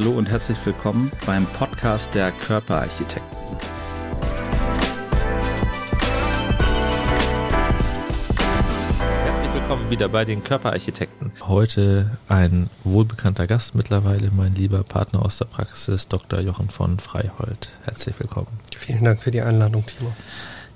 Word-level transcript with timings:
Hallo 0.00 0.12
und 0.12 0.30
herzlich 0.30 0.58
willkommen 0.64 1.10
beim 1.26 1.44
Podcast 1.44 2.14
der 2.14 2.30
Körperarchitekten. 2.30 3.56
Herzlich 9.24 9.54
willkommen 9.54 9.90
wieder 9.90 10.08
bei 10.08 10.24
den 10.24 10.44
Körperarchitekten. 10.44 11.32
Heute 11.40 12.16
ein 12.28 12.70
wohlbekannter 12.84 13.48
Gast 13.48 13.74
mittlerweile, 13.74 14.30
mein 14.30 14.54
lieber 14.54 14.84
Partner 14.84 15.24
aus 15.24 15.38
der 15.38 15.46
Praxis, 15.46 16.06
Dr. 16.06 16.38
Jochen 16.38 16.70
von 16.70 17.00
Freihold. 17.00 17.72
Herzlich 17.82 18.16
willkommen. 18.20 18.60
Vielen 18.76 19.02
Dank 19.02 19.24
für 19.24 19.32
die 19.32 19.40
Einladung, 19.40 19.84
Timo. 19.84 20.12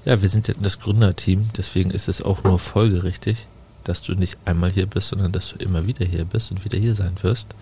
Ja, 0.04 0.20
wir 0.20 0.30
sind 0.30 0.48
ja 0.48 0.54
das 0.60 0.80
Gründerteam, 0.80 1.50
deswegen 1.56 1.92
ist 1.92 2.08
es 2.08 2.22
auch 2.22 2.42
nur 2.42 2.58
folgerichtig, 2.58 3.46
dass 3.84 4.02
du 4.02 4.14
nicht 4.14 4.36
einmal 4.46 4.70
hier 4.70 4.86
bist, 4.86 5.10
sondern 5.10 5.30
dass 5.30 5.50
du 5.50 5.58
immer 5.58 5.86
wieder 5.86 6.04
hier 6.04 6.24
bist 6.24 6.50
und 6.50 6.64
wieder 6.64 6.76
hier 6.76 6.96
sein 6.96 7.14
wirst. 7.22 7.54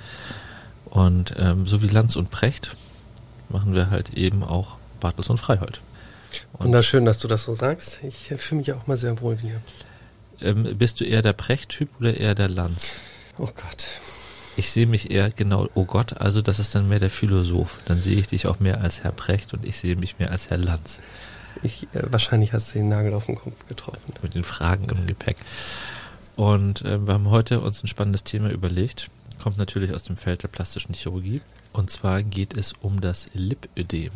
Und 0.91 1.35
ähm, 1.39 1.67
so 1.67 1.83
wie 1.83 1.89
Lanz 1.89 2.17
und 2.17 2.31
Precht 2.31 2.77
machen 3.49 3.75
wir 3.75 3.91
halt 3.91 4.15
eben 4.15 4.43
auch 4.43 4.77
Bartels 5.01 5.31
und 5.31 5.39
Freihold. 5.39 5.81
Und 6.53 6.67
Wunderschön, 6.67 7.05
dass 7.05 7.19
du 7.19 7.29
das 7.29 7.45
so 7.45 7.55
sagst. 7.55 8.01
Ich 8.03 8.33
fühle 8.37 8.61
mich 8.61 8.73
auch 8.73 8.87
mal 8.87 8.99
sehr 8.99 9.21
wohl 9.21 9.39
hier. 9.39 9.61
Ähm, 10.41 10.77
bist 10.77 11.01
du 11.01 11.05
eher 11.05 11.23
der 11.23 11.33
Precht-Typ 11.33 11.89
oder 12.01 12.17
eher 12.17 12.35
der 12.35 12.49
Lanz? 12.49 12.93
Oh 13.39 13.47
Gott. 13.47 13.87
Ich 14.57 14.71
sehe 14.71 14.87
mich 14.87 15.11
eher 15.11 15.31
genau, 15.31 15.69
oh 15.75 15.85
Gott, 15.85 16.21
also 16.21 16.43
das 16.43 16.59
ist 16.59 16.75
dann 16.75 16.89
mehr 16.89 16.99
der 16.99 17.11
Philosoph. 17.11 17.79
Dann 17.87 18.01
sehe 18.01 18.19
ich 18.19 18.27
dich 18.27 18.47
auch 18.47 18.61
mehr 18.61 18.81
als 18.81 19.03
Herr 19.03 19.13
Precht 19.13 19.55
und 19.55 19.65
ich 19.65 19.79
sehe 19.79 19.97
mich 19.97 20.19
mehr 20.19 20.31
als 20.31 20.51
Herr 20.51 20.59
Lanz. 20.59 20.99
Ich, 21.63 21.85
äh, 21.95 22.03
wahrscheinlich 22.11 22.53
hast 22.53 22.71
du 22.71 22.79
den 22.79 22.89
Nagel 22.89 23.15
auf 23.15 23.27
den 23.27 23.37
Kopf 23.37 23.67
getroffen. 23.69 24.13
Mit 24.23 24.35
den 24.35 24.45
Fragen 24.45 24.89
im 24.89 25.07
Gepäck. 25.07 25.37
Und 26.37 26.83
äh, 26.83 27.07
wir 27.07 27.15
haben 27.15 27.31
heute 27.31 27.61
uns 27.61 27.83
ein 27.83 27.87
spannendes 27.87 28.25
Thema 28.25 28.51
überlegt 28.51 29.11
kommt 29.41 29.59
natürlich 29.59 29.93
aus 29.95 30.05
dem 30.05 30.17
Feld 30.17 30.43
der 30.43 30.49
plastischen 30.49 30.95
Chirurgie. 30.95 31.41
Und 31.73 31.91
zwar 31.91 32.23
geht 32.23 32.57
es 32.57 32.73
um 32.81 33.01
das 33.01 33.27
Lipödem. 33.33 34.13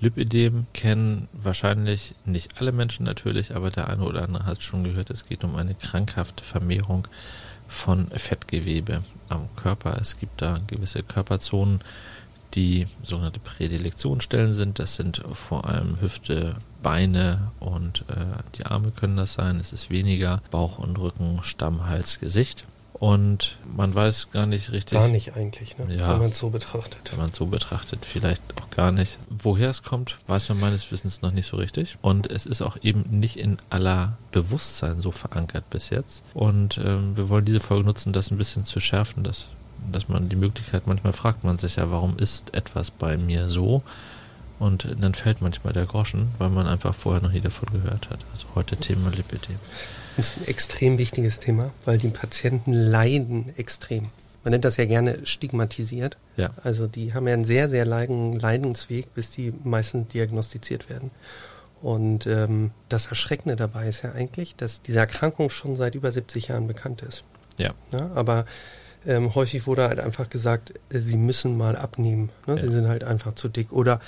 Lipödem 0.00 0.66
kennen 0.72 1.28
wahrscheinlich 1.32 2.14
nicht 2.24 2.60
alle 2.60 2.72
Menschen 2.72 3.04
natürlich, 3.04 3.54
aber 3.54 3.70
der 3.70 3.88
eine 3.88 4.02
oder 4.02 4.22
andere 4.22 4.46
hat 4.46 4.62
schon 4.62 4.84
gehört, 4.84 5.10
es 5.10 5.26
geht 5.26 5.44
um 5.44 5.54
eine 5.54 5.74
krankhafte 5.74 6.42
Vermehrung 6.42 7.06
von 7.68 8.08
Fettgewebe 8.08 9.02
am 9.28 9.48
Körper. 9.54 9.96
Es 10.00 10.18
gibt 10.18 10.42
da 10.42 10.58
gewisse 10.66 11.02
Körperzonen, 11.02 11.80
die 12.54 12.86
sogenannte 13.02 13.40
Prädilektionsstellen 13.40 14.54
sind. 14.54 14.78
Das 14.78 14.96
sind 14.96 15.22
vor 15.32 15.68
allem 15.68 16.00
Hüfte, 16.00 16.56
Beine 16.82 17.52
und 17.60 18.04
äh, 18.08 18.42
die 18.56 18.66
Arme 18.66 18.90
können 18.90 19.16
das 19.16 19.34
sein. 19.34 19.60
Es 19.60 19.72
ist 19.72 19.88
weniger 19.88 20.42
Bauch 20.50 20.78
und 20.78 20.98
Rücken, 20.98 21.40
Stamm, 21.42 21.86
Hals, 21.86 22.18
Gesicht. 22.18 22.66
Und 22.94 23.58
man 23.64 23.94
weiß 23.94 24.30
gar 24.30 24.46
nicht 24.46 24.70
richtig. 24.70 24.98
Gar 24.98 25.08
nicht 25.08 25.34
eigentlich, 25.34 25.76
ne? 25.78 25.92
ja, 25.94 26.12
wenn 26.12 26.18
man 26.18 26.30
es 26.30 26.38
so 26.38 26.50
betrachtet. 26.50 27.00
Wenn 27.10 27.18
man 27.18 27.30
es 27.30 27.36
so 27.36 27.46
betrachtet, 27.46 28.04
vielleicht 28.04 28.42
auch 28.60 28.70
gar 28.70 28.92
nicht. 28.92 29.18
Woher 29.28 29.70
es 29.70 29.82
kommt, 29.82 30.18
weiß 30.26 30.50
man 30.50 30.60
meines 30.60 30.90
Wissens 30.92 31.22
noch 31.22 31.32
nicht 31.32 31.48
so 31.48 31.56
richtig. 31.56 31.96
Und 32.02 32.30
es 32.30 32.46
ist 32.46 32.62
auch 32.62 32.76
eben 32.82 33.04
nicht 33.10 33.36
in 33.36 33.56
aller 33.70 34.16
Bewusstsein 34.30 35.00
so 35.00 35.10
verankert 35.10 35.68
bis 35.70 35.90
jetzt. 35.90 36.22
Und 36.34 36.78
ähm, 36.78 37.16
wir 37.16 37.28
wollen 37.28 37.44
diese 37.44 37.60
Folge 37.60 37.84
nutzen, 37.84 38.12
das 38.12 38.30
ein 38.30 38.38
bisschen 38.38 38.64
zu 38.64 38.78
schärfen, 38.78 39.24
dass, 39.24 39.48
dass 39.90 40.08
man 40.08 40.28
die 40.28 40.36
Möglichkeit, 40.36 40.86
manchmal 40.86 41.12
fragt 41.12 41.44
man 41.44 41.58
sich 41.58 41.76
ja, 41.76 41.90
warum 41.90 42.18
ist 42.18 42.54
etwas 42.54 42.90
bei 42.90 43.16
mir 43.16 43.48
so? 43.48 43.82
Und 44.62 44.94
dann 45.00 45.12
fällt 45.12 45.40
manchmal 45.40 45.72
der 45.72 45.86
Groschen, 45.86 46.28
weil 46.38 46.48
man 46.48 46.68
einfach 46.68 46.94
vorher 46.94 47.20
noch 47.20 47.32
nie 47.32 47.40
davon 47.40 47.68
gehört 47.72 48.10
hat. 48.10 48.20
Also 48.30 48.46
heute 48.54 48.76
Thema 48.76 49.10
Lipidem. 49.10 49.56
Das 50.16 50.28
ist 50.28 50.38
ein 50.38 50.46
extrem 50.46 50.98
wichtiges 50.98 51.40
Thema, 51.40 51.72
weil 51.84 51.98
die 51.98 52.10
Patienten 52.10 52.72
leiden 52.72 53.52
extrem. 53.56 54.10
Man 54.44 54.52
nennt 54.52 54.64
das 54.64 54.76
ja 54.76 54.84
gerne 54.84 55.26
stigmatisiert. 55.26 56.16
Ja. 56.36 56.50
Also 56.62 56.86
die 56.86 57.12
haben 57.12 57.26
ja 57.26 57.34
einen 57.34 57.44
sehr, 57.44 57.68
sehr 57.68 57.84
langen 57.84 58.38
Leidensweg, 58.38 59.12
bis 59.14 59.32
die 59.32 59.52
meistens 59.64 60.06
diagnostiziert 60.12 60.88
werden. 60.88 61.10
Und 61.80 62.28
ähm, 62.28 62.70
das 62.88 63.06
Erschreckende 63.06 63.56
dabei 63.56 63.88
ist 63.88 64.02
ja 64.02 64.12
eigentlich, 64.12 64.54
dass 64.54 64.80
diese 64.80 65.00
Erkrankung 65.00 65.50
schon 65.50 65.74
seit 65.74 65.96
über 65.96 66.12
70 66.12 66.46
Jahren 66.46 66.68
bekannt 66.68 67.02
ist. 67.02 67.24
Ja. 67.58 67.72
ja 67.90 68.12
aber 68.14 68.46
ähm, 69.04 69.34
häufig 69.34 69.66
wurde 69.66 69.88
halt 69.88 69.98
einfach 69.98 70.30
gesagt, 70.30 70.72
äh, 70.90 71.00
sie 71.00 71.16
müssen 71.16 71.56
mal 71.56 71.74
abnehmen. 71.74 72.30
Ne? 72.46 72.54
Ja. 72.54 72.62
Sie 72.62 72.70
sind 72.70 72.86
halt 72.86 73.02
einfach 73.02 73.34
zu 73.34 73.48
dick. 73.48 73.72
Oder 73.72 74.00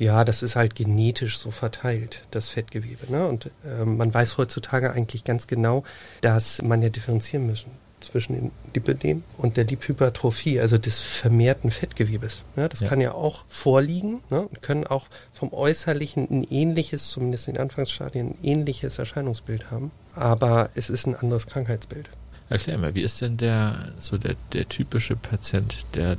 ja, 0.00 0.24
das 0.24 0.42
ist 0.42 0.56
halt 0.56 0.74
genetisch 0.74 1.38
so 1.38 1.50
verteilt, 1.50 2.22
das 2.30 2.48
Fettgewebe. 2.48 3.12
Ne? 3.12 3.28
Und 3.28 3.50
äh, 3.64 3.84
man 3.84 4.12
weiß 4.12 4.38
heutzutage 4.38 4.92
eigentlich 4.92 5.24
ganz 5.24 5.46
genau, 5.46 5.84
dass 6.22 6.62
man 6.62 6.80
ja 6.80 6.88
differenzieren 6.88 7.46
müssen 7.46 7.70
zwischen 8.00 8.34
dem 8.34 8.50
Lipödem 8.74 9.24
und 9.36 9.58
der 9.58 9.64
Liphypertrophie, 9.64 10.58
also 10.58 10.78
des 10.78 11.00
vermehrten 11.00 11.70
Fettgewebes. 11.70 12.44
Ne? 12.56 12.70
Das 12.70 12.80
ja. 12.80 12.88
kann 12.88 13.02
ja 13.02 13.12
auch 13.12 13.44
vorliegen 13.46 14.22
ne? 14.30 14.40
und 14.40 14.62
können 14.62 14.86
auch 14.86 15.06
vom 15.34 15.52
Äußerlichen 15.52 16.28
ein 16.30 16.44
ähnliches, 16.44 17.08
zumindest 17.10 17.48
in 17.48 17.58
Anfangsstadien, 17.58 18.28
ein 18.30 18.38
ähnliches 18.42 18.98
Erscheinungsbild 18.98 19.70
haben. 19.70 19.90
Aber 20.14 20.70
es 20.74 20.88
ist 20.88 21.06
ein 21.06 21.14
anderes 21.14 21.46
Krankheitsbild. 21.46 22.08
Erklär 22.48 22.78
mal, 22.78 22.94
wie 22.94 23.02
ist 23.02 23.20
denn 23.20 23.36
der, 23.36 23.92
so 23.98 24.16
der, 24.16 24.34
der 24.54 24.66
typische 24.66 25.14
Patient, 25.14 25.84
der 25.94 26.16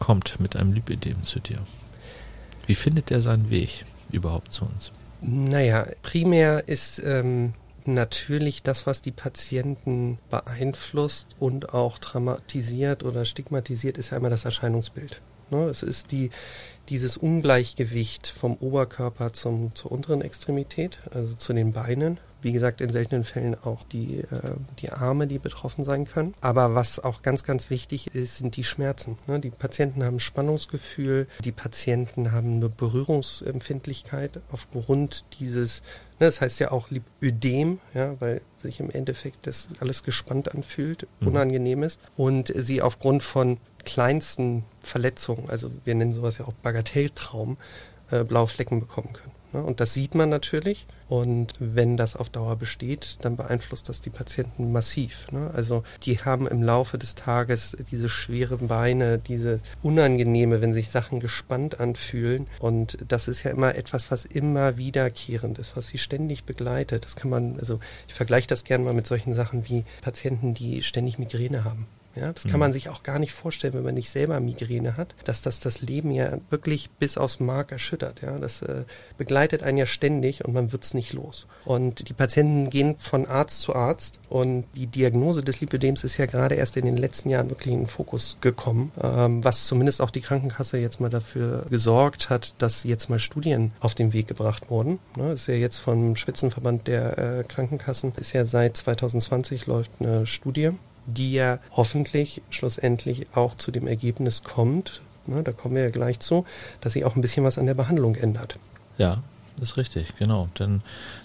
kommt 0.00 0.40
mit 0.40 0.56
einem 0.56 0.72
Lipödem 0.72 1.22
zu 1.22 1.38
dir? 1.38 1.60
Wie 2.66 2.74
findet 2.74 3.10
er 3.10 3.22
seinen 3.22 3.50
Weg 3.50 3.84
überhaupt 4.10 4.52
zu 4.52 4.64
uns? 4.64 4.92
Naja, 5.20 5.86
primär 6.02 6.68
ist 6.68 7.00
ähm, 7.04 7.54
natürlich 7.84 8.62
das, 8.62 8.86
was 8.86 9.02
die 9.02 9.12
Patienten 9.12 10.18
beeinflusst 10.30 11.28
und 11.38 11.74
auch 11.74 11.98
traumatisiert 11.98 13.04
oder 13.04 13.24
stigmatisiert, 13.24 13.98
ist 13.98 14.10
ja 14.10 14.16
immer 14.16 14.30
das 14.30 14.44
Erscheinungsbild. 14.44 15.20
Ne? 15.50 15.64
Es 15.64 15.82
ist 15.82 16.12
die, 16.12 16.30
dieses 16.88 17.16
Ungleichgewicht 17.16 18.26
vom 18.26 18.56
Oberkörper 18.56 19.32
zum, 19.32 19.74
zur 19.74 19.92
unteren 19.92 20.22
Extremität, 20.22 20.98
also 21.12 21.34
zu 21.34 21.52
den 21.52 21.72
Beinen 21.72 22.18
wie 22.42 22.52
gesagt, 22.52 22.80
in 22.80 22.90
seltenen 22.90 23.24
Fällen 23.24 23.56
auch 23.64 23.84
die, 23.84 24.18
äh, 24.18 24.54
die 24.80 24.90
Arme, 24.90 25.26
die 25.26 25.38
betroffen 25.38 25.84
sein 25.84 26.04
können. 26.04 26.34
Aber 26.40 26.74
was 26.74 26.98
auch 26.98 27.22
ganz, 27.22 27.44
ganz 27.44 27.70
wichtig 27.70 28.14
ist, 28.14 28.38
sind 28.38 28.56
die 28.56 28.64
Schmerzen. 28.64 29.16
Ne? 29.26 29.40
Die 29.40 29.50
Patienten 29.50 30.04
haben 30.04 30.20
Spannungsgefühl, 30.20 31.28
die 31.44 31.52
Patienten 31.52 32.32
haben 32.32 32.56
eine 32.56 32.68
Berührungsempfindlichkeit 32.68 34.40
aufgrund 34.50 35.24
dieses, 35.38 35.82
ne, 36.18 36.26
das 36.26 36.40
heißt 36.40 36.58
ja 36.60 36.72
auch 36.72 36.88
Ödem, 37.22 37.78
ja, 37.94 38.20
weil 38.20 38.40
sich 38.58 38.80
im 38.80 38.90
Endeffekt 38.90 39.46
das 39.46 39.68
alles 39.80 40.02
gespannt 40.02 40.54
anfühlt, 40.54 41.06
mhm. 41.20 41.28
unangenehm 41.28 41.82
ist 41.82 41.98
und 42.16 42.52
sie 42.54 42.82
aufgrund 42.82 43.22
von 43.22 43.58
kleinsten 43.84 44.64
Verletzungen, 44.80 45.48
also 45.48 45.70
wir 45.84 45.94
nennen 45.94 46.12
sowas 46.12 46.38
ja 46.38 46.46
auch 46.46 46.52
Bagatelltraum, 46.54 47.56
äh, 48.10 48.24
blaue 48.24 48.48
Flecken 48.48 48.80
bekommen 48.80 49.12
können. 49.12 49.32
Ne? 49.52 49.62
Und 49.62 49.80
das 49.80 49.94
sieht 49.94 50.14
man 50.14 50.28
natürlich. 50.28 50.86
Und 51.08 51.54
wenn 51.58 51.96
das 51.96 52.16
auf 52.16 52.30
Dauer 52.30 52.56
besteht, 52.56 53.18
dann 53.20 53.36
beeinflusst 53.36 53.88
das 53.88 54.00
die 54.00 54.10
Patienten 54.10 54.72
massiv. 54.72 55.30
Ne? 55.30 55.50
Also 55.52 55.82
die 56.04 56.20
haben 56.20 56.46
im 56.46 56.62
Laufe 56.62 56.98
des 56.98 57.14
Tages 57.14 57.76
diese 57.90 58.08
schweren 58.08 58.68
Beine, 58.68 59.18
diese 59.18 59.60
unangenehme, 59.82 60.60
wenn 60.60 60.72
sich 60.72 60.88
Sachen 60.88 61.20
gespannt 61.20 61.80
anfühlen. 61.80 62.46
Und 62.60 62.98
das 63.06 63.28
ist 63.28 63.42
ja 63.42 63.50
immer 63.50 63.74
etwas, 63.74 64.10
was 64.10 64.24
immer 64.24 64.76
wiederkehrend 64.76 65.58
ist, 65.58 65.76
was 65.76 65.88
sie 65.88 65.98
ständig 65.98 66.44
begleitet. 66.44 67.04
Das 67.04 67.16
kann 67.16 67.30
man, 67.30 67.58
also 67.58 67.80
ich 68.08 68.14
vergleiche 68.14 68.48
das 68.48 68.64
gerne 68.64 68.84
mal 68.84 68.94
mit 68.94 69.06
solchen 69.06 69.34
Sachen 69.34 69.68
wie 69.68 69.84
Patienten, 70.00 70.54
die 70.54 70.82
ständig 70.82 71.18
Migräne 71.18 71.64
haben. 71.64 71.86
Ja, 72.14 72.32
das 72.32 72.44
kann 72.44 72.54
mhm. 72.54 72.58
man 72.60 72.72
sich 72.72 72.88
auch 72.88 73.02
gar 73.02 73.18
nicht 73.18 73.32
vorstellen, 73.32 73.74
wenn 73.74 73.84
man 73.84 73.94
nicht 73.94 74.10
selber 74.10 74.38
Migräne 74.40 74.96
hat, 74.96 75.14
dass 75.24 75.42
das 75.42 75.60
das 75.60 75.80
Leben 75.80 76.10
ja 76.10 76.38
wirklich 76.50 76.90
bis 76.90 77.16
aufs 77.16 77.40
Mark 77.40 77.72
erschüttert. 77.72 78.20
Ja, 78.20 78.38
das 78.38 78.62
äh, 78.62 78.84
begleitet 79.16 79.62
einen 79.62 79.78
ja 79.78 79.86
ständig 79.86 80.44
und 80.44 80.52
man 80.52 80.72
wird's 80.72 80.94
nicht 80.94 81.12
los. 81.12 81.46
Und 81.64 82.08
die 82.08 82.12
Patienten 82.12 82.70
gehen 82.70 82.96
von 82.98 83.26
Arzt 83.26 83.60
zu 83.60 83.74
Arzt 83.74 84.18
und 84.28 84.64
die 84.74 84.86
Diagnose 84.86 85.42
des 85.42 85.60
Lipödems 85.60 86.04
ist 86.04 86.16
ja 86.16 86.26
gerade 86.26 86.54
erst 86.54 86.76
in 86.76 86.84
den 86.84 86.96
letzten 86.96 87.30
Jahren 87.30 87.50
wirklich 87.50 87.72
in 87.72 87.80
den 87.80 87.88
Fokus 87.88 88.36
gekommen, 88.40 88.92
ähm, 89.02 89.42
was 89.42 89.66
zumindest 89.66 90.02
auch 90.02 90.10
die 90.10 90.20
Krankenkasse 90.20 90.78
jetzt 90.78 91.00
mal 91.00 91.10
dafür 91.10 91.66
gesorgt 91.70 92.30
hat, 92.30 92.54
dass 92.58 92.84
jetzt 92.84 93.08
mal 93.08 93.18
Studien 93.18 93.72
auf 93.80 93.94
den 93.94 94.12
Weg 94.12 94.28
gebracht 94.28 94.70
wurden. 94.70 94.98
Ne, 95.16 95.30
das 95.30 95.42
ist 95.42 95.46
ja 95.48 95.54
jetzt 95.54 95.78
vom 95.78 96.16
Spitzenverband 96.16 96.88
der 96.88 97.18
äh, 97.18 97.44
Krankenkassen, 97.44 98.12
ist 98.16 98.32
ja 98.32 98.44
seit 98.44 98.76
2020 98.76 99.66
läuft 99.66 99.90
eine 100.00 100.26
Studie 100.26 100.72
die 101.06 101.32
ja 101.32 101.58
hoffentlich 101.72 102.42
schlussendlich 102.50 103.26
auch 103.34 103.54
zu 103.54 103.70
dem 103.70 103.86
Ergebnis 103.86 104.42
kommt, 104.42 105.02
ne, 105.26 105.42
da 105.42 105.52
kommen 105.52 105.74
wir 105.74 105.82
ja 105.82 105.90
gleich 105.90 106.20
zu, 106.20 106.44
dass 106.80 106.94
sich 106.94 107.04
auch 107.04 107.16
ein 107.16 107.22
bisschen 107.22 107.44
was 107.44 107.58
an 107.58 107.66
der 107.66 107.74
Behandlung 107.74 108.14
ändert. 108.14 108.58
Ja, 108.98 109.22
das 109.58 109.70
ist 109.70 109.76
richtig, 109.76 110.16
genau. 110.16 110.48
Denn 110.58 110.82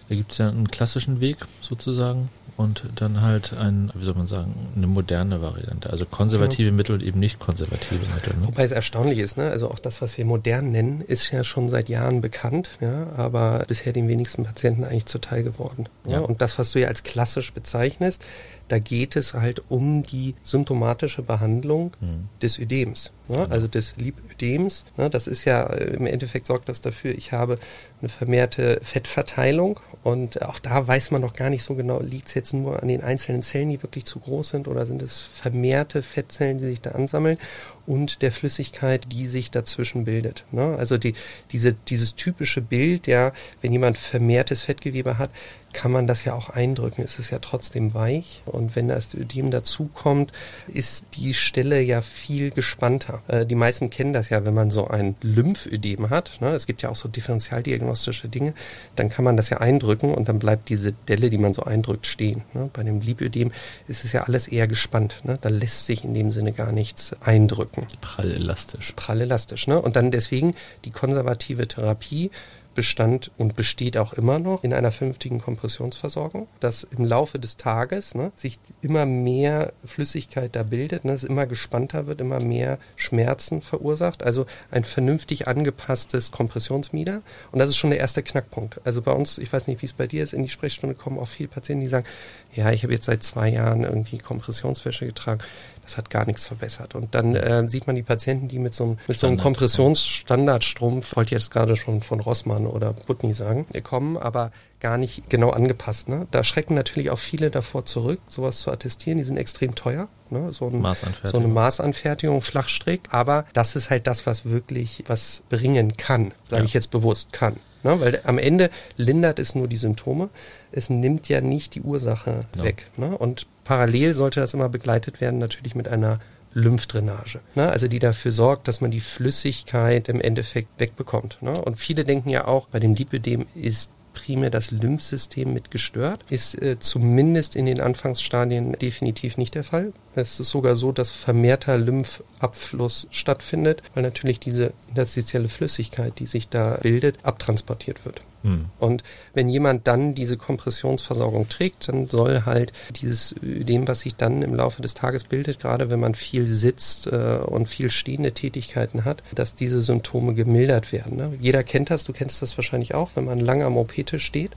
da 0.09 0.15
gibt 0.15 0.31
es 0.31 0.37
ja 0.37 0.49
einen 0.49 0.69
klassischen 0.69 1.19
Weg 1.19 1.37
sozusagen 1.61 2.29
und 2.57 2.83
dann 2.95 3.21
halt 3.21 3.53
ein, 3.53 3.91
wie 3.93 4.03
soll 4.03 4.15
man 4.15 4.25
sagen, 4.25 4.55
eine 4.75 4.87
moderne 4.87 5.41
Variante. 5.41 5.91
Also 5.91 6.05
konservative 6.05 6.69
genau. 6.69 6.77
Mittel 6.77 6.95
und 6.95 7.03
eben 7.03 7.19
nicht 7.19 7.39
konservative 7.39 7.99
Mittel. 8.15 8.33
Ne? 8.39 8.47
Wobei 8.47 8.63
es 8.63 8.71
erstaunlich 8.71 9.19
ist, 9.19 9.37
ne? 9.37 9.49
Also 9.51 9.69
auch 9.69 9.77
das, 9.77 10.01
was 10.01 10.17
wir 10.17 10.25
modern 10.25 10.71
nennen, 10.71 11.01
ist 11.01 11.31
ja 11.31 11.43
schon 11.43 11.69
seit 11.69 11.87
Jahren 11.87 12.19
bekannt, 12.19 12.71
ja, 12.81 13.13
aber 13.15 13.63
bisher 13.67 13.93
den 13.93 14.07
wenigsten 14.07 14.43
Patienten 14.43 14.83
eigentlich 14.83 15.05
zuteil 15.05 15.43
geworden. 15.43 15.87
Ja? 16.05 16.13
ja. 16.13 16.19
Und 16.19 16.41
das, 16.41 16.57
was 16.57 16.71
du 16.71 16.79
ja 16.79 16.87
als 16.87 17.03
klassisch 17.03 17.53
bezeichnest, 17.53 18.23
Da 18.67 18.79
geht 18.79 19.15
es 19.15 19.33
halt 19.33 19.61
um 19.69 20.03
die 20.03 20.35
symptomatische 20.43 21.21
Behandlung 21.21 21.91
mhm. 22.01 22.27
des 22.41 22.59
Ödems, 22.59 23.11
ne? 23.27 23.37
Genau. 23.37 23.49
also 23.49 23.67
des 23.67 23.95
Lipödems. 23.97 24.83
Ne? 24.97 25.09
Das 25.09 25.27
ist 25.27 25.45
ja 25.45 25.63
äh, 25.67 25.95
im 25.95 26.05
Endeffekt 26.05 26.45
sorgt 26.45 26.67
das 26.67 26.81
dafür, 26.81 27.13
ich 27.15 27.31
habe 27.31 27.59
eine 28.01 28.09
vermehrte 28.09 28.79
Fettverteilung 28.83 29.79
und 30.03 30.41
auch 30.43 30.59
da 30.59 30.87
weiß 30.87 31.11
man 31.11 31.21
noch 31.21 31.33
gar 31.33 31.49
nicht 31.49 31.63
so 31.63 31.75
genau, 31.75 31.99
liegt 31.99 32.27
es 32.27 32.33
jetzt 32.33 32.53
nur 32.53 32.81
an 32.81 32.87
den 32.87 33.01
einzelnen 33.01 33.43
Zellen, 33.43 33.69
die 33.69 33.81
wirklich 33.83 34.05
zu 34.05 34.19
groß 34.19 34.49
sind 34.49 34.67
oder 34.67 34.85
sind 34.85 35.01
es 35.01 35.19
vermehrte 35.19 36.03
Fettzellen, 36.03 36.57
die 36.57 36.65
sich 36.65 36.81
da 36.81 36.91
ansammeln 36.91 37.37
und 37.87 38.21
der 38.21 38.31
Flüssigkeit, 38.31 39.05
die 39.11 39.27
sich 39.27 39.49
dazwischen 39.49 40.05
bildet. 40.05 40.43
Ne? 40.51 40.75
Also 40.77 40.97
die, 40.97 41.13
diese, 41.51 41.73
dieses 41.73 42.15
typische 42.15 42.61
Bild, 42.61 43.07
ja, 43.07 43.31
wenn 43.61 43.71
jemand 43.71 43.97
vermehrtes 43.97 44.61
Fettgewebe 44.61 45.17
hat, 45.17 45.31
kann 45.77 45.91
man 45.91 46.07
das 46.07 46.23
ja 46.23 46.33
auch 46.33 46.49
eindrücken. 46.49 47.03
Es 47.03 47.19
ist 47.19 47.29
ja 47.29 47.37
trotzdem 47.37 47.93
weich 47.93 48.41
und 48.47 48.75
wenn 48.75 48.87
das 48.87 49.13
Ödem 49.13 49.51
dazukommt, 49.51 50.31
ist 50.67 51.15
die 51.17 51.35
Stelle 51.35 51.79
ja 51.81 52.01
viel 52.01 52.49
gespannter. 52.49 53.21
Äh, 53.27 53.45
die 53.45 53.53
meisten 53.53 53.91
kennen 53.91 54.11
das 54.11 54.29
ja, 54.29 54.43
wenn 54.43 54.55
man 54.55 54.71
so 54.71 54.87
ein 54.87 55.15
Lymphödem 55.21 56.09
hat. 56.09 56.41
Ne? 56.41 56.49
Es 56.49 56.65
gibt 56.65 56.81
ja 56.81 56.89
auch 56.89 56.95
so 56.95 57.07
differentialdiagnostische 57.07 58.27
Dinge. 58.27 58.55
Dann 58.95 59.09
kann 59.09 59.23
man 59.23 59.37
das 59.37 59.51
ja 59.51 59.57
eindrücken 59.57 60.15
und 60.15 60.29
dann 60.29 60.39
bleibt 60.39 60.69
diese 60.69 60.93
Delle, 61.07 61.29
die 61.29 61.37
man 61.37 61.53
so 61.53 61.61
eindrückt, 61.61 62.07
stehen. 62.07 62.41
Ne? 62.55 62.71
Bei 62.73 62.81
dem 62.81 63.01
Lipödem 63.01 63.51
ist 63.87 64.03
es 64.03 64.13
ja 64.13 64.23
alles 64.23 64.47
eher 64.47 64.67
gespannt. 64.67 65.21
Ne? 65.25 65.37
Da 65.39 65.49
lässt 65.49 65.85
sich 65.85 66.03
in 66.03 66.15
dem 66.15 66.31
Sinne 66.31 66.53
gar 66.53 66.71
nichts 66.71 67.15
eindrücken. 67.21 67.76
Prall 68.01 68.31
elastisch. 68.31 68.93
Prall 68.95 69.21
elastisch. 69.21 69.67
Ne? 69.67 69.81
Und 69.81 69.95
dann 69.95 70.11
deswegen 70.11 70.55
die 70.85 70.91
konservative 70.91 71.67
Therapie 71.67 72.31
bestand 72.77 73.31
und 73.39 73.55
besteht 73.55 73.97
auch 73.97 74.13
immer 74.13 74.37
noch 74.37 74.63
in 74.63 74.71
einer 74.71 74.91
vernünftigen 74.91 75.41
Kompressionsversorgung, 75.41 76.47
dass 76.59 76.83
im 76.83 77.05
Laufe 77.05 77.39
des 77.39 77.57
Tages 77.57 78.13
ne, 78.13 78.31
sich 78.35 78.59
immer 78.81 79.07
mehr 79.07 79.73
Flüssigkeit 79.83 80.55
da 80.55 80.61
bildet, 80.61 81.03
ne, 81.03 81.13
es 81.13 81.23
immer 81.23 81.47
gespannter 81.47 82.05
wird, 82.05 82.21
immer 82.21 82.39
mehr 82.39 82.77
Schmerzen 82.95 83.63
verursacht. 83.63 84.21
Also 84.21 84.45
ein 84.69 84.83
vernünftig 84.83 85.47
angepasstes 85.47 86.31
Kompressionsmieder. 86.31 87.23
Und 87.51 87.57
das 87.57 87.69
ist 87.69 87.77
schon 87.77 87.89
der 87.89 87.99
erste 87.99 88.21
Knackpunkt. 88.21 88.79
Also 88.85 89.01
bei 89.01 89.11
uns, 89.11 89.39
ich 89.39 89.51
weiß 89.51 89.65
nicht, 89.65 89.81
wie 89.81 89.87
es 89.87 89.93
bei 89.93 90.05
dir 90.05 90.23
ist, 90.23 90.33
in 90.33 90.43
die 90.43 90.49
Sprechstunde 90.49 90.93
kommen 90.93 91.17
auch 91.17 91.27
viele 91.27 91.49
Patienten, 91.49 91.83
die 91.83 91.89
sagen, 91.89 92.05
ja, 92.53 92.71
ich 92.71 92.83
habe 92.83 92.93
jetzt 92.93 93.05
seit 93.05 93.23
zwei 93.23 93.49
Jahren 93.49 93.85
irgendwie 93.85 94.19
Kompressionswäsche 94.19 95.07
getragen 95.07 95.39
das 95.87 95.97
hat 95.97 96.09
gar 96.09 96.25
nichts 96.25 96.45
verbessert. 96.45 96.95
Und 96.95 97.15
dann 97.15 97.35
äh, 97.35 97.67
sieht 97.69 97.87
man 97.87 97.95
die 97.95 98.03
Patienten, 98.03 98.49
die 98.49 98.59
mit 98.59 98.73
so 98.73 98.83
einem, 98.83 98.97
mit 99.07 99.17
so 99.17 99.27
einem 99.27 99.37
Kompressionsstandardstrumpf, 99.37 101.15
wollte 101.15 101.29
ich 101.29 101.41
jetzt 101.41 101.51
gerade 101.51 101.77
schon 101.77 102.01
von 102.01 102.19
Rossmann 102.19 102.67
oder 102.67 102.91
Butni 102.93 103.33
sagen, 103.33 103.65
kommen, 103.83 104.17
aber 104.17 104.51
gar 104.81 104.97
nicht 104.97 105.29
genau 105.29 105.51
angepasst. 105.51 106.09
Ne? 106.09 106.27
Da 106.31 106.43
schrecken 106.43 106.75
natürlich 106.75 107.09
auch 107.09 107.19
viele 107.19 107.49
davor 107.49 107.85
zurück, 107.85 108.19
sowas 108.27 108.59
zu 108.59 108.69
attestieren. 108.69 109.17
Die 109.17 109.23
sind 109.23 109.37
extrem 109.37 109.75
teuer. 109.75 110.09
Ne? 110.29 110.51
So, 110.51 110.67
ein, 110.67 110.85
so 111.23 111.37
eine 111.37 111.47
Maßanfertigung, 111.47 112.41
Flachstrick. 112.41 113.01
Aber 113.09 113.45
das 113.53 113.77
ist 113.77 113.89
halt 113.89 114.07
das, 114.07 114.25
was 114.25 114.45
wirklich 114.45 115.05
was 115.07 115.41
bringen 115.49 115.95
kann, 115.95 116.33
sage 116.47 116.63
ja. 116.63 116.65
ich 116.65 116.73
jetzt 116.73 116.91
bewusst, 116.91 117.31
kann. 117.31 117.55
Ne? 117.83 117.99
Weil 118.01 118.19
am 118.25 118.37
Ende 118.37 118.69
lindert 118.97 119.39
es 119.39 119.55
nur 119.55 119.67
die 119.67 119.77
Symptome. 119.77 120.29
Es 120.71 120.89
nimmt 120.89 121.29
ja 121.29 121.39
nicht 121.39 121.75
die 121.75 121.81
Ursache 121.81 122.43
ja. 122.57 122.63
weg. 122.63 122.87
Ne? 122.97 123.17
Und 123.17 123.47
parallel 123.67 124.13
sollte 124.13 124.39
das 124.39 124.53
immer 124.53 124.69
begleitet 124.69 125.19
werden, 125.19 125.39
natürlich 125.39 125.75
mit 125.75 125.89
einer 125.89 126.19
Lymphdrainage. 126.53 127.41
Ne? 127.53 127.69
Also 127.69 127.89
die 127.89 127.99
dafür 127.99 128.31
sorgt, 128.31 128.69
dass 128.69 128.79
man 128.79 128.91
die 128.91 129.01
Flüssigkeit 129.01 130.07
im 130.07 130.21
Endeffekt 130.21 130.69
wegbekommt. 130.79 131.37
Ne? 131.41 131.51
Und 131.51 131.77
viele 131.77 132.05
denken 132.05 132.29
ja 132.29 132.47
auch, 132.47 132.67
bei 132.67 132.79
dem 132.79 132.95
Lipödem 132.95 133.45
ist 133.55 133.91
primär 134.13 134.49
das 134.49 134.71
Lymphsystem 134.71 135.53
mit 135.53 135.69
gestört. 135.69 136.23
Ist 136.29 136.59
äh, 136.61 136.79
zumindest 136.79 137.57
in 137.57 137.65
den 137.65 137.81
Anfangsstadien 137.81 138.71
definitiv 138.71 139.37
nicht 139.37 139.53
der 139.53 139.65
Fall. 139.65 139.91
Es 140.15 140.39
ist 140.39 140.49
sogar 140.49 140.75
so, 140.75 140.93
dass 140.93 141.11
vermehrter 141.11 141.77
Lymphabfluss 141.77 143.07
stattfindet, 143.11 143.83
weil 143.93 144.03
natürlich 144.03 144.39
diese 144.39 144.71
interstitielle 144.87 145.49
Flüssigkeit, 145.49 146.17
die 146.19 146.25
sich 146.25 146.47
da 146.47 146.79
bildet, 146.81 147.17
abtransportiert 147.23 148.05
wird. 148.05 148.21
Hm. 148.43 148.65
Und 148.79 149.03
wenn 149.33 149.49
jemand 149.49 149.87
dann 149.87 150.15
diese 150.15 150.37
Kompressionsversorgung 150.37 151.49
trägt, 151.49 151.87
dann 151.87 152.07
soll 152.07 152.43
halt 152.45 152.71
dieses 152.95 153.35
dem, 153.41 153.87
was 153.87 154.01
sich 154.01 154.15
dann 154.15 154.41
im 154.41 154.53
Laufe 154.53 154.81
des 154.81 154.93
Tages 154.93 155.23
bildet, 155.23 155.59
gerade 155.59 155.89
wenn 155.89 155.99
man 155.99 156.15
viel 156.15 156.45
sitzt 156.45 157.07
äh, 157.07 157.39
und 157.45 157.67
viel 157.67 157.89
stehende 157.89 158.31
Tätigkeiten 158.31 159.05
hat, 159.05 159.23
dass 159.33 159.55
diese 159.55 159.81
Symptome 159.81 160.33
gemildert 160.33 160.91
werden. 160.91 161.17
Ne? 161.17 161.33
Jeder 161.41 161.63
kennt 161.63 161.89
das, 161.89 162.03
du 162.03 162.13
kennst 162.13 162.41
das 162.41 162.57
wahrscheinlich 162.57 162.93
auch, 162.93 163.11
wenn 163.15 163.25
man 163.25 163.39
lange 163.39 163.65
am 163.65 163.77
OP-Tisch 163.77 164.25
steht, 164.25 164.51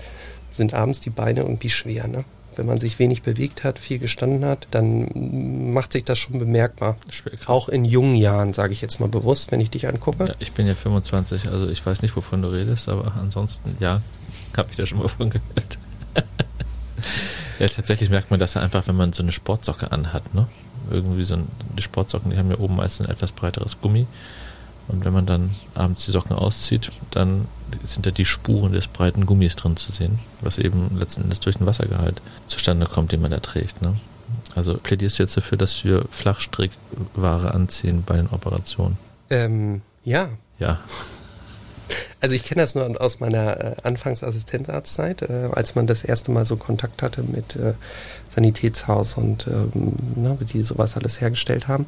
sind 0.52 0.74
abends 0.74 1.00
die 1.00 1.10
Beine 1.10 1.40
irgendwie 1.40 1.70
schwer. 1.70 2.08
Ne? 2.08 2.24
Wenn 2.60 2.66
man 2.66 2.76
sich 2.76 2.98
wenig 2.98 3.22
bewegt 3.22 3.64
hat, 3.64 3.78
viel 3.78 3.98
gestanden 3.98 4.44
hat, 4.44 4.66
dann 4.70 5.72
macht 5.72 5.94
sich 5.94 6.04
das 6.04 6.18
schon 6.18 6.38
bemerkbar. 6.38 6.96
Auch 7.46 7.70
in 7.70 7.86
jungen 7.86 8.14
Jahren, 8.14 8.52
sage 8.52 8.74
ich 8.74 8.82
jetzt 8.82 9.00
mal 9.00 9.08
bewusst, 9.08 9.50
wenn 9.50 9.60
ich 9.60 9.70
dich 9.70 9.88
angucke. 9.88 10.26
Ja, 10.26 10.34
ich 10.40 10.52
bin 10.52 10.66
ja 10.66 10.74
25, 10.74 11.48
also 11.48 11.70
ich 11.70 11.86
weiß 11.86 12.02
nicht, 12.02 12.14
wovon 12.16 12.42
du 12.42 12.48
redest, 12.48 12.90
aber 12.90 13.14
ansonsten, 13.18 13.76
ja, 13.80 14.02
habe 14.58 14.68
ich 14.70 14.76
da 14.76 14.84
schon 14.84 14.98
mal 14.98 15.08
von 15.08 15.30
gehört. 15.30 15.78
ja, 17.58 17.66
tatsächlich 17.66 18.10
merkt 18.10 18.30
man 18.30 18.38
das 18.38 18.52
ja 18.52 18.60
einfach, 18.60 18.86
wenn 18.88 18.96
man 18.96 19.14
so 19.14 19.22
eine 19.22 19.32
Sportsocke 19.32 19.90
anhat, 19.90 20.34
ne? 20.34 20.46
Irgendwie 20.90 21.24
so 21.24 21.36
eine 21.36 21.46
Sportsocken, 21.78 22.30
die 22.30 22.36
haben 22.36 22.50
ja 22.50 22.58
oben 22.58 22.76
meist 22.76 23.00
ein 23.00 23.08
etwas 23.08 23.32
breiteres 23.32 23.80
Gummi. 23.80 24.06
Und 24.90 25.04
wenn 25.04 25.12
man 25.12 25.26
dann 25.26 25.50
abends 25.74 26.04
die 26.04 26.10
Socken 26.10 26.36
auszieht, 26.36 26.90
dann 27.10 27.46
sind 27.84 28.06
da 28.06 28.10
die 28.10 28.24
Spuren 28.24 28.72
des 28.72 28.88
breiten 28.88 29.26
Gummis 29.26 29.56
drin 29.56 29.76
zu 29.76 29.92
sehen, 29.92 30.18
was 30.40 30.58
eben 30.58 30.96
letzten 30.98 31.22
Endes 31.22 31.40
durch 31.40 31.56
den 31.56 31.66
Wassergehalt 31.66 32.20
zustande 32.46 32.86
kommt, 32.86 33.12
den 33.12 33.22
man 33.22 33.30
da 33.30 33.38
trägt. 33.38 33.82
Ne? 33.82 33.96
Also 34.54 34.76
plädierst 34.76 35.18
du 35.18 35.22
jetzt 35.22 35.36
dafür, 35.36 35.58
dass 35.58 35.84
wir 35.84 36.04
Flachstrickware 36.10 37.54
anziehen 37.54 38.02
bei 38.04 38.16
den 38.16 38.28
Operationen? 38.28 38.98
Ähm, 39.30 39.82
ja. 40.04 40.28
Ja. 40.58 40.80
Also 42.20 42.34
ich 42.34 42.44
kenne 42.44 42.60
das 42.60 42.74
nur 42.74 43.00
aus 43.00 43.20
meiner 43.20 43.60
äh, 43.64 43.76
Anfangsassistenzarztzeit, 43.82 45.22
äh, 45.22 45.48
als 45.52 45.74
man 45.74 45.86
das 45.86 46.04
erste 46.04 46.30
Mal 46.30 46.44
so 46.44 46.56
Kontakt 46.56 47.02
hatte 47.02 47.22
mit 47.22 47.56
äh, 47.56 47.74
Sanitätshaus 48.28 49.14
und 49.14 49.46
ähm, 49.46 49.94
ne, 50.16 50.36
die 50.40 50.62
sowas 50.62 50.96
alles 50.96 51.20
hergestellt 51.20 51.68
haben. 51.68 51.86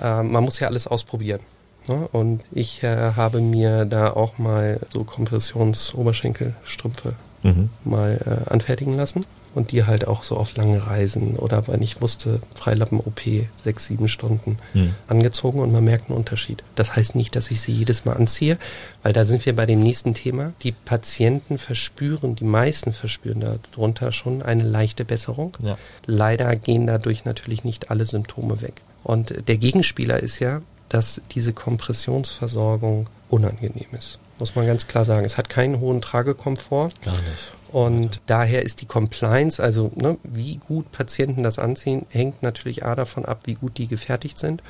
Äh, 0.00 0.22
man 0.22 0.44
muss 0.44 0.58
ja 0.58 0.68
alles 0.68 0.86
ausprobieren. 0.86 1.40
Ne? 1.88 2.08
Und 2.12 2.42
ich 2.52 2.82
äh, 2.82 3.12
habe 3.16 3.40
mir 3.40 3.84
da 3.84 4.12
auch 4.12 4.38
mal 4.38 4.80
so 4.92 5.04
Kompressions-Oberschenkelstrümpfe 5.04 7.14
mhm. 7.42 7.70
mal 7.84 8.20
äh, 8.24 8.50
anfertigen 8.50 8.96
lassen 8.96 9.24
und 9.54 9.72
die 9.72 9.84
halt 9.84 10.06
auch 10.06 10.22
so 10.22 10.36
auf 10.36 10.56
lange 10.56 10.86
Reisen 10.86 11.36
oder 11.36 11.66
wenn 11.66 11.82
ich 11.82 12.00
wusste, 12.00 12.40
Freilappen-OP, 12.54 13.20
sechs, 13.56 13.86
sieben 13.86 14.08
Stunden 14.08 14.58
mhm. 14.74 14.94
angezogen 15.08 15.60
und 15.60 15.72
man 15.72 15.84
merkt 15.84 16.08
einen 16.08 16.18
Unterschied. 16.18 16.62
Das 16.76 16.94
heißt 16.94 17.16
nicht, 17.16 17.34
dass 17.34 17.50
ich 17.50 17.60
sie 17.60 17.72
jedes 17.72 18.04
Mal 18.04 18.12
anziehe, 18.12 18.58
weil 19.02 19.12
da 19.12 19.24
sind 19.24 19.44
wir 19.46 19.56
bei 19.56 19.66
dem 19.66 19.80
nächsten 19.80 20.14
Thema. 20.14 20.52
Die 20.62 20.72
Patienten 20.72 21.58
verspüren, 21.58 22.36
die 22.36 22.44
meisten 22.44 22.92
verspüren 22.92 23.58
darunter 23.72 24.12
schon 24.12 24.42
eine 24.42 24.62
leichte 24.62 25.04
Besserung. 25.04 25.56
Ja. 25.62 25.76
Leider 26.06 26.54
gehen 26.56 26.86
dadurch 26.86 27.24
natürlich 27.24 27.64
nicht 27.64 27.90
alle 27.90 28.04
Symptome 28.04 28.62
weg. 28.62 28.82
Und 29.02 29.48
der 29.48 29.56
Gegenspieler 29.56 30.20
ist 30.20 30.38
ja, 30.38 30.60
dass 30.90 31.22
diese 31.30 31.54
Kompressionsversorgung 31.54 33.08
unangenehm 33.30 33.88
ist. 33.98 34.18
Muss 34.38 34.54
man 34.54 34.66
ganz 34.66 34.86
klar 34.86 35.04
sagen. 35.04 35.24
Es 35.24 35.38
hat 35.38 35.48
keinen 35.48 35.80
hohen 35.80 36.02
Tragekomfort. 36.02 36.90
Gar 37.02 37.14
nicht. 37.14 37.52
Und 37.72 38.20
daher 38.26 38.62
ist 38.62 38.80
die 38.80 38.86
Compliance, 38.86 39.62
also 39.62 39.92
ne, 39.94 40.18
wie 40.24 40.56
gut 40.56 40.90
Patienten 40.90 41.44
das 41.44 41.58
anziehen, 41.58 42.04
hängt 42.08 42.42
natürlich 42.42 42.84
A 42.84 42.96
davon 42.96 43.24
ab, 43.24 43.42
wie 43.44 43.54
gut 43.54 43.78
die 43.78 43.86
gefertigt 43.86 44.38
sind. 44.38 44.62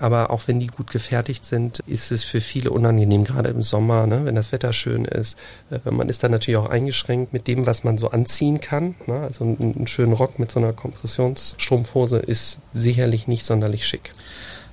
Aber 0.00 0.30
auch 0.30 0.42
wenn 0.46 0.60
die 0.60 0.68
gut 0.68 0.90
gefertigt 0.90 1.44
sind, 1.44 1.80
ist 1.86 2.12
es 2.12 2.22
für 2.22 2.40
viele 2.40 2.70
unangenehm, 2.70 3.24
gerade 3.24 3.50
im 3.50 3.62
Sommer, 3.62 4.06
ne, 4.06 4.24
wenn 4.24 4.34
das 4.34 4.52
Wetter 4.52 4.72
schön 4.72 5.04
ist. 5.04 5.36
Äh, 5.70 5.90
man 5.90 6.08
ist 6.08 6.22
dann 6.22 6.30
natürlich 6.30 6.58
auch 6.58 6.70
eingeschränkt 6.70 7.32
mit 7.32 7.46
dem, 7.46 7.66
was 7.66 7.84
man 7.84 7.98
so 7.98 8.10
anziehen 8.10 8.60
kann. 8.60 8.94
Ne? 9.06 9.20
Also 9.20 9.44
einen, 9.44 9.74
einen 9.76 9.86
schönen 9.86 10.12
Rock 10.12 10.38
mit 10.38 10.50
so 10.50 10.60
einer 10.60 10.72
Kompressionsstrumpfhose 10.72 12.18
ist 12.18 12.58
sicherlich 12.72 13.28
nicht 13.28 13.44
sonderlich 13.44 13.86
schick. 13.86 14.12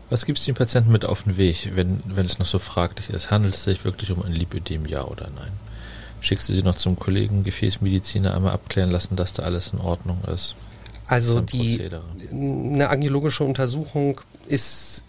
Was 0.10 0.26
gibst 0.26 0.44
du 0.44 0.52
den 0.52 0.58
Patienten 0.58 0.92
mit 0.92 1.06
auf 1.06 1.24
den 1.24 1.38
Weg, 1.38 1.72
wenn, 1.76 2.02
wenn 2.06 2.26
es 2.26 2.40
noch 2.40 2.46
so 2.46 2.60
fraglich 2.60 3.10
ist? 3.10 3.32
Handelt 3.32 3.56
es 3.56 3.64
sich 3.64 3.84
wirklich 3.86 4.12
um 4.12 4.24
ein 4.24 4.34
Lipödem, 4.34 4.86
ja 4.86 5.04
oder 5.04 5.30
nein? 5.36 5.52
Schickst 6.22 6.50
du 6.50 6.54
sie 6.54 6.64
noch 6.64 6.76
zum 6.76 6.98
Kollegen 6.98 7.44
Gefäßmediziner 7.44 8.36
einmal 8.36 8.54
abklären 8.54 8.92
lassen, 8.92 9.16
dass 9.16 9.34
da 9.34 9.44
alles 9.44 9.74
in 9.74 9.80
Ordnung 9.80 10.22
ist? 10.34 10.56
Also 11.08 11.42
die 11.42 11.80
eine 12.32 12.90
angiologische 12.90 13.44
Untersuchung 13.44 14.22
ist 14.48 15.04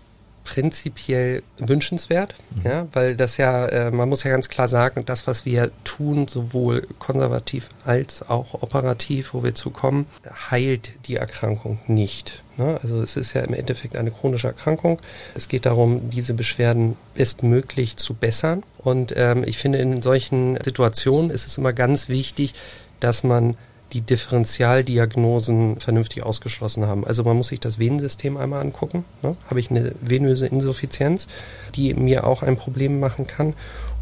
prinzipiell 0.46 1.42
wünschenswert, 1.58 2.34
mhm. 2.54 2.62
ja, 2.70 2.88
weil 2.92 3.16
das 3.16 3.36
ja, 3.36 3.66
äh, 3.66 3.90
man 3.90 4.08
muss 4.08 4.22
ja 4.22 4.30
ganz 4.30 4.48
klar 4.48 4.68
sagen, 4.68 5.04
das, 5.04 5.26
was 5.26 5.44
wir 5.44 5.72
tun, 5.82 6.28
sowohl 6.28 6.86
konservativ 7.00 7.68
als 7.84 8.26
auch 8.28 8.54
operativ, 8.54 9.34
wo 9.34 9.42
wir 9.42 9.56
zu 9.56 9.70
kommen, 9.70 10.06
heilt 10.50 10.90
die 11.06 11.16
Erkrankung 11.16 11.80
nicht. 11.88 12.44
Ne? 12.56 12.78
Also 12.80 13.02
es 13.02 13.16
ist 13.16 13.34
ja 13.34 13.42
im 13.42 13.54
Endeffekt 13.54 13.96
eine 13.96 14.12
chronische 14.12 14.46
Erkrankung. 14.46 15.00
Es 15.34 15.48
geht 15.48 15.66
darum, 15.66 16.10
diese 16.10 16.32
Beschwerden 16.32 16.96
bestmöglich 17.14 17.96
zu 17.96 18.14
bessern. 18.14 18.62
Und 18.78 19.12
ähm, 19.16 19.42
ich 19.44 19.58
finde, 19.58 19.78
in 19.78 20.00
solchen 20.00 20.56
Situationen 20.62 21.30
ist 21.30 21.46
es 21.46 21.58
immer 21.58 21.72
ganz 21.72 22.08
wichtig, 22.08 22.54
dass 23.00 23.24
man 23.24 23.56
die 23.92 24.00
Differentialdiagnosen 24.00 25.80
vernünftig 25.80 26.22
ausgeschlossen 26.22 26.86
haben. 26.86 27.06
Also 27.06 27.22
man 27.24 27.36
muss 27.36 27.48
sich 27.48 27.60
das 27.60 27.78
Venensystem 27.78 28.36
einmal 28.36 28.60
angucken. 28.60 29.04
Ne? 29.22 29.36
Habe 29.48 29.60
ich 29.60 29.70
eine 29.70 29.92
venöse 30.00 30.46
Insuffizienz, 30.46 31.28
die 31.74 31.94
mir 31.94 32.26
auch 32.26 32.42
ein 32.42 32.56
Problem 32.56 32.98
machen 33.00 33.26
kann? 33.26 33.54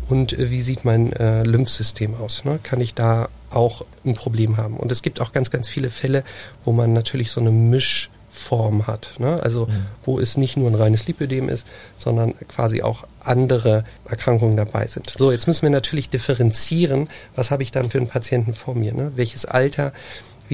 Und 0.08 0.32
äh, 0.32 0.50
wie 0.50 0.60
sieht 0.60 0.84
mein 0.84 1.12
äh, 1.12 1.42
Lymphsystem 1.42 2.14
aus? 2.14 2.44
Ne? 2.44 2.58
Kann 2.62 2.80
ich 2.80 2.94
da 2.94 3.28
auch 3.50 3.84
ein 4.04 4.14
Problem 4.14 4.56
haben? 4.56 4.76
Und 4.76 4.90
es 4.90 5.02
gibt 5.02 5.20
auch 5.20 5.32
ganz, 5.32 5.50
ganz 5.50 5.68
viele 5.68 5.90
Fälle, 5.90 6.24
wo 6.64 6.72
man 6.72 6.92
natürlich 6.92 7.30
so 7.30 7.40
eine 7.40 7.50
Misch 7.50 8.10
Form 8.44 8.86
hat. 8.86 9.14
Ne? 9.18 9.40
Also 9.42 9.66
mhm. 9.66 9.86
wo 10.04 10.20
es 10.20 10.36
nicht 10.36 10.56
nur 10.56 10.70
ein 10.70 10.74
reines 10.74 11.06
Lipödem 11.06 11.48
ist, 11.48 11.66
sondern 11.96 12.34
quasi 12.48 12.82
auch 12.82 13.04
andere 13.20 13.84
Erkrankungen 14.06 14.56
dabei 14.56 14.86
sind. 14.86 15.10
So, 15.16 15.32
jetzt 15.32 15.46
müssen 15.46 15.62
wir 15.62 15.70
natürlich 15.70 16.10
differenzieren, 16.10 17.08
was 17.36 17.50
habe 17.50 17.62
ich 17.62 17.70
dann 17.70 17.90
für 17.90 17.98
einen 17.98 18.08
Patienten 18.08 18.52
vor 18.52 18.74
mir? 18.74 18.92
Ne? 18.92 19.12
Welches 19.16 19.46
Alter? 19.46 19.92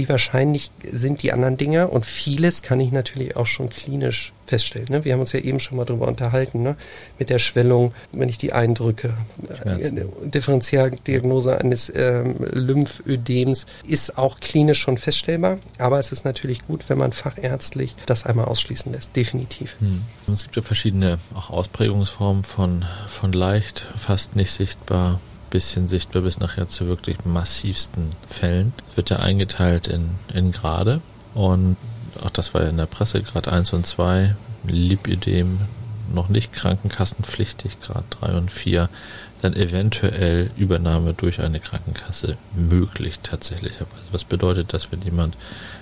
Wie 0.00 0.08
wahrscheinlich 0.08 0.70
sind 0.90 1.22
die 1.22 1.30
anderen 1.30 1.58
Dinge 1.58 1.88
und 1.88 2.06
vieles 2.06 2.62
kann 2.62 2.80
ich 2.80 2.90
natürlich 2.90 3.36
auch 3.36 3.46
schon 3.46 3.68
klinisch 3.68 4.32
feststellen. 4.46 4.86
Ne? 4.88 5.04
Wir 5.04 5.12
haben 5.12 5.20
uns 5.20 5.32
ja 5.32 5.40
eben 5.40 5.60
schon 5.60 5.76
mal 5.76 5.84
darüber 5.84 6.08
unterhalten, 6.08 6.62
ne? 6.62 6.76
mit 7.18 7.28
der 7.28 7.38
Schwellung, 7.38 7.92
wenn 8.10 8.30
ich 8.30 8.38
die 8.38 8.54
eindrücke. 8.54 9.12
Äh, 9.66 10.06
Differentialdiagnose 10.24 11.60
eines 11.60 11.92
ähm, 11.94 12.36
Lymphödems 12.50 13.66
ist 13.86 14.16
auch 14.16 14.40
klinisch 14.40 14.80
schon 14.80 14.96
feststellbar, 14.96 15.58
aber 15.76 15.98
es 15.98 16.12
ist 16.12 16.24
natürlich 16.24 16.66
gut, 16.66 16.84
wenn 16.88 16.96
man 16.96 17.12
fachärztlich 17.12 17.94
das 18.06 18.24
einmal 18.24 18.46
ausschließen 18.46 18.90
lässt, 18.90 19.14
definitiv. 19.14 19.76
Hm. 19.80 20.00
Es 20.32 20.44
gibt 20.44 20.56
ja 20.56 20.62
verschiedene 20.62 21.18
auch 21.34 21.50
Ausprägungsformen 21.50 22.44
von, 22.44 22.86
von 23.06 23.32
leicht, 23.32 23.84
fast 23.98 24.34
nicht 24.34 24.52
sichtbar 24.52 25.20
bisschen 25.50 25.88
sichtbar 25.88 26.22
bis 26.22 26.38
nachher 26.38 26.68
zu 26.68 26.86
wirklich 26.86 27.24
massivsten 27.24 28.12
Fällen. 28.28 28.72
Wird 28.94 29.10
er 29.10 29.20
eingeteilt 29.20 29.88
in, 29.88 30.10
in 30.32 30.52
Grade 30.52 31.00
und 31.34 31.76
auch 32.22 32.30
das 32.30 32.54
war 32.54 32.62
ja 32.62 32.68
in 32.68 32.76
der 32.76 32.86
Presse, 32.86 33.22
Grad 33.22 33.48
1 33.48 33.72
und 33.72 33.86
2, 33.86 34.34
Lipidem 34.66 35.60
noch 36.12 36.28
nicht 36.28 36.52
krankenkassenpflichtig, 36.52 37.80
Grad 37.80 38.04
3 38.20 38.36
und 38.36 38.50
4, 38.50 38.88
dann 39.42 39.54
eventuell 39.54 40.50
Übernahme 40.56 41.14
durch 41.14 41.40
eine 41.40 41.60
Krankenkasse 41.60 42.36
möglich 42.54 43.20
tatsächlicherweise. 43.22 44.12
Was 44.12 44.24
bedeutet 44.24 44.72
das, 44.72 44.92
wenn 44.92 45.02
jemand 45.02 45.36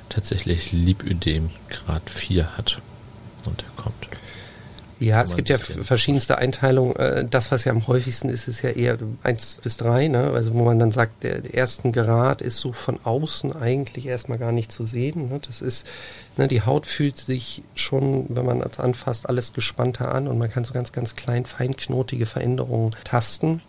tatsächlich 0.09 0.73
Lipödem 0.73 1.51
Grad 1.71 2.09
4 2.11 2.57
hat 2.57 2.79
und 3.47 3.63
er 3.63 3.83
kommt? 3.83 4.09
Ja, 5.01 5.23
es 5.23 5.37
gibt 5.37 5.49
ja 5.49 5.59
verschiedenste 5.59 6.39
Einteilungen. 6.39 6.97
Äh, 6.97 7.25
das, 7.25 7.53
was 7.53 7.65
ja 7.65 7.73
am 7.73 7.87
häufigsten 7.87 8.29
ist, 8.29 8.49
ist 8.49 8.63
ja 8.63 8.71
eher 8.71 8.99
eins 9.23 9.59
bis 9.63 9.77
drei, 9.77 10.09
ne? 10.09 10.33
Also 10.33 10.55
wo 10.55 10.65
man 10.65 10.79
dann 10.79 10.91
sagt, 10.91 11.23
der, 11.23 11.41
der 11.41 11.55
ersten 11.55 11.93
Grad 11.93 12.43
ist 12.43 12.59
so 12.59 12.73
von 12.73 12.99
außen 13.05 13.55
eigentlich 13.55 14.07
erstmal 14.07 14.39
gar 14.39 14.51
nicht 14.53 14.73
zu 14.73 14.85
sehen. 14.85 15.29
Ne? 15.29 15.41
Das 15.47 15.63
ist, 15.63 15.87
ne, 16.37 16.49
die 16.49 16.63
Haut 16.63 16.87
fühlt 16.87 17.17
sich 17.17 17.63
schon, 17.75 18.27
wenn 18.29 18.45
man 18.45 18.61
es 18.61 18.81
anfasst, 18.81 19.29
alles 19.29 19.53
gespannter 19.53 20.13
an 20.13 20.27
und 20.27 20.39
man 20.39 20.51
kann 20.51 20.65
so 20.65 20.73
ganz, 20.73 20.91
ganz 20.91 21.15
klein, 21.15 21.45
feinknotige 21.45 22.27
Veränderungen 22.27 22.91
tasten 23.05 23.63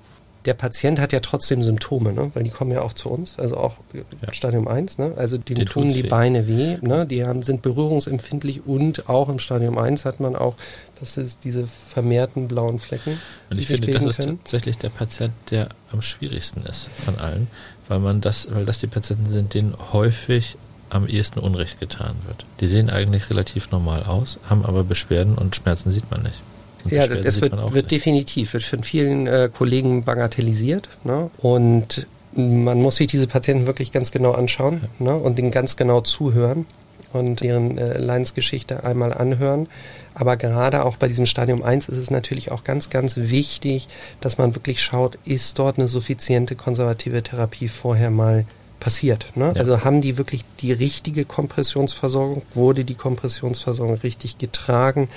der 0.45 0.53
Patient 0.53 0.99
hat 0.99 1.11
ja 1.11 1.19
trotzdem 1.19 1.63
Symptome, 1.63 2.13
ne? 2.13 2.31
weil 2.33 2.43
die 2.43 2.49
kommen 2.49 2.71
ja 2.71 2.81
auch 2.81 2.93
zu 2.93 3.09
uns, 3.09 3.37
also 3.37 3.57
auch 3.57 3.75
ja. 3.93 4.33
Stadium 4.33 4.67
1, 4.67 4.97
ne? 4.97 5.13
also 5.17 5.37
denen 5.37 5.65
tun 5.65 5.87
die 5.91 6.05
weh. 6.05 6.07
Beine 6.07 6.47
weh, 6.47 6.77
ne? 6.81 7.05
die 7.05 7.25
haben, 7.25 7.43
sind 7.43 7.61
berührungsempfindlich 7.61 8.65
und 8.65 9.09
auch 9.09 9.29
im 9.29 9.39
Stadium 9.39 9.77
1 9.77 10.05
hat 10.05 10.19
man 10.19 10.35
auch 10.35 10.55
das 10.99 11.17
ist 11.17 11.39
diese 11.43 11.65
vermehrten 11.65 12.47
blauen 12.47 12.79
Flecken. 12.79 13.19
Und 13.49 13.57
ich 13.57 13.67
finde, 13.67 13.91
das 13.91 14.03
ist 14.03 14.17
können. 14.17 14.39
tatsächlich 14.39 14.77
der 14.77 14.89
Patient, 14.89 15.33
der 15.49 15.69
am 15.91 16.01
schwierigsten 16.01 16.63
ist 16.63 16.89
von 17.05 17.17
allen, 17.17 17.47
weil 17.87 17.99
man 17.99 18.21
das, 18.21 18.47
weil 18.51 18.65
das 18.65 18.79
die 18.79 18.87
Patienten 18.87 19.27
sind, 19.27 19.53
denen 19.53 19.75
häufig 19.93 20.57
am 20.89 21.07
ehesten 21.07 21.39
Unrecht 21.39 21.79
getan 21.79 22.15
wird. 22.27 22.45
Die 22.59 22.67
sehen 22.67 22.89
eigentlich 22.89 23.29
relativ 23.29 23.71
normal 23.71 24.03
aus, 24.03 24.39
haben 24.49 24.65
aber 24.65 24.83
Beschwerden 24.83 25.35
und 25.35 25.55
Schmerzen 25.55 25.91
sieht 25.91 26.09
man 26.11 26.23
nicht. 26.23 26.41
Ja, 26.89 27.05
es 27.05 27.41
wird, 27.41 27.73
wird 27.73 27.91
definitiv, 27.91 28.53
wird 28.53 28.63
von 28.63 28.83
vielen 28.83 29.27
äh, 29.27 29.49
Kollegen 29.55 30.03
bagatellisiert. 30.03 30.89
Ne? 31.03 31.29
Und 31.37 32.07
man 32.33 32.81
muss 32.81 32.97
sich 32.97 33.07
diese 33.07 33.27
Patienten 33.27 33.65
wirklich 33.65 33.91
ganz 33.91 34.11
genau 34.11 34.31
anschauen 34.31 34.81
ja. 34.99 35.05
ne? 35.05 35.15
und 35.15 35.37
denen 35.37 35.51
ganz 35.51 35.75
genau 35.75 36.01
zuhören 36.01 36.65
und 37.11 37.41
deren 37.41 37.77
äh, 37.77 37.97
Leidensgeschichte 37.97 38.83
einmal 38.83 39.13
anhören. 39.13 39.67
Aber 40.13 40.37
gerade 40.37 40.85
auch 40.85 40.97
bei 40.97 41.07
diesem 41.07 41.25
Stadium 41.25 41.63
1 41.63 41.89
ist 41.89 41.97
es 41.97 42.11
natürlich 42.11 42.51
auch 42.51 42.63
ganz, 42.63 42.89
ganz 42.89 43.17
wichtig, 43.17 43.87
dass 44.21 44.37
man 44.37 44.55
wirklich 44.55 44.81
schaut, 44.81 45.17
ist 45.25 45.57
dort 45.59 45.77
eine 45.77 45.87
suffiziente 45.87 46.55
konservative 46.55 47.23
Therapie 47.23 47.67
vorher 47.67 48.11
mal 48.11 48.45
passiert. 48.79 49.27
Ne? 49.35 49.51
Ja. 49.55 49.59
Also 49.59 49.83
haben 49.83 50.01
die 50.01 50.17
wirklich 50.17 50.43
die 50.61 50.71
richtige 50.71 51.25
Kompressionsversorgung? 51.25 52.41
Wurde 52.53 52.85
die 52.85 52.95
Kompressionsversorgung 52.95 53.95
richtig 53.95 54.37
getragen? 54.37 55.09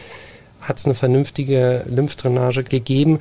Hat 0.63 0.79
es 0.79 0.87
eine 0.87 0.95
vernünftige 0.95 1.85
Lymphdrainage 1.87 2.65
gegeben? 2.65 3.21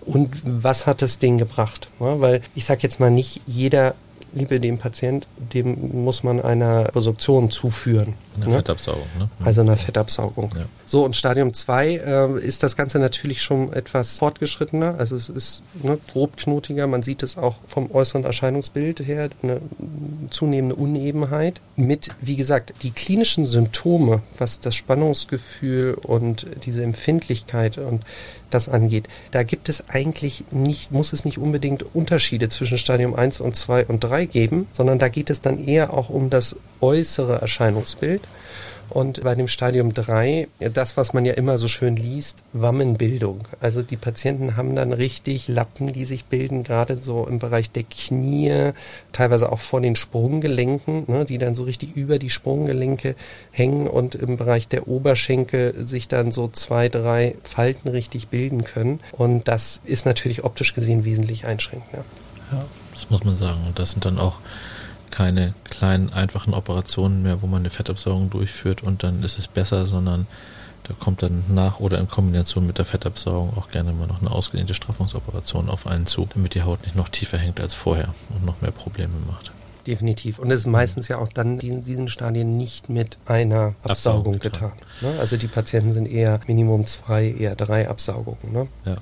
Und 0.00 0.30
was 0.44 0.86
hat 0.86 1.02
das 1.02 1.18
Ding 1.18 1.38
gebracht? 1.38 1.88
Ja, 2.00 2.20
weil 2.20 2.42
ich 2.54 2.64
sage 2.64 2.80
jetzt 2.82 2.98
mal 2.98 3.10
nicht, 3.10 3.40
jeder 3.46 3.94
Liebe 4.32 4.60
dem 4.60 4.78
Patient, 4.78 5.26
dem 5.36 6.04
muss 6.04 6.22
man 6.22 6.40
einer 6.40 6.94
Resorption 6.94 7.50
zuführen. 7.50 8.14
Eine 8.36 8.46
ne? 8.46 8.52
Fettabsaugung, 8.52 9.06
ne? 9.18 9.28
Also 9.44 9.62
einer 9.62 9.76
Fettabsaugung. 9.76 10.50
Ja. 10.56 10.64
So, 10.86 11.04
und 11.04 11.16
Stadium 11.16 11.52
2 11.52 11.88
äh, 11.88 12.38
ist 12.40 12.62
das 12.62 12.76
Ganze 12.76 12.98
natürlich 12.98 13.42
schon 13.42 13.72
etwas 13.72 14.18
fortgeschrittener. 14.18 14.94
Also 14.98 15.16
es 15.16 15.28
ist 15.28 15.62
ne, 15.82 15.98
grobknotiger. 16.12 16.86
Man 16.86 17.02
sieht 17.02 17.22
es 17.22 17.36
auch 17.36 17.56
vom 17.66 17.90
äußeren 17.90 18.24
Erscheinungsbild 18.24 19.00
her, 19.00 19.30
eine 19.42 19.60
zunehmende 20.30 20.76
Unebenheit. 20.76 21.60
Mit, 21.76 22.10
wie 22.20 22.36
gesagt, 22.36 22.74
die 22.82 22.90
klinischen 22.90 23.44
Symptome, 23.44 24.22
was 24.38 24.60
das 24.60 24.74
Spannungsgefühl 24.74 25.94
und 25.94 26.46
diese 26.64 26.82
Empfindlichkeit 26.82 27.78
und 27.78 28.04
das 28.50 28.68
angeht. 28.68 29.08
Da 29.30 29.42
gibt 29.42 29.68
es 29.68 29.88
eigentlich 29.88 30.44
nicht, 30.50 30.92
muss 30.92 31.12
es 31.12 31.24
nicht 31.24 31.38
unbedingt 31.38 31.94
Unterschiede 31.94 32.48
zwischen 32.48 32.78
Stadium 32.78 33.14
1 33.14 33.40
und 33.40 33.56
2 33.56 33.86
und 33.86 34.00
3 34.00 34.26
geben, 34.26 34.68
sondern 34.72 34.98
da 34.98 35.08
geht 35.08 35.30
es 35.30 35.40
dann 35.40 35.64
eher 35.64 35.92
auch 35.92 36.08
um 36.08 36.30
das 36.30 36.56
äußere 36.80 37.40
Erscheinungsbild. 37.40 38.22
Und 38.90 39.22
bei 39.22 39.34
dem 39.34 39.48
Stadium 39.48 39.92
3, 39.92 40.48
das, 40.72 40.96
was 40.96 41.12
man 41.12 41.24
ja 41.24 41.34
immer 41.34 41.58
so 41.58 41.68
schön 41.68 41.96
liest, 41.96 42.38
Wammenbildung. 42.52 43.46
Also 43.60 43.82
die 43.82 43.96
Patienten 43.96 44.56
haben 44.56 44.74
dann 44.74 44.92
richtig 44.92 45.48
Lappen, 45.48 45.92
die 45.92 46.04
sich 46.04 46.24
bilden, 46.24 46.62
gerade 46.62 46.96
so 46.96 47.26
im 47.26 47.38
Bereich 47.38 47.70
der 47.70 47.84
Knie, 47.84 48.72
teilweise 49.12 49.52
auch 49.52 49.58
vor 49.58 49.80
den 49.80 49.96
Sprunggelenken, 49.96 51.04
ne, 51.06 51.24
die 51.24 51.38
dann 51.38 51.54
so 51.54 51.64
richtig 51.64 51.96
über 51.96 52.18
die 52.18 52.30
Sprunggelenke 52.30 53.14
hängen 53.50 53.86
und 53.86 54.14
im 54.14 54.36
Bereich 54.36 54.68
der 54.68 54.88
Oberschenkel 54.88 55.86
sich 55.86 56.08
dann 56.08 56.32
so 56.32 56.48
zwei, 56.48 56.88
drei 56.88 57.34
Falten 57.42 57.88
richtig 57.88 58.28
bilden 58.28 58.64
können. 58.64 59.00
Und 59.12 59.48
das 59.48 59.80
ist 59.84 60.06
natürlich 60.06 60.44
optisch 60.44 60.74
gesehen 60.74 61.04
wesentlich 61.04 61.46
einschränkender. 61.46 62.04
Ja, 62.52 62.64
das 62.92 63.10
muss 63.10 63.24
man 63.24 63.36
sagen. 63.36 63.60
Und 63.66 63.78
das 63.78 63.92
sind 63.92 64.04
dann 64.04 64.18
auch 64.18 64.38
keine 65.18 65.52
kleinen, 65.64 66.12
einfachen 66.12 66.54
Operationen 66.54 67.24
mehr, 67.24 67.42
wo 67.42 67.48
man 67.48 67.62
eine 67.62 67.70
Fettabsaugung 67.70 68.30
durchführt 68.30 68.84
und 68.84 69.02
dann 69.02 69.24
ist 69.24 69.36
es 69.36 69.48
besser, 69.48 69.84
sondern 69.84 70.28
da 70.84 70.94
kommt 70.94 71.24
dann 71.24 71.42
nach 71.48 71.80
oder 71.80 71.98
in 71.98 72.06
Kombination 72.06 72.64
mit 72.68 72.78
der 72.78 72.84
Fettabsaugung 72.84 73.52
auch 73.56 73.68
gerne 73.72 73.92
mal 73.92 74.06
noch 74.06 74.20
eine 74.20 74.30
ausgedehnte 74.30 74.74
Straffungsoperation 74.74 75.70
auf 75.70 75.88
einen 75.88 76.06
zu, 76.06 76.28
damit 76.32 76.54
die 76.54 76.62
Haut 76.62 76.84
nicht 76.84 76.94
noch 76.94 77.08
tiefer 77.08 77.36
hängt 77.36 77.60
als 77.60 77.74
vorher 77.74 78.14
und 78.30 78.46
noch 78.46 78.60
mehr 78.62 78.70
Probleme 78.70 79.14
macht. 79.26 79.50
Definitiv. 79.88 80.38
Und 80.38 80.52
es 80.52 80.60
ist 80.60 80.66
meistens 80.66 81.08
ja 81.08 81.18
auch 81.18 81.32
dann 81.32 81.58
in 81.58 81.82
diesen 81.82 82.06
Stadien 82.06 82.56
nicht 82.56 82.88
mit 82.88 83.18
einer 83.26 83.74
Absaugung, 83.82 84.34
Absaugung 84.34 84.38
getan. 84.38 84.72
Ne? 85.00 85.16
Also 85.18 85.36
die 85.36 85.48
Patienten 85.48 85.94
sind 85.94 86.06
eher 86.06 86.38
Minimum 86.46 86.86
zwei, 86.86 87.28
eher 87.28 87.56
drei 87.56 87.88
Absaugungen. 87.88 88.52
Ne? 88.52 88.68
Ja. 88.84 88.98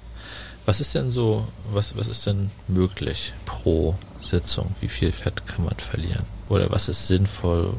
Was 0.66 0.80
ist 0.80 0.94
denn 0.96 1.12
so, 1.12 1.46
was, 1.72 1.96
was 1.96 2.08
ist 2.08 2.26
denn 2.26 2.50
möglich 2.66 3.32
pro 3.46 3.94
Sitzung? 4.20 4.74
Wie 4.80 4.88
viel 4.88 5.12
Fett 5.12 5.46
kann 5.46 5.64
man 5.64 5.76
verlieren? 5.76 6.24
Oder 6.48 6.70
was 6.70 6.88
ist 6.88 7.06
sinnvoll 7.06 7.74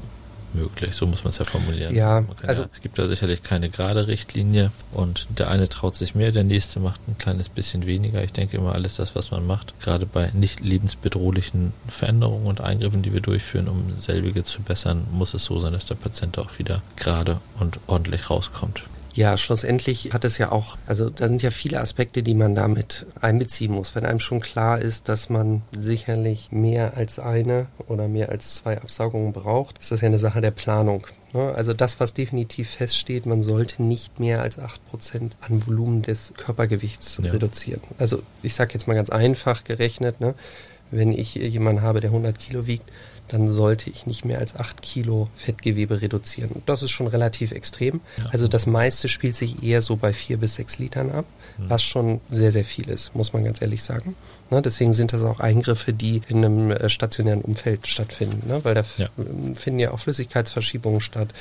möglich? 0.54 0.96
So 0.96 1.06
muss 1.06 1.26
man 1.26 1.30
es 1.30 1.38
ja 1.38 1.44
formulieren. 1.44 1.94
Ja, 1.94 2.24
also 2.44 2.64
ja, 2.64 2.70
es 2.72 2.82
gibt 2.82 2.98
da 2.98 3.08
sicherlich 3.08 3.44
keine 3.44 3.70
gerade 3.70 4.08
Richtlinie 4.08 4.72
und 4.94 5.28
der 5.38 5.50
eine 5.50 5.68
traut 5.68 5.96
sich 5.96 6.16
mehr, 6.16 6.32
der 6.32 6.46
nächste 6.46 6.80
macht 6.80 7.02
ein 7.10 7.18
kleines 7.18 7.50
bisschen 7.50 7.86
weniger. 7.86 8.24
Ich 8.24 8.32
denke 8.32 8.56
immer, 8.56 8.74
alles 8.74 8.96
das, 8.96 9.16
was 9.16 9.32
man 9.32 9.46
macht, 9.46 9.78
gerade 9.82 10.06
bei 10.06 10.32
nicht 10.34 10.62
lebensbedrohlichen 10.62 11.74
Veränderungen 11.90 12.48
und 12.48 12.62
Eingriffen, 12.62 13.02
die 13.02 13.14
wir 13.14 13.22
durchführen, 13.22 13.68
um 13.68 13.98
selbige 14.00 14.46
zu 14.46 14.62
bessern, 14.62 15.06
muss 15.12 15.34
es 15.34 15.44
so 15.44 15.60
sein, 15.60 15.74
dass 15.74 15.86
der 15.86 15.96
Patient 15.96 16.40
auch 16.40 16.58
wieder 16.58 16.82
gerade 16.96 17.42
und 17.60 17.80
ordentlich 17.88 18.30
rauskommt. 18.30 18.84
Ja, 19.18 19.36
schlussendlich 19.36 20.14
hat 20.14 20.26
es 20.26 20.38
ja 20.38 20.52
auch, 20.52 20.78
also 20.86 21.10
da 21.10 21.28
sind 21.28 21.42
ja 21.42 21.50
viele 21.50 21.82
Aspekte, 21.82 22.22
die 22.22 22.36
man 22.36 22.54
damit 22.54 23.08
einbeziehen 23.20 23.74
muss. 23.74 23.96
Wenn 23.96 24.06
einem 24.06 24.20
schon 24.20 24.42
klar 24.42 24.80
ist, 24.80 25.10
dass 25.10 25.28
man 25.28 25.64
sicherlich 25.76 26.52
mehr 26.52 26.96
als 26.96 27.18
eine 27.18 27.66
oder 27.88 28.08
mehr 28.08 28.30
als 28.30 28.58
zwei 28.58 28.78
Absaugungen 28.78 29.34
braucht, 29.34 29.80
ist 29.80 29.92
das 29.92 30.02
ja 30.02 30.06
eine 30.06 30.20
Sache 30.20 30.40
der 30.40 30.52
Planung. 30.52 31.08
Ne? 31.34 31.52
Also 31.56 31.74
das, 31.74 32.00
was 32.00 32.14
definitiv 32.14 32.70
feststeht, 32.70 33.26
man 33.26 33.42
sollte 33.42 33.82
nicht 33.82 34.20
mehr 34.20 34.44
als 34.44 34.60
acht 34.60 34.86
Prozent 34.88 35.36
an 35.42 35.66
Volumen 35.66 36.04
des 36.04 36.34
Körpergewichts 36.38 37.20
ja. 37.24 37.32
reduzieren. 37.32 37.82
Also 37.98 38.22
ich 38.44 38.54
sage 38.54 38.74
jetzt 38.74 38.88
mal 38.88 38.94
ganz 38.94 39.10
einfach 39.10 39.64
gerechnet, 39.64 40.22
ne? 40.22 40.36
wenn 40.92 41.12
ich 41.12 41.34
jemanden 41.34 41.82
habe, 41.82 42.02
der 42.02 42.12
100 42.12 42.38
Kilo 42.38 42.68
wiegt, 42.68 42.88
dann 43.28 43.52
sollte 43.52 43.90
ich 43.90 44.06
nicht 44.06 44.26
mehr 44.26 44.40
als 44.40 44.56
8 44.56 44.82
Kilo 44.82 45.30
Fettgewebe 45.36 46.02
reduzieren. 46.02 46.62
Das 46.66 46.84
ist 46.84 46.92
schon 46.92 47.08
relativ 47.08 47.52
extrem. 47.52 48.02
Ja. 48.18 48.30
Also 48.32 48.48
das 48.48 48.68
meiste 48.68 49.10
spielt 49.10 49.36
sich 49.36 49.64
eher 49.64 49.82
so 49.82 49.96
bei 49.96 50.14
4 50.14 50.38
bis 50.38 50.56
6 50.56 50.80
Litern 50.80 51.12
ab, 51.12 51.26
mhm. 51.58 51.70
was 51.70 51.84
schon 51.84 52.22
sehr, 52.30 52.52
sehr 52.52 52.66
viel 52.66 52.90
ist, 52.90 53.16
muss 53.16 53.34
man 53.34 53.44
ganz 53.44 53.62
ehrlich 53.62 53.84
sagen. 53.84 54.16
Ne, 54.50 54.62
deswegen 54.62 54.94
sind 54.94 55.12
das 55.12 55.24
auch 55.24 55.42
Eingriffe, 55.42 55.92
die 55.92 56.22
in 56.30 56.46
einem 56.46 56.72
äh, 56.72 56.88
stationären 56.88 57.42
Umfeld 57.42 57.86
stattfinden, 57.86 58.48
ne, 58.48 58.64
weil 58.64 58.76
da 58.76 58.84
ja. 58.98 59.08
finden 59.56 59.80
ja 59.80 59.92
auch 59.92 60.00
Flüssigkeitsverschiebungen 60.00 61.02
statt 61.02 61.34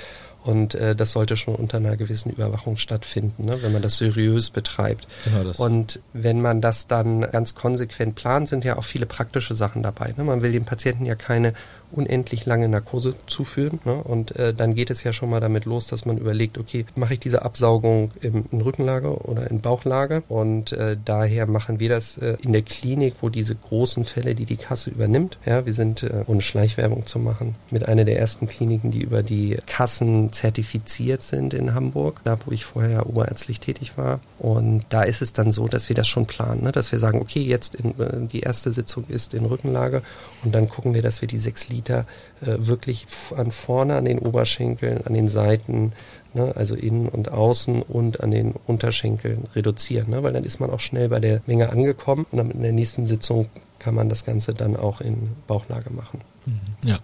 und 0.46 0.76
äh, 0.76 0.94
das 0.94 1.12
sollte 1.12 1.36
schon 1.36 1.56
unter 1.56 1.78
einer 1.78 1.96
gewissen 1.96 2.30
Überwachung 2.30 2.76
stattfinden, 2.76 3.46
ne, 3.46 3.62
wenn 3.62 3.72
man 3.72 3.82
das 3.82 3.96
seriös 3.96 4.50
betreibt. 4.50 5.08
Genau 5.24 5.42
das. 5.42 5.58
Und 5.58 6.00
wenn 6.12 6.40
man 6.40 6.60
das 6.60 6.86
dann 6.86 7.22
ganz 7.22 7.56
konsequent 7.56 8.14
plant, 8.14 8.48
sind 8.48 8.64
ja 8.64 8.76
auch 8.76 8.84
viele 8.84 9.06
praktische 9.06 9.56
Sachen 9.56 9.82
dabei. 9.82 10.14
Ne? 10.16 10.22
Man 10.22 10.42
will 10.42 10.52
dem 10.52 10.64
Patienten 10.64 11.04
ja 11.04 11.16
keine 11.16 11.52
unendlich 11.92 12.46
lange 12.46 12.68
Narkose 12.68 13.14
zuführen. 13.26 13.80
Ne? 13.84 13.94
Und 13.94 14.36
äh, 14.36 14.54
dann 14.54 14.74
geht 14.74 14.90
es 14.90 15.02
ja 15.02 15.12
schon 15.12 15.30
mal 15.30 15.40
damit 15.40 15.64
los, 15.64 15.86
dass 15.86 16.04
man 16.04 16.18
überlegt, 16.18 16.58
okay, 16.58 16.86
mache 16.94 17.14
ich 17.14 17.20
diese 17.20 17.44
Absaugung 17.44 18.10
im, 18.20 18.44
in 18.50 18.60
Rückenlage 18.60 19.16
oder 19.24 19.50
in 19.50 19.60
Bauchlage? 19.60 20.22
Und 20.28 20.72
äh, 20.72 20.96
daher 21.02 21.46
machen 21.46 21.80
wir 21.80 21.88
das 21.88 22.18
äh, 22.18 22.36
in 22.42 22.52
der 22.52 22.62
Klinik, 22.62 23.14
wo 23.20 23.28
diese 23.28 23.54
großen 23.54 24.04
Fälle, 24.04 24.34
die 24.34 24.44
die 24.44 24.56
Kasse 24.56 24.90
übernimmt. 24.90 25.38
Ja, 25.46 25.66
wir 25.66 25.74
sind, 25.74 26.02
äh, 26.02 26.24
ohne 26.26 26.42
Schleichwerbung 26.42 27.06
zu 27.06 27.18
machen, 27.18 27.54
mit 27.70 27.88
einer 27.88 28.04
der 28.04 28.18
ersten 28.18 28.46
Kliniken, 28.46 28.90
die 28.90 29.00
über 29.00 29.22
die 29.22 29.58
Kassen 29.66 30.32
zertifiziert 30.32 31.22
sind 31.22 31.54
in 31.54 31.74
Hamburg, 31.74 32.20
da 32.24 32.38
wo 32.44 32.52
ich 32.52 32.64
vorher 32.64 33.06
oberärztlich 33.06 33.60
tätig 33.60 33.96
war. 33.96 34.20
Und 34.38 34.84
da 34.90 35.02
ist 35.02 35.22
es 35.22 35.32
dann 35.32 35.52
so, 35.52 35.68
dass 35.68 35.88
wir 35.88 35.96
das 35.96 36.08
schon 36.08 36.26
planen, 36.26 36.64
ne? 36.64 36.72
dass 36.72 36.92
wir 36.92 36.98
sagen, 36.98 37.20
okay, 37.20 37.42
jetzt 37.42 37.74
in, 37.74 37.90
äh, 37.98 38.26
die 38.30 38.40
erste 38.40 38.72
Sitzung 38.72 39.04
ist 39.08 39.34
in 39.34 39.46
Rückenlage 39.46 40.02
und 40.44 40.54
dann 40.54 40.68
gucken 40.68 40.94
wir, 40.94 41.02
dass 41.02 41.20
wir 41.20 41.28
die 41.28 41.38
sechs 41.38 41.68
Liter 41.68 41.75
äh, 41.86 41.96
wirklich 42.40 43.06
an 43.36 43.52
vorne, 43.52 43.96
an 43.96 44.04
den 44.04 44.18
Oberschenkeln, 44.18 45.06
an 45.06 45.14
den 45.14 45.28
Seiten, 45.28 45.92
ne? 46.34 46.52
also 46.56 46.74
innen 46.74 47.08
und 47.08 47.30
außen 47.30 47.82
und 47.82 48.20
an 48.20 48.30
den 48.30 48.54
Unterschenkeln 48.66 49.48
reduzieren, 49.54 50.10
ne? 50.10 50.22
weil 50.22 50.32
dann 50.32 50.44
ist 50.44 50.60
man 50.60 50.70
auch 50.70 50.80
schnell 50.80 51.08
bei 51.08 51.20
der 51.20 51.40
Menge 51.46 51.70
angekommen 51.70 52.26
und 52.30 52.38
dann 52.38 52.50
in 52.50 52.62
der 52.62 52.72
nächsten 52.72 53.06
Sitzung 53.06 53.48
kann 53.78 53.94
man 53.94 54.08
das 54.08 54.24
Ganze 54.24 54.54
dann 54.54 54.76
auch 54.76 55.00
in 55.00 55.30
Bauchlage 55.46 55.90
machen. 55.90 56.20
Mhm. 56.46 56.88
Ja. 56.88 56.98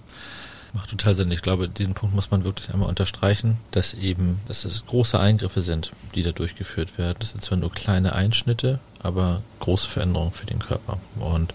Macht 0.74 0.88
total 0.88 1.14
Sinn. 1.14 1.30
Ich 1.30 1.42
glaube, 1.42 1.68
diesen 1.68 1.92
Punkt 1.92 2.14
muss 2.14 2.30
man 2.30 2.44
wirklich 2.44 2.72
einmal 2.72 2.88
unterstreichen, 2.88 3.58
dass 3.72 3.92
eben, 3.92 4.40
dass 4.48 4.64
es 4.64 4.86
große 4.86 5.20
Eingriffe 5.20 5.60
sind, 5.60 5.90
die 6.14 6.22
da 6.22 6.32
durchgeführt 6.32 6.96
werden. 6.96 7.18
Das 7.20 7.32
sind 7.32 7.44
zwar 7.44 7.58
nur 7.58 7.70
kleine 7.70 8.14
Einschnitte, 8.14 8.80
aber 9.02 9.42
große 9.60 9.86
Veränderungen 9.86 10.32
für 10.32 10.46
den 10.46 10.60
Körper. 10.60 10.98
Und 11.20 11.52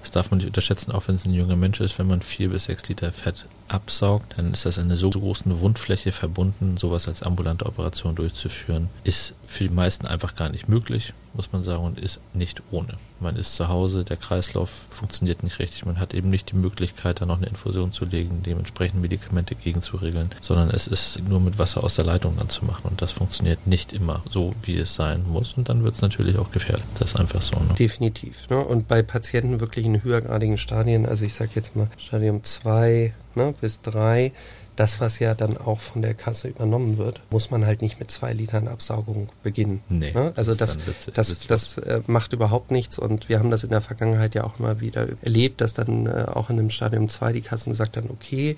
das 0.00 0.10
darf 0.10 0.30
man 0.30 0.38
nicht 0.38 0.46
unterschätzen, 0.46 0.92
auch 0.92 1.08
wenn 1.08 1.14
es 1.14 1.24
ein 1.24 1.34
junger 1.34 1.56
Mensch 1.56 1.80
ist, 1.80 1.98
wenn 1.98 2.06
man 2.06 2.22
vier 2.22 2.48
bis 2.48 2.64
sechs 2.64 2.88
Liter 2.88 3.12
Fett 3.12 3.46
absaugt, 3.70 4.34
dann 4.36 4.52
ist 4.52 4.66
das 4.66 4.78
eine 4.78 4.96
so 4.96 5.10
große 5.10 5.60
Wundfläche 5.60 6.12
verbunden, 6.12 6.76
sowas 6.76 7.08
als 7.08 7.22
ambulante 7.22 7.66
Operation 7.66 8.14
durchzuführen, 8.14 8.88
ist 9.04 9.34
für 9.46 9.64
die 9.64 9.74
meisten 9.74 10.06
einfach 10.06 10.34
gar 10.34 10.48
nicht 10.48 10.68
möglich, 10.68 11.12
muss 11.34 11.52
man 11.52 11.62
sagen, 11.62 11.84
und 11.84 11.98
ist 11.98 12.20
nicht 12.34 12.62
ohne. 12.70 12.94
Man 13.20 13.36
ist 13.36 13.54
zu 13.54 13.68
Hause, 13.68 14.04
der 14.04 14.16
Kreislauf 14.16 14.70
funktioniert 14.90 15.42
nicht 15.42 15.58
richtig, 15.58 15.86
man 15.86 16.00
hat 16.00 16.14
eben 16.14 16.30
nicht 16.30 16.50
die 16.50 16.56
Möglichkeit, 16.56 17.20
da 17.20 17.26
noch 17.26 17.38
eine 17.38 17.46
Infusion 17.46 17.92
zu 17.92 18.04
legen, 18.04 18.42
dementsprechend 18.44 19.00
Medikamente 19.00 19.54
gegenzuregeln, 19.54 20.30
sondern 20.40 20.70
es 20.70 20.86
ist 20.86 21.20
nur 21.28 21.40
mit 21.40 21.58
Wasser 21.58 21.84
aus 21.84 21.94
der 21.94 22.04
Leitung 22.04 22.36
dann 22.36 22.48
zu 22.48 22.64
machen 22.64 22.82
und 22.84 23.00
das 23.00 23.12
funktioniert 23.12 23.66
nicht 23.66 23.92
immer 23.92 24.22
so, 24.30 24.54
wie 24.62 24.76
es 24.76 24.94
sein 24.94 25.24
muss 25.28 25.52
und 25.52 25.68
dann 25.68 25.84
wird 25.84 25.94
es 25.94 26.02
natürlich 26.02 26.38
auch 26.38 26.50
gefährlich. 26.50 26.84
Das 26.98 27.12
ist 27.12 27.20
einfach 27.20 27.42
so. 27.42 27.58
Ne? 27.60 27.74
Definitiv. 27.78 28.48
Ne? 28.48 28.58
Und 28.58 28.88
bei 28.88 29.02
Patienten 29.02 29.60
wirklich 29.60 29.86
in 29.86 30.02
höhergradigen 30.02 30.58
Stadien, 30.58 31.06
also 31.06 31.24
ich 31.24 31.34
sage 31.34 31.50
jetzt 31.54 31.76
mal 31.76 31.88
Stadium 31.98 32.42
2 32.42 33.12
ne, 33.34 33.54
bis 33.60 33.80
3, 33.82 34.32
das, 34.76 34.98
was 34.98 35.18
ja 35.18 35.34
dann 35.34 35.58
auch 35.58 35.78
von 35.80 36.00
der 36.00 36.14
Kasse 36.14 36.48
übernommen 36.48 36.96
wird, 36.96 37.20
muss 37.30 37.50
man 37.50 37.66
halt 37.66 37.82
nicht 37.82 37.98
mit 37.98 38.10
zwei 38.10 38.32
Litern 38.32 38.66
Absaugung 38.66 39.28
beginnen. 39.42 39.82
Nee, 39.90 40.12
ne? 40.12 40.32
Also 40.36 40.54
das, 40.54 40.78
das, 40.78 41.12
das, 41.12 41.46
das 41.46 41.78
äh, 41.78 42.00
macht 42.06 42.32
überhaupt 42.32 42.70
nichts 42.70 42.98
und 42.98 43.28
wir 43.28 43.38
haben 43.38 43.50
das 43.50 43.62
in 43.62 43.70
der 43.70 43.82
Vergangenheit 43.82 44.34
ja 44.34 44.44
auch 44.44 44.58
immer 44.58 44.80
wieder 44.80 45.06
erlebt, 45.22 45.60
dass 45.60 45.74
dann 45.74 46.06
äh, 46.06 46.26
auch 46.32 46.48
in 46.48 46.56
dem 46.56 46.70
Stadium 46.70 47.08
2 47.08 47.32
die 47.34 47.40
Kassen 47.42 47.70
gesagt 47.70 47.98
haben, 47.98 48.08
okay, 48.10 48.56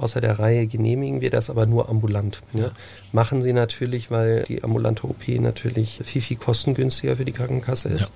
außer 0.00 0.20
der 0.20 0.38
Reihe 0.38 0.66
genehmigen 0.66 1.20
wir 1.20 1.30
das 1.30 1.50
aber 1.50 1.66
nur 1.66 1.88
ambulant. 1.88 2.40
Ne? 2.52 2.62
Ja. 2.62 2.72
Machen 3.12 3.42
sie 3.42 3.52
natürlich, 3.52 4.10
weil 4.10 4.44
die 4.44 4.64
ambulante 4.64 5.06
OP 5.06 5.28
natürlich 5.28 6.00
viel, 6.02 6.22
viel 6.22 6.36
kostengünstiger 6.36 7.16
für 7.16 7.24
die 7.24 7.32
Krankenkasse 7.32 7.90
ist. 7.90 8.00
Ja. 8.00 8.08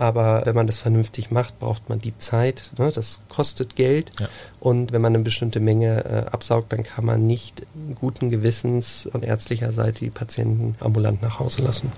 Aber 0.00 0.46
wenn 0.46 0.54
man 0.54 0.66
das 0.66 0.78
vernünftig 0.78 1.30
macht, 1.30 1.58
braucht 1.58 1.90
man 1.90 2.00
die 2.00 2.16
Zeit. 2.16 2.70
Ne? 2.78 2.90
Das 2.90 3.20
kostet 3.28 3.76
Geld. 3.76 4.12
Ja. 4.18 4.28
Und 4.58 4.92
wenn 4.92 5.02
man 5.02 5.14
eine 5.14 5.22
bestimmte 5.22 5.60
Menge 5.60 6.04
äh, 6.06 6.30
absaugt, 6.30 6.72
dann 6.72 6.84
kann 6.84 7.04
man 7.04 7.26
nicht 7.26 7.66
guten 7.96 8.30
Gewissens 8.30 9.10
von 9.12 9.22
ärztlicher 9.22 9.74
Seite 9.74 9.98
die 9.98 10.10
Patienten 10.10 10.74
ambulant 10.80 11.20
nach 11.20 11.38
Hause 11.38 11.60
lassen. 11.60 11.92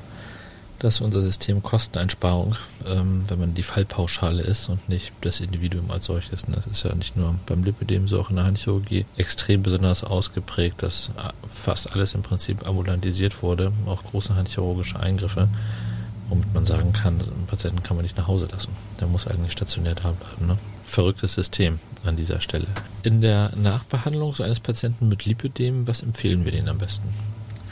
Das 0.81 0.97
ist 0.97 1.01
unser 1.01 1.23
System 1.23 1.63
Kosteneinsparung, 1.63 2.57
ähm, 2.89 3.23
wenn 3.29 3.39
man 3.39 3.55
die 3.55 3.63
Fallpauschale 3.63 4.43
ist 4.43 4.69
und 4.69 4.89
nicht 4.89 5.13
das 5.21 5.39
Individuum 5.39 5.89
als 5.93 6.07
solches. 6.07 6.45
Das 6.49 6.67
ist 6.67 6.83
ja 6.83 6.93
nicht 6.97 7.17
nur 7.17 7.37
beim 7.47 7.63
Lipidem, 7.63 8.09
so 8.09 8.19
auch 8.19 8.31
in 8.31 8.37
der 8.37 8.47
Handchirurgie 8.47 9.07
extrem 9.17 9.63
besonders 9.63 10.03
ausgeprägt, 10.03 10.83
dass 10.83 11.11
äh, 11.17 11.31
fast 11.49 11.93
alles 11.93 12.15
im 12.15 12.23
Prinzip 12.23 12.67
ambulantisiert 12.67 13.45
wurde, 13.45 13.71
auch 13.87 14.03
große 14.03 14.35
handchirurgische 14.35 14.99
Eingriffe. 14.99 15.47
Mhm 15.47 15.92
womit 16.29 16.53
man 16.55 16.67
sagen 16.67 16.93
kann, 16.93 17.21
einen 17.21 17.47
Patienten 17.47 17.83
kann 17.83 17.97
man 17.97 18.05
nicht 18.05 18.17
nach 18.17 18.29
Hause 18.29 18.49
lassen. 18.51 18.73
Der 19.01 19.07
muss 19.07 19.27
eigentlich 19.27 19.53
stationär 19.53 19.95
da 19.95 20.13
bleiben. 20.13 20.47
Ne? 20.47 20.59
Verrücktes 20.85 21.35
System 21.35 21.79
an 22.05 22.17
dieser 22.17 22.41
Stelle. 22.41 22.67
In 23.03 23.21
der 23.21 23.53
Nachbehandlung 23.57 24.35
so 24.35 24.43
eines 24.43 24.61
Patienten 24.61 25.09
mit 25.09 25.25
Lipödem, 25.25 25.87
was 25.87 26.03
empfehlen 26.03 26.45
wir 26.45 26.53
denen 26.53 26.69
am 26.69 26.79
besten? 26.79 27.09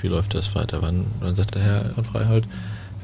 Wie 0.00 0.08
läuft 0.08 0.34
das 0.34 0.54
weiter? 0.54 0.82
Wann, 0.82 1.06
wann 1.20 1.34
sagt 1.34 1.54
der 1.54 1.62
Herr 1.62 1.94
von 1.94 2.04
Freihold, 2.04 2.46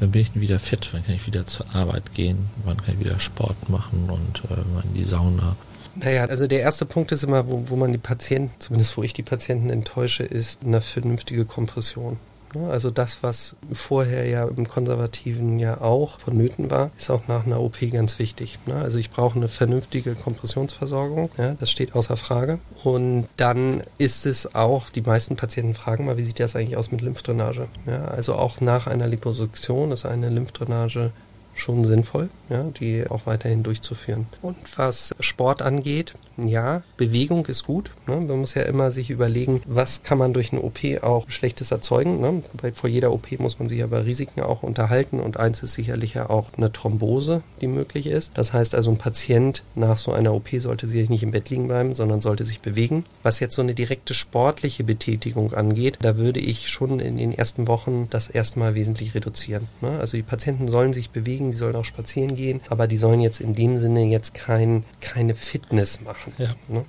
wann 0.01 0.11
bin 0.11 0.23
ich 0.23 0.33
denn 0.33 0.43
wieder 0.43 0.59
fit? 0.59 0.89
Wann 0.93 1.05
kann 1.05 1.15
ich 1.15 1.27
wieder 1.27 1.47
zur 1.47 1.67
Arbeit 1.75 2.15
gehen? 2.15 2.49
Wann 2.65 2.77
kann 2.79 2.95
ich 2.95 3.01
wieder 3.01 3.21
Sport 3.21 3.69
machen 3.69 4.09
und 4.09 4.43
äh, 4.51 4.87
in 4.87 4.95
die 4.95 5.05
Sauna? 5.05 5.57
Naja, 5.97 6.27
also 6.27 6.47
der 6.47 6.61
erste 6.61 6.85
Punkt 6.85 7.13
ist 7.13 7.25
immer, 7.25 7.49
wo, 7.49 7.69
wo 7.69 7.77
man 7.77 7.93
die 7.93 7.99
Patienten, 7.99 8.55
zumindest 8.59 8.97
wo 8.97 9.03
ich 9.03 9.15
die 9.15 9.23
Patienten 9.23 9.71
enttäusche, 9.71 10.25
ist 10.25 10.65
eine 10.65 10.83
vernünftige 10.83 11.47
Kompression. 11.47 12.19
Ne? 12.57 12.71
Also 12.71 12.91
das, 12.91 13.23
was 13.23 13.57
vorher 13.73 14.27
ja 14.27 14.47
im 14.47 14.69
Konservativen 14.69 15.59
ja 15.59 15.81
auch 15.81 16.21
vonnöten 16.21 16.71
war, 16.71 16.91
ist 16.99 17.11
auch 17.11 17.29
nach 17.29 17.47
einer 17.47 17.61
OP 17.61 17.79
ganz 17.91 18.19
wichtig. 18.19 18.59
Ne? 18.67 18.75
Also 18.75 18.99
ich 18.99 19.11
brauche 19.11 19.37
eine 19.37 19.49
vernünftige 19.49 20.15
Kompressionsversorgung, 20.15 21.31
das 21.61 21.71
steht 21.71 21.95
außer 21.95 22.17
Frage. 22.17 22.59
Und 22.83 23.29
dann 23.37 23.83
ist 23.99 24.27
es 24.27 24.55
auch, 24.55 24.91
die 24.91 25.03
meisten 25.03 25.37
Patienten 25.37 25.75
fragen 25.75 26.07
mal, 26.07 26.17
wie 26.17 26.25
sieht 26.25 26.41
das 26.41 26.57
eigentlich 26.57 26.77
aus 26.77 26.91
mit 26.91 27.01
Lymphdrainage? 27.01 27.69
Also 28.11 28.35
auch 28.35 28.61
nach 28.61 28.87
einer 28.87 29.07
Liposuktion 29.07 29.93
ist 29.93 30.07
eine 30.07 30.31
Lymphdrainage 30.31 31.11
schon 31.55 31.85
sinnvoll, 31.85 32.29
ja, 32.51 32.65
die 32.79 33.09
auch 33.09 33.27
weiterhin 33.27 33.63
durchzuführen. 33.63 34.27
Und 34.43 34.57
was 34.77 35.15
Sport 35.21 35.63
angeht, 35.63 36.13
ja, 36.39 36.83
Bewegung 36.97 37.47
ist 37.47 37.65
gut. 37.65 37.91
Ne? 38.07 38.17
Man 38.17 38.41
muss 38.41 38.55
ja 38.55 38.63
immer 38.63 38.91
sich 38.91 39.11
überlegen, 39.11 39.63
was 39.67 40.03
kann 40.03 40.19
man 40.19 40.35
durch 40.35 40.53
eine 40.53 40.63
OP 40.63 40.79
auch 41.03 41.31
Schlechtes 41.31 41.71
erzeugen. 41.71 42.21
Ne? 42.21 42.43
Weil 42.61 42.73
vor 42.73 42.91
jeder 42.91 43.13
OP 43.13 43.39
muss 43.39 43.59
man 43.59 43.69
sich 43.69 43.83
aber 43.83 44.05
Risiken 44.05 44.43
auch 44.43 44.63
unterhalten 44.63 45.21
und 45.21 45.39
eins 45.39 45.63
ist 45.63 45.75
sicherlich 45.75 46.15
ja 46.15 46.29
auch 46.29 46.51
eine 46.57 46.73
Thrombose, 46.73 47.43
die 47.61 47.67
möglich 47.67 48.07
ist. 48.07 48.33
Das 48.35 48.53
heißt 48.53 48.75
also, 48.75 48.91
ein 48.91 48.99
Patient 48.99 49.63
nach 49.75 49.97
so 49.97 50.13
einer 50.13 50.35
OP 50.35 50.49
sollte 50.59 50.87
sich 50.87 51.09
nicht 51.09 51.23
im 51.23 51.31
Bett 51.31 51.49
liegen 51.51 51.69
bleiben, 51.69 51.95
sondern 51.95 52.21
sollte 52.21 52.45
sich 52.45 52.61
bewegen. 52.61 53.05
Was 53.23 53.41
jetzt 53.41 53.55
so 53.55 53.63
eine 53.63 53.75
direkte 53.75 54.15
sportliche 54.15 54.85
Betätigung 54.85 55.55
angeht, 55.55 55.99
da 56.03 56.17
würde 56.17 56.41
ich 56.41 56.69
schon 56.69 57.01
in 57.01 57.17
den 57.17 57.33
ersten 57.33 57.67
Wochen 57.67 58.09
das 58.11 58.29
erstmal 58.29 58.75
wesentlich 58.75 59.15
reduzieren. 59.15 59.69
Ne? 59.81 59.99
Also 59.99 60.17
die 60.17 60.23
Patienten 60.23 60.69
sollen 60.69 60.93
sich 60.93 61.11
bewegen, 61.11 61.51
die 61.51 61.57
sollen 61.57 61.77
auch 61.77 61.85
spazieren 61.85 62.37
gehen, 62.37 62.61
aber 62.69 62.87
die 62.87 62.99
sollen 62.99 63.21
jetzt 63.21 63.41
in 63.41 63.55
dem 63.55 63.77
Sinne 63.79 64.05
jetzt 64.05 64.35
kein, 64.35 64.85
keine 65.01 65.35
Fitness 65.35 66.01
machen 66.03 66.26
machen. 66.27 66.57
Ja. 66.69 66.75
Ne? 66.75 66.85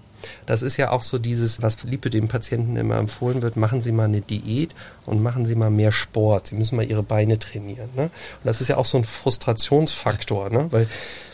Das 0.45 0.61
ist 0.61 0.77
ja 0.77 0.91
auch 0.91 1.01
so 1.01 1.19
dieses, 1.19 1.61
was 1.61 1.83
Liebe 1.83 2.09
dem 2.09 2.27
Patienten 2.27 2.75
immer 2.75 2.97
empfohlen 2.97 3.41
wird, 3.41 3.55
machen 3.55 3.81
Sie 3.81 3.91
mal 3.91 4.05
eine 4.05 4.21
Diät 4.21 4.73
und 5.05 5.21
machen 5.21 5.45
Sie 5.45 5.55
mal 5.55 5.69
mehr 5.69 5.91
Sport. 5.91 6.47
Sie 6.47 6.55
müssen 6.55 6.75
mal 6.75 6.85
Ihre 6.85 7.03
Beine 7.03 7.39
trainieren. 7.39 7.89
Ne? 7.95 8.03
Und 8.03 8.11
das 8.43 8.61
ist 8.61 8.67
ja 8.67 8.77
auch 8.77 8.85
so 8.85 8.97
ein 8.97 9.03
Frustrationsfaktor, 9.03 10.49
ne? 10.49 10.67
weil 10.71 10.87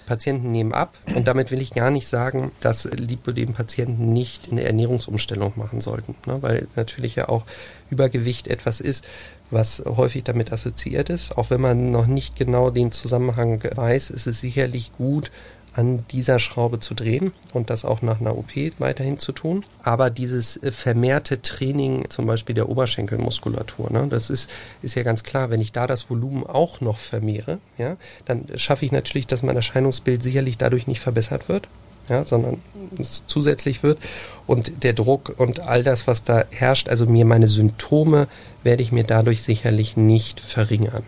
Patienten 0.06 0.52
nehmen 0.52 0.74
ab 0.74 0.98
und 1.16 1.28
damit 1.28 1.50
will 1.50 1.62
ich 1.62 1.74
gar 1.74 1.90
nicht 1.90 2.08
sagen, 2.08 2.52
dass 2.60 2.84
Lipödem-Patienten 2.84 4.12
nicht 4.12 4.52
eine 4.52 4.64
Ernährungsumstellung 4.64 5.54
machen 5.56 5.80
sollten, 5.80 6.16
ne? 6.26 6.42
weil 6.42 6.68
natürlich 6.76 7.16
ja 7.16 7.30
auch 7.30 7.46
Übergewicht 7.90 8.50
etwas 8.50 8.82
ist, 8.82 9.06
was 9.50 9.82
häufig 9.86 10.26
damit 10.26 10.52
assoziiert 10.52 11.10
ist. 11.10 11.38
Auch 11.38 11.52
wenn 11.52 11.62
man 11.62 11.92
noch 11.92 12.08
nicht 12.08 12.36
genau 12.36 12.70
den 12.70 12.92
Zusammenhang 12.92 13.64
weiß, 13.76 14.10
ist 14.10 14.28
es 14.28 14.42
sicherlich 14.42 14.92
gut, 14.92 15.32
an 15.76 16.06
dieser 16.12 16.40
Schraube 16.40 16.80
zu 16.80 16.94
drehen 16.94 17.32
und 17.52 17.70
das 17.70 17.86
auch 17.86 18.02
nach 18.02 18.22
einer 18.22 18.38
OP 18.38 18.52
weiterhin 18.80 19.18
zu 19.18 19.32
tun. 19.32 19.66
Aber 19.82 20.10
dieses 20.10 20.62
äh, 20.62 20.72
vermehrte 20.72 21.42
Training 21.42 22.10
zum 22.10 22.26
Beispiel 22.26 22.56
der 22.56 22.70
Oberschenkelmuskulatur, 22.70 23.92
ne, 23.92 24.08
das 24.10 24.30
ist, 24.30 24.50
ist 24.82 24.96
ja 24.96 25.04
ganz 25.04 25.24
klar, 25.24 25.50
wenn 25.50 25.62
ich 25.62 25.72
da 25.72 25.88
das 25.88 26.10
Volumen 26.10 26.46
auch 26.46 26.82
noch 26.82 26.98
vermehre, 26.98 27.60
ja, 27.78 27.98
dann 28.26 28.46
schaffe 28.56 28.86
ich 28.86 28.92
natürlich, 28.92 29.28
dass 29.28 29.44
mein 29.44 29.56
Erscheinungsbild 29.56 30.22
sicherlich 30.22 30.58
dadurch 30.58 30.88
nicht 30.88 31.00
verbessert 31.00 31.50
wird. 31.50 31.68
ja, 32.10 32.26
sondern 32.26 32.62
es 33.00 33.24
zusätzlich 33.28 33.82
wird. 33.82 33.98
Und 34.46 34.84
der 34.84 34.94
Druck 34.94 35.34
und 35.38 35.62
all 35.62 35.84
das, 35.84 36.06
was 36.06 36.24
da 36.24 36.44
herrscht, 36.50 36.90
also 36.90 37.06
mir 37.06 37.26
meine 37.26 37.48
Symptome, 37.48 38.28
werde 38.64 38.84
ich 38.84 38.92
mir 38.92 39.06
dadurch 39.06 39.42
sicherlich 39.42 39.96
nicht 39.96 40.40
verringern. 40.40 41.04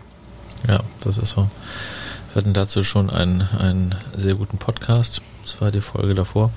Ja, 0.66 0.80
das 1.02 1.18
ist 1.18 1.30
so. 1.32 1.48
Wir 2.36 2.42
hatten 2.42 2.52
dazu 2.52 2.84
schon 2.84 3.08
einen, 3.08 3.48
einen 3.58 3.94
sehr 4.14 4.34
guten 4.34 4.58
Podcast. 4.58 5.22
Das 5.42 5.58
war 5.62 5.70
die 5.70 5.80
Folge 5.80 6.14
davor. 6.14 6.50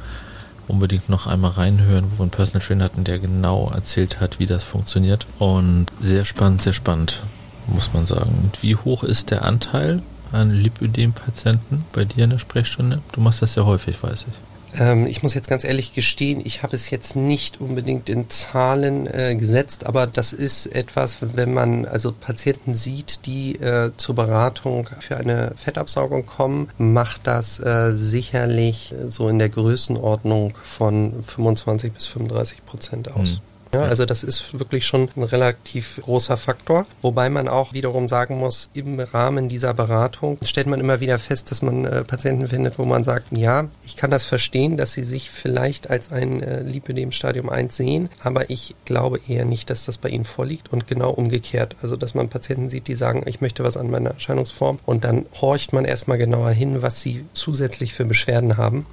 Unbedingt 0.67 1.07
noch 1.07 1.25
einmal 1.25 1.51
reinhören, 1.51 2.11
wo 2.11 2.17
wir 2.17 2.23
einen 2.23 2.31
Personal 2.31 2.67
Trainer 2.67 2.83
hatten, 2.83 3.05
der 3.05 3.17
genau 3.17 3.71
erzählt 3.73 4.19
hat, 4.19 4.39
wie 4.39 4.45
das 4.45 4.65
funktioniert. 4.65 5.25
Und 5.37 5.85
sehr 6.01 6.25
spannend, 6.25 6.61
sehr 6.61 6.73
spannend, 6.73 7.23
muss 7.67 7.93
man 7.93 8.05
sagen. 8.05 8.39
Und 8.43 8.61
wie 8.61 8.75
hoch 8.75 9.03
ist 9.03 9.31
der 9.31 9.45
Anteil 9.45 10.01
an 10.33 10.51
Lipödem-Patienten 10.51 11.85
bei 11.93 12.03
dir 12.03 12.25
in 12.25 12.31
der 12.31 12.39
Sprechstunde? 12.39 12.99
Du 13.13 13.21
machst 13.21 13.41
das 13.41 13.55
ja 13.55 13.63
häufig, 13.63 14.03
weiß 14.03 14.25
ich. 14.27 14.48
Ähm, 14.77 15.07
ich 15.07 15.23
muss 15.23 15.33
jetzt 15.33 15.49
ganz 15.49 15.63
ehrlich 15.63 15.93
gestehen, 15.93 16.41
ich 16.43 16.63
habe 16.63 16.75
es 16.75 16.89
jetzt 16.89 17.15
nicht 17.15 17.59
unbedingt 17.61 18.09
in 18.09 18.29
Zahlen 18.29 19.07
äh, 19.07 19.35
gesetzt, 19.35 19.85
aber 19.85 20.07
das 20.07 20.33
ist 20.33 20.67
etwas, 20.67 21.17
wenn 21.21 21.53
man 21.53 21.85
also 21.85 22.11
Patienten 22.11 22.75
sieht, 22.75 23.25
die 23.25 23.55
äh, 23.55 23.91
zur 23.97 24.15
Beratung 24.15 24.89
für 24.99 25.17
eine 25.17 25.53
Fettabsaugung 25.55 26.25
kommen, 26.25 26.69
macht 26.77 27.27
das 27.27 27.59
äh, 27.59 27.93
sicherlich 27.93 28.93
so 29.07 29.29
in 29.29 29.39
der 29.39 29.49
Größenordnung 29.49 30.53
von 30.63 31.23
25 31.23 31.93
bis 31.93 32.05
35 32.07 32.65
Prozent 32.65 33.11
aus. 33.11 33.29
Hm. 33.29 33.48
Ja, 33.73 33.83
also 33.83 34.05
das 34.05 34.23
ist 34.23 34.57
wirklich 34.57 34.85
schon 34.85 35.09
ein 35.15 35.23
relativ 35.23 35.99
großer 36.03 36.37
Faktor. 36.37 36.85
Wobei 37.01 37.29
man 37.29 37.47
auch 37.47 37.73
wiederum 37.73 38.07
sagen 38.07 38.39
muss, 38.39 38.69
im 38.73 38.99
Rahmen 38.99 39.47
dieser 39.47 39.73
Beratung 39.73 40.39
stellt 40.43 40.67
man 40.67 40.79
immer 40.79 40.99
wieder 41.01 41.19
fest, 41.19 41.51
dass 41.51 41.61
man 41.61 41.85
äh, 41.85 42.03
Patienten 42.03 42.47
findet, 42.47 42.79
wo 42.79 42.85
man 42.85 43.03
sagt, 43.03 43.25
ja, 43.37 43.67
ich 43.85 43.95
kann 43.95 44.09
das 44.09 44.23
verstehen, 44.23 44.75
dass 44.77 44.93
sie 44.93 45.03
sich 45.03 45.29
vielleicht 45.29 45.89
als 45.89 46.11
ein 46.11 46.41
äh, 46.41 46.63
Lipödem 46.63 47.11
Stadium 47.11 47.49
1 47.49 47.75
sehen, 47.75 48.09
aber 48.23 48.49
ich 48.49 48.75
glaube 48.85 49.19
eher 49.27 49.45
nicht, 49.45 49.69
dass 49.69 49.85
das 49.85 49.99
bei 49.99 50.09
ihnen 50.09 50.25
vorliegt 50.25 50.73
und 50.73 50.87
genau 50.87 51.11
umgekehrt. 51.11 51.75
Also 51.81 51.95
dass 51.95 52.15
man 52.15 52.29
Patienten 52.29 52.69
sieht, 52.69 52.87
die 52.87 52.95
sagen, 52.95 53.23
ich 53.27 53.39
möchte 53.39 53.63
was 53.63 53.77
an 53.77 53.91
meiner 53.91 54.11
Erscheinungsform 54.11 54.79
und 54.85 55.03
dann 55.03 55.25
horcht 55.39 55.73
man 55.73 55.85
erstmal 55.85 56.17
genauer 56.17 56.51
hin, 56.51 56.81
was 56.81 57.01
sie 57.01 57.25
zusätzlich 57.33 57.93
für 57.93 58.05
Beschwerden 58.05 58.57
haben 58.57 58.87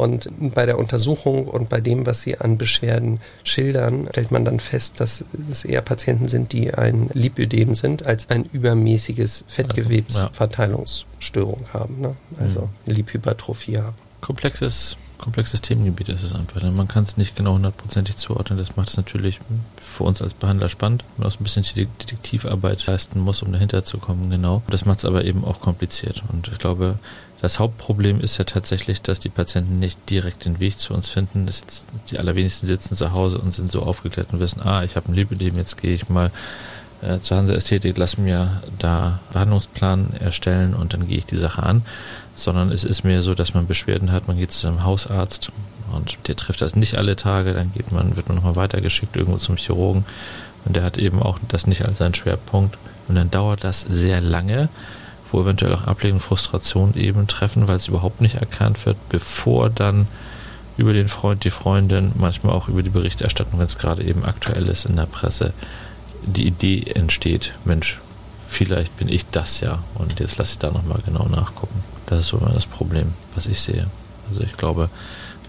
und 0.00 0.30
bei 0.54 0.64
der 0.64 0.78
Untersuchung 0.78 1.46
und 1.46 1.68
bei 1.68 1.82
dem, 1.82 2.06
was 2.06 2.22
sie 2.22 2.38
an 2.38 2.56
Beschwerden 2.56 3.20
schildern, 3.44 4.08
stellt 4.10 4.30
man 4.30 4.46
dann 4.46 4.58
fest, 4.58 4.98
dass 4.98 5.22
es 5.50 5.64
eher 5.64 5.82
Patienten 5.82 6.28
sind, 6.28 6.52
die 6.52 6.72
ein 6.72 7.10
Lipödem 7.12 7.74
sind, 7.74 8.06
als 8.06 8.30
ein 8.30 8.48
übermäßiges 8.50 9.44
Fettgewebsverteilungsstörung 9.46 11.66
haben. 11.74 12.00
Ne? 12.00 12.16
Also 12.38 12.70
mhm. 12.86 12.94
Liphypertrophie 12.94 13.76
haben. 13.76 13.98
Komplexes 14.22 14.96
komplexes 15.20 15.60
Themengebiet 15.60 16.08
ist 16.08 16.22
es 16.22 16.34
einfach. 16.34 16.62
Man 16.62 16.88
kann 16.88 17.04
es 17.04 17.16
nicht 17.16 17.36
genau 17.36 17.52
hundertprozentig 17.52 18.16
zuordnen. 18.16 18.58
Das 18.58 18.76
macht 18.76 18.88
es 18.88 18.96
natürlich 18.96 19.38
für 19.80 20.04
uns 20.04 20.22
als 20.22 20.34
Behandler 20.34 20.68
spannend, 20.68 21.04
wenn 21.16 21.24
man 21.24 21.32
auch 21.32 21.38
ein 21.38 21.44
bisschen 21.44 21.64
Detektivarbeit 21.74 22.84
leisten 22.86 23.20
muss, 23.20 23.42
um 23.42 23.52
dahinter 23.52 23.84
zu 23.84 23.98
kommen, 23.98 24.30
genau. 24.30 24.62
Das 24.70 24.86
macht 24.86 25.00
es 25.00 25.04
aber 25.04 25.24
eben 25.24 25.44
auch 25.44 25.60
kompliziert. 25.60 26.22
Und 26.32 26.48
ich 26.48 26.58
glaube, 26.58 26.98
das 27.40 27.58
Hauptproblem 27.58 28.20
ist 28.20 28.38
ja 28.38 28.44
tatsächlich, 28.44 29.00
dass 29.02 29.18
die 29.18 29.30
Patienten 29.30 29.78
nicht 29.78 30.10
direkt 30.10 30.44
den 30.44 30.60
Weg 30.60 30.78
zu 30.78 30.92
uns 30.92 31.08
finden. 31.08 31.46
Jetzt, 31.46 31.86
die 32.10 32.18
allerwenigsten 32.18 32.66
sitzen 32.66 32.96
zu 32.96 33.12
Hause 33.12 33.38
und 33.38 33.52
sind 33.52 33.72
so 33.72 33.82
aufgeklärt 33.82 34.28
und 34.32 34.40
wissen, 34.40 34.60
ah, 34.62 34.84
ich 34.84 34.96
habe 34.96 35.10
ein 35.10 35.14
Lipidem, 35.14 35.56
jetzt 35.56 35.80
gehe 35.80 35.94
ich 35.94 36.08
mal 36.08 36.30
äh, 37.00 37.18
zur 37.20 37.38
Hansa 37.38 37.54
Ästhetik, 37.54 37.96
lass 37.96 38.18
mir 38.18 38.60
da 38.78 39.20
Behandlungsplan 39.32 40.12
erstellen 40.20 40.74
und 40.74 40.92
dann 40.92 41.08
gehe 41.08 41.18
ich 41.18 41.26
die 41.26 41.38
Sache 41.38 41.62
an. 41.62 41.82
Sondern 42.34 42.72
es 42.72 42.84
ist 42.84 43.04
mehr 43.04 43.22
so, 43.22 43.34
dass 43.34 43.54
man 43.54 43.66
Beschwerden 43.66 44.12
hat, 44.12 44.28
man 44.28 44.38
geht 44.38 44.52
zu 44.52 44.68
einem 44.68 44.84
Hausarzt 44.84 45.50
und 45.92 46.16
der 46.28 46.36
trifft 46.36 46.60
das 46.60 46.76
nicht 46.76 46.96
alle 46.96 47.16
Tage, 47.16 47.54
dann 47.54 47.72
geht 47.72 47.90
man, 47.90 48.16
wird 48.16 48.28
man 48.28 48.36
nochmal 48.36 48.56
weitergeschickt 48.56 49.16
irgendwo 49.16 49.38
zum 49.38 49.56
Chirurgen 49.56 50.04
und 50.64 50.76
der 50.76 50.84
hat 50.84 50.98
eben 50.98 51.22
auch 51.22 51.38
das 51.48 51.66
nicht 51.66 51.84
als 51.84 51.98
seinen 51.98 52.14
Schwerpunkt. 52.14 52.76
Und 53.08 53.16
dann 53.16 53.30
dauert 53.30 53.64
das 53.64 53.80
sehr 53.80 54.20
lange 54.20 54.68
wo 55.32 55.42
eventuell 55.42 55.74
auch 55.74 55.86
Ablehnung, 55.86 56.20
Frustration 56.20 56.94
eben 56.94 57.26
treffen, 57.26 57.68
weil 57.68 57.76
es 57.76 57.88
überhaupt 57.88 58.20
nicht 58.20 58.36
erkannt 58.36 58.86
wird, 58.86 58.96
bevor 59.08 59.70
dann 59.70 60.06
über 60.76 60.92
den 60.92 61.08
Freund, 61.08 61.44
die 61.44 61.50
Freundin, 61.50 62.12
manchmal 62.14 62.54
auch 62.54 62.68
über 62.68 62.82
die 62.82 62.90
Berichterstattung, 62.90 63.58
wenn 63.58 63.66
es 63.66 63.78
gerade 63.78 64.02
eben 64.02 64.24
aktuell 64.24 64.68
ist 64.68 64.86
in 64.86 64.96
der 64.96 65.06
Presse, 65.06 65.52
die 66.22 66.46
Idee 66.46 66.84
entsteht, 66.94 67.52
Mensch, 67.64 67.98
vielleicht 68.48 68.96
bin 68.96 69.08
ich 69.08 69.26
das 69.26 69.60
ja 69.60 69.82
und 69.94 70.18
jetzt 70.20 70.38
lasse 70.38 70.52
ich 70.52 70.58
da 70.58 70.70
nochmal 70.70 71.00
genau 71.04 71.26
nachgucken. 71.26 71.82
Das 72.06 72.20
ist 72.20 72.26
so 72.28 72.38
immer 72.38 72.50
das 72.50 72.66
Problem, 72.66 73.12
was 73.34 73.46
ich 73.46 73.60
sehe. 73.60 73.86
Also 74.28 74.42
ich 74.42 74.56
glaube, 74.56 74.90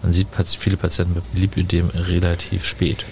man 0.03 0.13
sieht 0.13 0.27
viele 0.57 0.77
Patienten 0.77 1.15
mit 1.15 1.23
Lipödem 1.33 1.89
relativ 1.89 2.65
spät. 2.65 3.05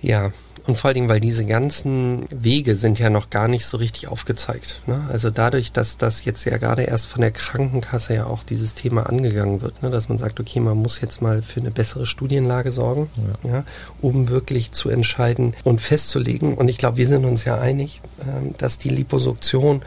Ja, 0.00 0.30
und 0.70 0.76
vor 0.76 0.88
allen 0.88 0.94
Dingen, 0.94 1.08
weil 1.08 1.20
diese 1.20 1.44
ganzen 1.44 2.26
Wege 2.30 2.76
sind 2.76 3.00
ja 3.00 3.10
noch 3.10 3.28
gar 3.28 3.48
nicht 3.48 3.66
so 3.66 3.76
richtig 3.76 4.06
aufgezeigt. 4.06 4.80
Ne? 4.86 5.02
Also 5.12 5.30
dadurch, 5.30 5.72
dass 5.72 5.98
das 5.98 6.24
jetzt 6.24 6.44
ja 6.44 6.58
gerade 6.58 6.82
erst 6.82 7.06
von 7.06 7.22
der 7.22 7.32
Krankenkasse 7.32 8.14
ja 8.14 8.26
auch 8.26 8.44
dieses 8.44 8.74
Thema 8.74 9.08
angegangen 9.08 9.62
wird, 9.62 9.82
ne? 9.82 9.90
dass 9.90 10.08
man 10.08 10.16
sagt, 10.16 10.38
okay, 10.38 10.60
man 10.60 10.76
muss 10.76 11.00
jetzt 11.00 11.22
mal 11.22 11.42
für 11.42 11.58
eine 11.58 11.72
bessere 11.72 12.06
Studienlage 12.06 12.70
sorgen, 12.70 13.10
ja. 13.42 13.50
Ja, 13.50 13.64
um 14.00 14.28
wirklich 14.28 14.70
zu 14.70 14.90
entscheiden 14.90 15.56
und 15.64 15.80
festzulegen. 15.80 16.54
Und 16.54 16.68
ich 16.68 16.78
glaube, 16.78 16.98
wir 16.98 17.08
sind 17.08 17.24
uns 17.24 17.44
ja 17.44 17.58
einig, 17.58 18.00
äh, 18.20 18.54
dass 18.58 18.78
die 18.78 18.90
Liposuktion 18.90 19.82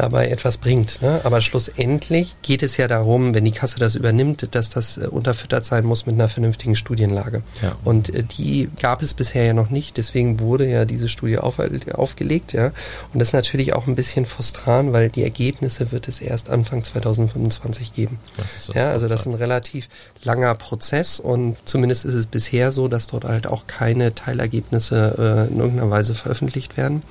dabei 0.00 0.28
etwas 0.28 0.58
bringt. 0.58 1.02
Ne? 1.02 1.20
Aber 1.24 1.42
schlussendlich 1.42 2.36
geht 2.42 2.62
es 2.62 2.76
ja 2.76 2.88
darum, 2.88 3.34
wenn 3.34 3.44
die 3.44 3.52
Kasse 3.52 3.78
das 3.78 3.94
übernimmt, 3.94 4.54
dass 4.54 4.70
das 4.70 4.96
äh, 4.96 5.06
unterfüttert 5.06 5.64
sein 5.64 5.84
muss 5.84 6.06
mit 6.06 6.14
einer 6.14 6.28
vernünftigen 6.28 6.74
Studienlage. 6.74 7.42
Ja. 7.62 7.76
Und 7.84 8.14
äh, 8.14 8.22
die 8.22 8.70
gab 8.80 9.02
es 9.02 9.14
bisher 9.14 9.44
ja 9.44 9.52
noch 9.52 9.70
nicht. 9.70 9.96
Deswegen 9.96 10.40
wurde 10.40 10.68
ja 10.68 10.84
diese 10.84 11.08
Studie 11.08 11.38
auf, 11.38 11.58
aufgelegt. 11.92 12.52
Ja? 12.52 12.72
Und 13.12 13.20
das 13.20 13.28
ist 13.28 13.34
natürlich 13.34 13.74
auch 13.74 13.86
ein 13.86 13.94
bisschen 13.94 14.26
frustrant, 14.26 14.92
weil 14.92 15.10
die 15.10 15.22
Ergebnisse 15.22 15.92
wird 15.92 16.08
es 16.08 16.20
erst 16.20 16.50
Anfang 16.50 16.82
2025 16.82 17.94
geben. 17.94 18.18
So 18.58 18.72
ja, 18.72 18.90
also 18.90 19.08
das 19.08 19.22
ist 19.22 19.26
ein 19.26 19.34
relativ 19.34 19.88
langer 20.22 20.54
Prozess 20.54 21.20
und 21.20 21.56
zumindest 21.64 22.04
ist 22.04 22.14
es 22.14 22.26
bisher 22.26 22.72
so, 22.72 22.88
dass 22.88 23.06
dort 23.06 23.24
halt 23.24 23.46
auch 23.46 23.66
keine 23.66 24.14
Teilergebnisse 24.14 25.46
äh, 25.48 25.52
in 25.52 25.58
irgendeiner 25.58 25.90
Weise 25.90 26.14
veröffentlicht 26.14 26.76
werden. 26.76 27.02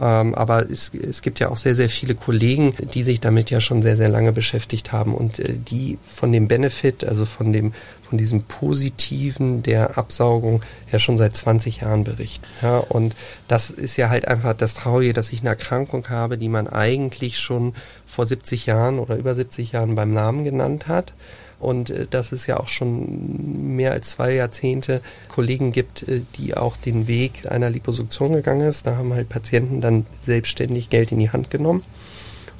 Ähm, 0.00 0.34
aber 0.34 0.68
es, 0.68 0.90
es 0.94 1.22
gibt 1.22 1.38
ja 1.38 1.48
auch 1.50 1.56
sehr, 1.56 1.74
sehr 1.74 1.88
viele 1.88 2.14
Kollegen, 2.14 2.74
die 2.94 3.04
sich 3.04 3.20
damit 3.20 3.50
ja 3.50 3.60
schon 3.60 3.80
sehr, 3.80 3.96
sehr 3.96 4.08
lange 4.08 4.32
beschäftigt 4.32 4.92
haben 4.92 5.14
und 5.14 5.38
äh, 5.38 5.54
die 5.54 5.98
von 6.04 6.32
dem 6.32 6.48
Benefit, 6.48 7.04
also 7.04 7.24
von 7.24 7.52
dem, 7.52 7.72
von 8.02 8.18
diesem 8.18 8.42
Positiven 8.42 9.62
der 9.62 9.96
Absaugung 9.96 10.62
ja 10.90 10.98
schon 10.98 11.16
seit 11.16 11.36
20 11.36 11.82
Jahren 11.82 12.02
berichten. 12.02 12.44
Ja, 12.60 12.78
und 12.78 13.14
das 13.46 13.70
ist 13.70 13.96
ja 13.96 14.08
halt 14.08 14.26
einfach 14.26 14.54
das 14.54 14.74
Traurige, 14.74 15.12
dass 15.12 15.32
ich 15.32 15.40
eine 15.40 15.50
Erkrankung 15.50 16.08
habe, 16.08 16.38
die 16.38 16.48
man 16.48 16.66
eigentlich 16.66 17.38
schon 17.38 17.74
vor 18.06 18.26
70 18.26 18.66
Jahren 18.66 18.98
oder 18.98 19.16
über 19.16 19.34
70 19.34 19.72
Jahren 19.72 19.94
beim 19.94 20.12
Namen 20.12 20.44
genannt 20.44 20.88
hat 20.88 21.12
und 21.58 21.90
äh, 21.90 22.06
dass 22.08 22.32
es 22.32 22.46
ja 22.46 22.58
auch 22.58 22.68
schon 22.68 23.76
mehr 23.76 23.92
als 23.92 24.10
zwei 24.10 24.34
Jahrzehnte 24.34 25.00
Kollegen 25.28 25.72
gibt, 25.72 26.08
äh, 26.08 26.22
die 26.36 26.56
auch 26.56 26.76
den 26.76 27.06
Weg 27.06 27.50
einer 27.50 27.70
Liposuktion 27.70 28.32
gegangen 28.32 28.62
ist. 28.68 28.86
Da 28.86 28.96
haben 28.96 29.12
halt 29.12 29.28
Patienten 29.28 29.80
dann 29.80 30.06
selbstständig 30.20 30.90
Geld 30.90 31.12
in 31.12 31.18
die 31.18 31.30
Hand 31.30 31.50
genommen 31.50 31.82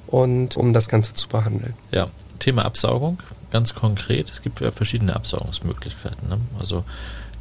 und 0.06 0.56
um 0.56 0.72
das 0.72 0.88
Ganze 0.88 1.14
zu 1.14 1.28
behandeln. 1.28 1.74
Ja, 1.90 2.08
Thema 2.38 2.64
Absaugung, 2.64 3.18
ganz 3.50 3.74
konkret. 3.74 4.30
Es 4.30 4.42
gibt 4.42 4.60
ja 4.60 4.70
verschiedene 4.70 5.14
Absaugungsmöglichkeiten. 5.16 6.28
Ne? 6.28 6.38
Also 6.58 6.84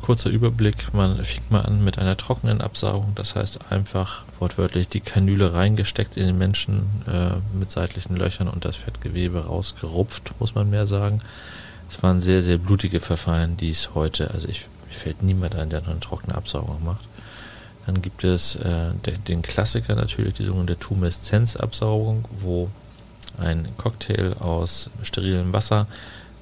kurzer 0.01 0.29
Überblick, 0.29 0.93
man 0.93 1.23
fängt 1.23 1.49
mal 1.49 1.61
an 1.61 1.83
mit 1.83 1.97
einer 1.97 2.17
trockenen 2.17 2.61
Absaugung, 2.61 3.13
das 3.15 3.35
heißt 3.35 3.71
einfach 3.71 4.25
wortwörtlich 4.43 4.89
die 4.89 4.99
Kanüle 4.99 5.53
reingesteckt 5.53 6.17
in 6.17 6.27
den 6.27 6.37
Menschen 6.37 6.81
äh, 7.07 7.57
mit 7.57 7.71
seitlichen 7.71 8.17
Löchern 8.17 8.49
und 8.49 8.65
das 8.65 8.75
Fettgewebe 8.75 9.45
rausgerupft, 9.45 10.33
muss 10.39 10.53
man 10.53 10.69
mehr 10.69 10.85
sagen. 10.85 11.19
Es 11.89 12.03
waren 12.03 12.19
sehr, 12.19 12.43
sehr 12.43 12.57
blutige 12.57 12.99
Verfahren, 12.99 13.55
die 13.55 13.69
es 13.69 13.95
heute, 13.95 14.31
also 14.31 14.49
ich, 14.49 14.65
mir 14.85 14.93
fällt 14.93 15.23
niemand 15.23 15.55
ein, 15.55 15.69
der 15.69 15.79
noch 15.79 15.87
eine 15.87 16.01
trockene 16.01 16.35
Absaugung 16.35 16.83
macht. 16.83 17.05
Dann 17.85 18.01
gibt 18.01 18.25
es 18.25 18.57
äh, 18.57 18.91
den, 19.05 19.23
den 19.23 19.41
Klassiker 19.43 19.95
natürlich, 19.95 20.33
die 20.33 20.43
sogenannte 20.43 20.77
Tumeszenzabsaugung, 20.77 22.25
wo 22.41 22.69
ein 23.37 23.69
Cocktail 23.77 24.33
aus 24.41 24.89
sterilem 25.03 25.53
Wasser 25.53 25.87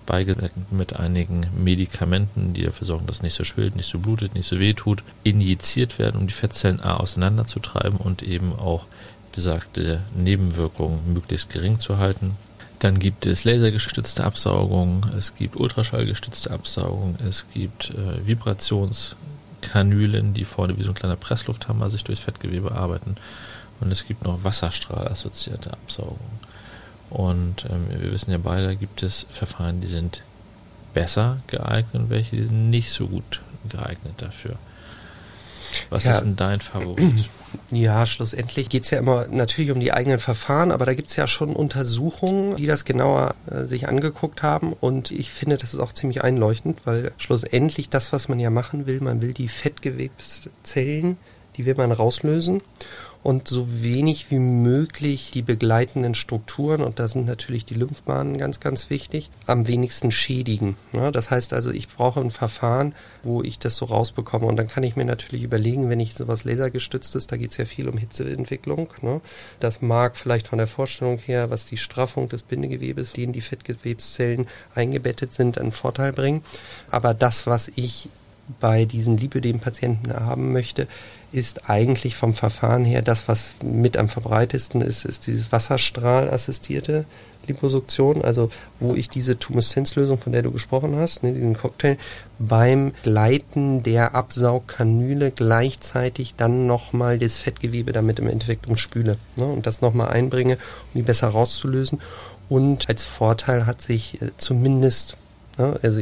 beigedeckt 0.05 0.71
mit 0.71 0.95
einigen 0.95 1.45
Medikamenten, 1.55 2.53
die 2.53 2.63
dafür 2.63 2.87
sorgen, 2.87 3.07
dass 3.07 3.21
nicht 3.21 3.35
so 3.35 3.43
schwillt, 3.43 3.75
nicht 3.75 3.89
so 3.89 3.99
blutet, 3.99 4.33
nicht 4.33 4.47
so 4.47 4.57
weh 4.59 4.73
tut, 4.73 5.03
injiziert 5.23 5.99
werden, 5.99 6.19
um 6.19 6.27
die 6.27 6.33
Fettzellen 6.33 6.81
A 6.81 6.95
auseinanderzutreiben 6.97 7.99
und 7.99 8.23
eben 8.23 8.53
auch 8.53 8.85
besagte 9.31 10.01
Nebenwirkungen 10.15 11.13
möglichst 11.13 11.49
gering 11.49 11.79
zu 11.79 11.97
halten. 11.97 12.35
Dann 12.79 12.99
gibt 12.99 13.27
es 13.27 13.43
lasergestützte 13.43 14.23
Absaugung, 14.23 15.05
es 15.15 15.35
gibt 15.35 15.55
ultraschallgestützte 15.55 16.49
Absaugung, 16.51 17.15
es 17.23 17.45
gibt 17.53 17.91
äh, 17.91 18.25
Vibrationskanülen, 18.25 20.33
die 20.33 20.45
vorne 20.45 20.79
wie 20.79 20.83
so 20.83 20.89
ein 20.89 20.95
kleiner 20.95 21.15
Presslufthammer 21.15 21.91
sich 21.91 22.03
durchs 22.03 22.23
Fettgewebe 22.23 22.71
arbeiten. 22.71 23.17
Und 23.79 23.91
es 23.91 24.07
gibt 24.07 24.23
noch 24.23 24.43
wasserstrahlassoziierte 24.43 25.73
Absaugung. 25.73 26.19
Und 27.11 27.65
ähm, 27.69 27.87
wir 27.89 28.11
wissen 28.11 28.31
ja 28.31 28.37
beide, 28.37 28.75
gibt 28.75 29.03
es 29.03 29.27
Verfahren, 29.29 29.81
die 29.81 29.87
sind 29.87 30.23
besser 30.93 31.37
geeignet 31.47 32.03
und 32.03 32.09
welche 32.09 32.37
sind 32.37 32.69
nicht 32.69 32.89
so 32.91 33.07
gut 33.07 33.41
geeignet 33.69 34.13
dafür? 34.17 34.55
Was 35.89 36.05
ja. 36.05 36.13
ist 36.13 36.21
denn 36.21 36.35
dein 36.35 36.59
Favorit? 36.59 37.29
Ja, 37.69 38.05
schlussendlich 38.05 38.69
geht 38.69 38.85
es 38.85 38.91
ja 38.91 38.99
immer 38.99 39.27
natürlich 39.27 39.71
um 39.71 39.79
die 39.81 39.91
eigenen 39.91 40.19
Verfahren, 40.19 40.71
aber 40.71 40.85
da 40.85 40.93
gibt 40.93 41.09
es 41.09 41.17
ja 41.17 41.27
schon 41.27 41.53
Untersuchungen, 41.53 42.55
die 42.55 42.65
das 42.65 42.85
genauer 42.85 43.35
äh, 43.49 43.63
sich 43.65 43.89
angeguckt 43.89 44.41
haben. 44.41 44.71
Und 44.71 45.11
ich 45.11 45.31
finde, 45.31 45.57
das 45.57 45.73
ist 45.73 45.79
auch 45.81 45.91
ziemlich 45.91 46.23
einleuchtend, 46.23 46.79
weil 46.85 47.11
schlussendlich 47.17 47.89
das, 47.89 48.13
was 48.13 48.29
man 48.29 48.39
ja 48.39 48.49
machen 48.49 48.85
will, 48.85 49.01
man 49.01 49.21
will 49.21 49.33
die 49.33 49.49
Fettgewebszellen, 49.49 51.17
die 51.57 51.65
will 51.65 51.75
man 51.75 51.91
rauslösen 51.91 52.61
und 53.23 53.47
so 53.47 53.67
wenig 53.83 54.31
wie 54.31 54.39
möglich 54.39 55.31
die 55.31 55.43
begleitenden 55.43 56.15
Strukturen, 56.15 56.81
und 56.81 56.99
da 56.99 57.07
sind 57.07 57.25
natürlich 57.27 57.65
die 57.65 57.75
Lymphbahnen 57.75 58.37
ganz, 58.37 58.59
ganz 58.59 58.89
wichtig, 58.89 59.29
am 59.45 59.67
wenigsten 59.67 60.11
schädigen. 60.11 60.75
Das 61.13 61.29
heißt 61.29 61.53
also, 61.53 61.71
ich 61.71 61.87
brauche 61.87 62.19
ein 62.19 62.31
Verfahren, 62.31 62.95
wo 63.23 63.43
ich 63.43 63.59
das 63.59 63.75
so 63.75 63.85
rausbekomme. 63.85 64.47
Und 64.47 64.55
dann 64.55 64.67
kann 64.67 64.83
ich 64.83 64.95
mir 64.95 65.05
natürlich 65.05 65.43
überlegen, 65.43 65.89
wenn 65.89 65.99
ich 65.99 66.15
sowas 66.15 66.43
lasergestütztes, 66.43 67.27
da 67.27 67.37
geht 67.37 67.51
es 67.51 67.57
ja 67.57 67.65
viel 67.65 67.87
um 67.87 67.97
Hitzeentwicklung. 67.97 68.89
Ne? 69.01 69.21
Das 69.59 69.81
mag 69.81 70.17
vielleicht 70.17 70.47
von 70.47 70.57
der 70.57 70.67
Vorstellung 70.67 71.19
her, 71.19 71.51
was 71.51 71.65
die 71.65 71.77
Straffung 71.77 72.29
des 72.29 72.41
Bindegewebes, 72.41 73.13
die 73.13 73.23
in 73.23 73.33
die 73.33 73.41
Fettgewebszellen 73.41 74.47
eingebettet 74.73 75.33
sind, 75.33 75.59
einen 75.59 75.71
Vorteil 75.71 76.13
bringen. 76.13 76.43
Aber 76.89 77.13
das, 77.13 77.45
was 77.45 77.71
ich 77.75 78.09
bei 78.59 78.85
diesen 78.85 79.17
Lipödem-Patienten 79.17 80.13
haben 80.13 80.51
möchte, 80.51 80.87
ist 81.31 81.69
eigentlich 81.69 82.15
vom 82.15 82.33
Verfahren 82.33 82.83
her 82.83 83.01
das, 83.01 83.27
was 83.27 83.55
mit 83.63 83.97
am 83.97 84.09
verbreitesten 84.09 84.81
ist, 84.81 85.05
ist 85.05 85.27
dieses 85.27 85.51
Wasserstrahlassistierte 85.51 87.05
Liposuktion, 87.47 88.21
also 88.21 88.49
wo 88.79 88.93
ich 88.93 89.09
diese 89.09 89.39
Tumeszenzlösung, 89.39 90.17
von 90.17 90.31
der 90.33 90.41
du 90.41 90.51
gesprochen 90.51 90.95
hast, 90.95 91.23
ne, 91.23 91.33
diesen 91.33 91.57
Cocktail, 91.57 91.97
beim 92.37 92.93
Gleiten 93.03 93.83
der 93.83 94.13
Absaugkanüle 94.15 95.31
gleichzeitig 95.31 96.35
dann 96.35 96.67
nochmal 96.67 97.17
das 97.17 97.37
Fettgewebe 97.37 97.93
damit 97.93 98.19
im 98.19 98.27
Endeffekt 98.27 98.67
umspüle 98.67 99.17
ne, 99.35 99.45
und 99.45 99.65
das 99.65 99.81
nochmal 99.81 100.09
einbringe, 100.09 100.55
um 100.93 100.99
die 100.99 101.01
besser 101.01 101.29
rauszulösen. 101.29 102.01
Und 102.47 102.89
als 102.89 103.03
Vorteil 103.03 103.65
hat 103.65 103.81
sich 103.81 104.21
äh, 104.21 104.31
zumindest? 104.37 105.15
Also 105.57 106.01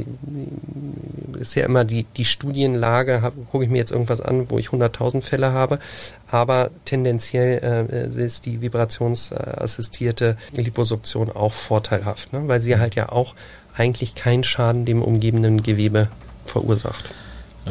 ist 1.40 1.56
ja 1.56 1.66
immer 1.66 1.84
die, 1.84 2.04
die 2.04 2.26
Studienlage, 2.26 3.32
gucke 3.52 3.64
ich 3.64 3.70
mir 3.70 3.78
jetzt 3.78 3.92
irgendwas 3.92 4.22
an, 4.22 4.50
wo 4.50 4.58
ich 4.60 4.70
100.000 4.70 5.22
Fälle 5.22 5.52
habe, 5.52 5.80
aber 6.28 6.70
tendenziell 6.86 7.88
äh, 7.92 8.26
ist 8.26 8.46
die 8.46 8.62
vibrationsassistierte 8.62 10.38
Liposuktion 10.54 11.32
auch 11.32 11.54
vorteilhaft, 11.54 12.32
ne? 12.32 12.48
weil 12.48 12.60
sie 12.60 12.78
halt 12.78 12.96
ja 12.96 13.10
auch 13.10 13.36
eigentlich 13.76 14.16
keinen 14.16 14.44
Schaden 14.44 14.86
dem 14.86 15.02
umgebenden 15.02 15.64
Gewebe 15.64 16.10
verursacht. 16.46 17.06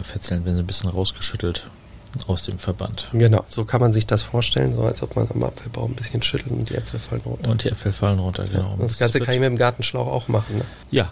Fettzellen 0.02 0.44
werden 0.44 0.56
so 0.56 0.62
ein 0.62 0.66
bisschen 0.66 0.90
rausgeschüttelt 0.90 1.66
aus 2.26 2.44
dem 2.44 2.58
Verband. 2.58 3.08
Genau, 3.12 3.44
so 3.48 3.64
kann 3.64 3.80
man 3.80 3.92
sich 3.92 4.06
das 4.06 4.22
vorstellen, 4.22 4.74
so 4.74 4.82
als 4.82 5.02
ob 5.02 5.16
man 5.16 5.28
am 5.32 5.42
Apfelbaum 5.42 5.92
ein 5.92 5.94
bisschen 5.94 6.22
schüttelt 6.22 6.52
und 6.52 6.70
die 6.70 6.74
Äpfel 6.74 6.98
fallen 6.98 7.22
runter. 7.24 7.48
Und 7.48 7.64
die 7.64 7.68
Äpfel 7.68 7.92
fallen 7.92 8.18
runter, 8.18 8.44
genau. 8.44 8.76
Ja, 8.78 8.82
das 8.82 8.98
Ganze 8.98 9.20
kann 9.20 9.34
ich 9.34 9.40
mit 9.40 9.48
dem 9.48 9.58
Gartenschlauch 9.58 10.06
auch 10.06 10.28
machen. 10.28 10.58
Ne? 10.58 10.64
Ja, 10.90 11.10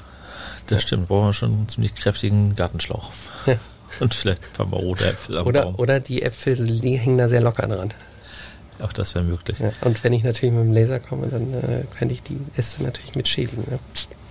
das 0.66 0.83
stimmt, 0.83 1.09
brauchen 1.09 1.29
wir 1.29 1.33
schon 1.33 1.52
einen 1.52 1.68
ziemlich 1.68 1.94
kräftigen 1.94 2.57
Gartenschlauch. 2.57 3.11
Und 4.00 4.14
vielleicht 4.14 4.42
ein 4.42 4.70
paar 4.70 4.79
rote 4.79 5.07
Äpfel 5.07 5.38
am 5.38 5.46
oder, 5.46 5.62
Baum. 5.62 5.74
Oder 5.76 6.00
die 6.00 6.22
Äpfel, 6.22 6.55
die 6.55 6.96
hängen 6.96 7.18
da 7.18 7.29
sehr 7.29 7.40
locker 7.40 7.66
dran. 7.66 7.94
Auch 8.81 8.92
das 8.92 9.14
wäre 9.14 9.24
möglich. 9.24 9.59
Ja, 9.59 9.72
und 9.83 10.05
wenn 10.05 10.12
ich 10.12 10.22
natürlich 10.22 10.55
mit 10.55 10.64
dem 10.64 10.72
Laser 10.72 11.00
komme, 11.00 11.29
dann 11.29 11.55
äh, 11.55 11.85
kann 11.98 12.11
ich 12.11 12.22
die 12.22 12.38
Äste 12.57 12.83
natürlich 12.83 13.14
mit 13.14 13.26
schädigen. 13.26 13.64
Ne? 13.70 13.79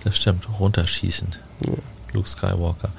Das 0.04 0.16
stimmt, 0.16 0.46
runterschießen. 0.60 1.28
Ja. 1.66 1.72
Luke 2.12 2.28
Skywalker. 2.28 2.90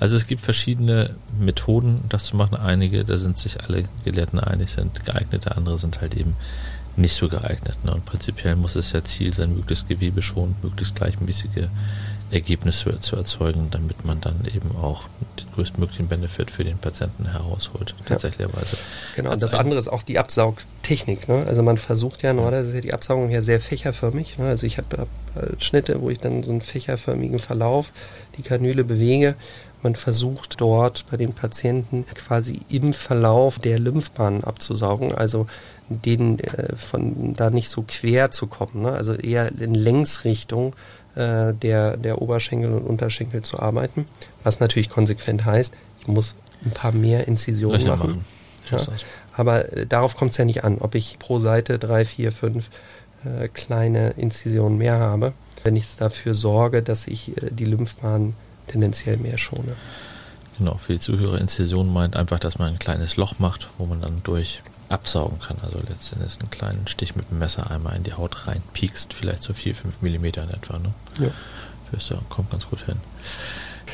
Also 0.00 0.16
es 0.16 0.26
gibt 0.26 0.40
verschiedene 0.40 1.14
Methoden, 1.38 2.02
das 2.08 2.26
zu 2.26 2.36
machen. 2.36 2.56
Einige, 2.56 3.04
da 3.04 3.16
sind 3.16 3.38
sich 3.38 3.62
alle 3.62 3.84
Gelehrten 4.04 4.40
einig, 4.40 4.70
sind 4.70 5.04
geeignete, 5.04 5.56
andere 5.56 5.78
sind 5.78 6.00
halt 6.00 6.14
eben 6.14 6.34
nicht 6.96 7.14
so 7.14 7.28
geeignet. 7.28 7.76
Ne? 7.84 7.94
Und 7.94 8.04
prinzipiell 8.04 8.56
muss 8.56 8.76
es 8.76 8.92
ja 8.92 9.04
Ziel 9.04 9.32
sein, 9.32 9.54
möglichst 9.54 9.88
gewebeschonend, 9.88 10.62
möglichst 10.62 10.96
gleichmäßige 10.96 11.68
Ergebnisse 12.30 12.98
zu 12.98 13.16
erzeugen, 13.16 13.68
damit 13.70 14.04
man 14.04 14.20
dann 14.20 14.36
eben 14.52 14.76
auch 14.76 15.04
den 15.38 15.46
größtmöglichen 15.54 16.08
Benefit 16.08 16.50
für 16.50 16.64
den 16.64 16.78
Patienten 16.78 17.30
herausholt, 17.30 17.94
tatsächlicherweise. 18.06 18.78
Genau, 19.14 19.32
und 19.32 19.42
das 19.42 19.54
andere 19.54 19.78
ist 19.78 19.88
auch 19.88 20.02
die 20.02 20.18
Absaugtechnik. 20.18 21.28
Ne? 21.28 21.44
Also 21.46 21.62
man 21.62 21.78
versucht 21.78 22.22
ja, 22.22 22.32
normalerweise 22.32 22.70
ist 22.70 22.74
ja 22.74 22.80
die 22.80 22.92
Absaugung 22.92 23.30
ja 23.30 23.42
sehr 23.42 23.60
fächerförmig. 23.60 24.38
Ne? 24.38 24.48
Also 24.48 24.66
ich 24.66 24.78
habe 24.78 25.06
äh, 25.36 25.60
Schnitte, 25.62 26.02
wo 26.02 26.10
ich 26.10 26.18
dann 26.18 26.42
so 26.42 26.50
einen 26.50 26.60
fächerförmigen 26.60 27.38
Verlauf 27.38 27.92
die 28.36 28.42
Kanüle 28.42 28.84
bewege. 28.84 29.34
Man 29.82 29.94
versucht 29.94 30.60
dort 30.60 31.04
bei 31.10 31.16
den 31.16 31.32
Patienten 31.32 32.06
quasi 32.14 32.60
im 32.68 32.92
Verlauf 32.92 33.58
der 33.58 33.78
Lymphbahn 33.78 34.42
abzusaugen, 34.42 35.14
also 35.14 35.46
denen 35.88 36.40
äh, 36.40 36.74
von 36.74 37.34
da 37.34 37.50
nicht 37.50 37.68
so 37.68 37.84
quer 37.86 38.30
zu 38.30 38.46
kommen, 38.46 38.82
ne? 38.82 38.92
also 38.92 39.14
eher 39.14 39.52
in 39.60 39.74
Längsrichtung 39.74 40.74
äh, 41.16 41.52
der, 41.54 41.96
der 41.96 42.22
Oberschenkel 42.22 42.72
und 42.72 42.84
Unterschenkel 42.84 43.42
zu 43.42 43.58
arbeiten. 43.58 44.06
Was 44.44 44.60
natürlich 44.60 44.90
konsequent 44.90 45.44
heißt, 45.44 45.74
ich 46.00 46.06
muss 46.06 46.34
ein 46.64 46.70
paar 46.70 46.92
mehr 46.92 47.26
Inzisionen 47.26 47.80
Löcher 47.80 47.96
machen. 47.96 48.24
machen. 48.70 48.86
Ja. 48.88 48.96
Aber 49.32 49.72
äh, 49.72 49.86
darauf 49.86 50.16
kommt 50.16 50.32
es 50.32 50.36
ja 50.36 50.44
nicht 50.44 50.64
an, 50.64 50.78
ob 50.78 50.94
ich 50.94 51.18
pro 51.18 51.40
Seite 51.40 51.78
drei, 51.78 52.04
vier, 52.04 52.32
fünf 52.32 52.70
äh, 53.24 53.48
kleine 53.48 54.10
Inzisionen 54.10 54.78
mehr 54.78 54.98
habe, 54.98 55.32
wenn 55.64 55.76
ich 55.76 55.96
dafür 55.96 56.34
sorge, 56.34 56.82
dass 56.82 57.06
ich 57.06 57.36
äh, 57.36 57.50
die 57.50 57.64
Lymphbahn 57.64 58.34
tendenziell 58.68 59.16
mehr 59.16 59.38
schone. 59.38 59.76
Genau, 60.58 60.76
für 60.76 60.94
die 60.94 61.00
Zuhörer 61.00 61.38
Inzision 61.38 61.92
meint 61.92 62.16
einfach, 62.16 62.38
dass 62.38 62.58
man 62.58 62.68
ein 62.72 62.78
kleines 62.78 63.16
Loch 63.16 63.38
macht, 63.38 63.68
wo 63.78 63.86
man 63.86 64.00
dann 64.00 64.22
durch 64.24 64.62
absaugen 64.88 65.38
kann. 65.40 65.56
Also 65.62 65.78
letztendlich 65.88 66.38
einen 66.40 66.50
kleinen 66.50 66.86
Stich 66.86 67.16
mit 67.16 67.30
dem 67.30 67.38
Messer 67.38 67.70
einmal 67.70 67.96
in 67.96 68.04
die 68.04 68.14
Haut 68.14 68.46
rein, 68.46 68.62
piekst 68.72 69.14
vielleicht 69.14 69.42
so 69.42 69.52
4, 69.52 69.74
5 69.74 70.02
Millimeter 70.02 70.42
in 70.44 70.50
etwa. 70.50 70.78
Ne? 70.78 70.92
Ja. 71.20 71.30
Fürs, 71.90 72.12
kommt 72.28 72.50
ganz 72.50 72.68
gut 72.68 72.84
hin. 72.84 72.96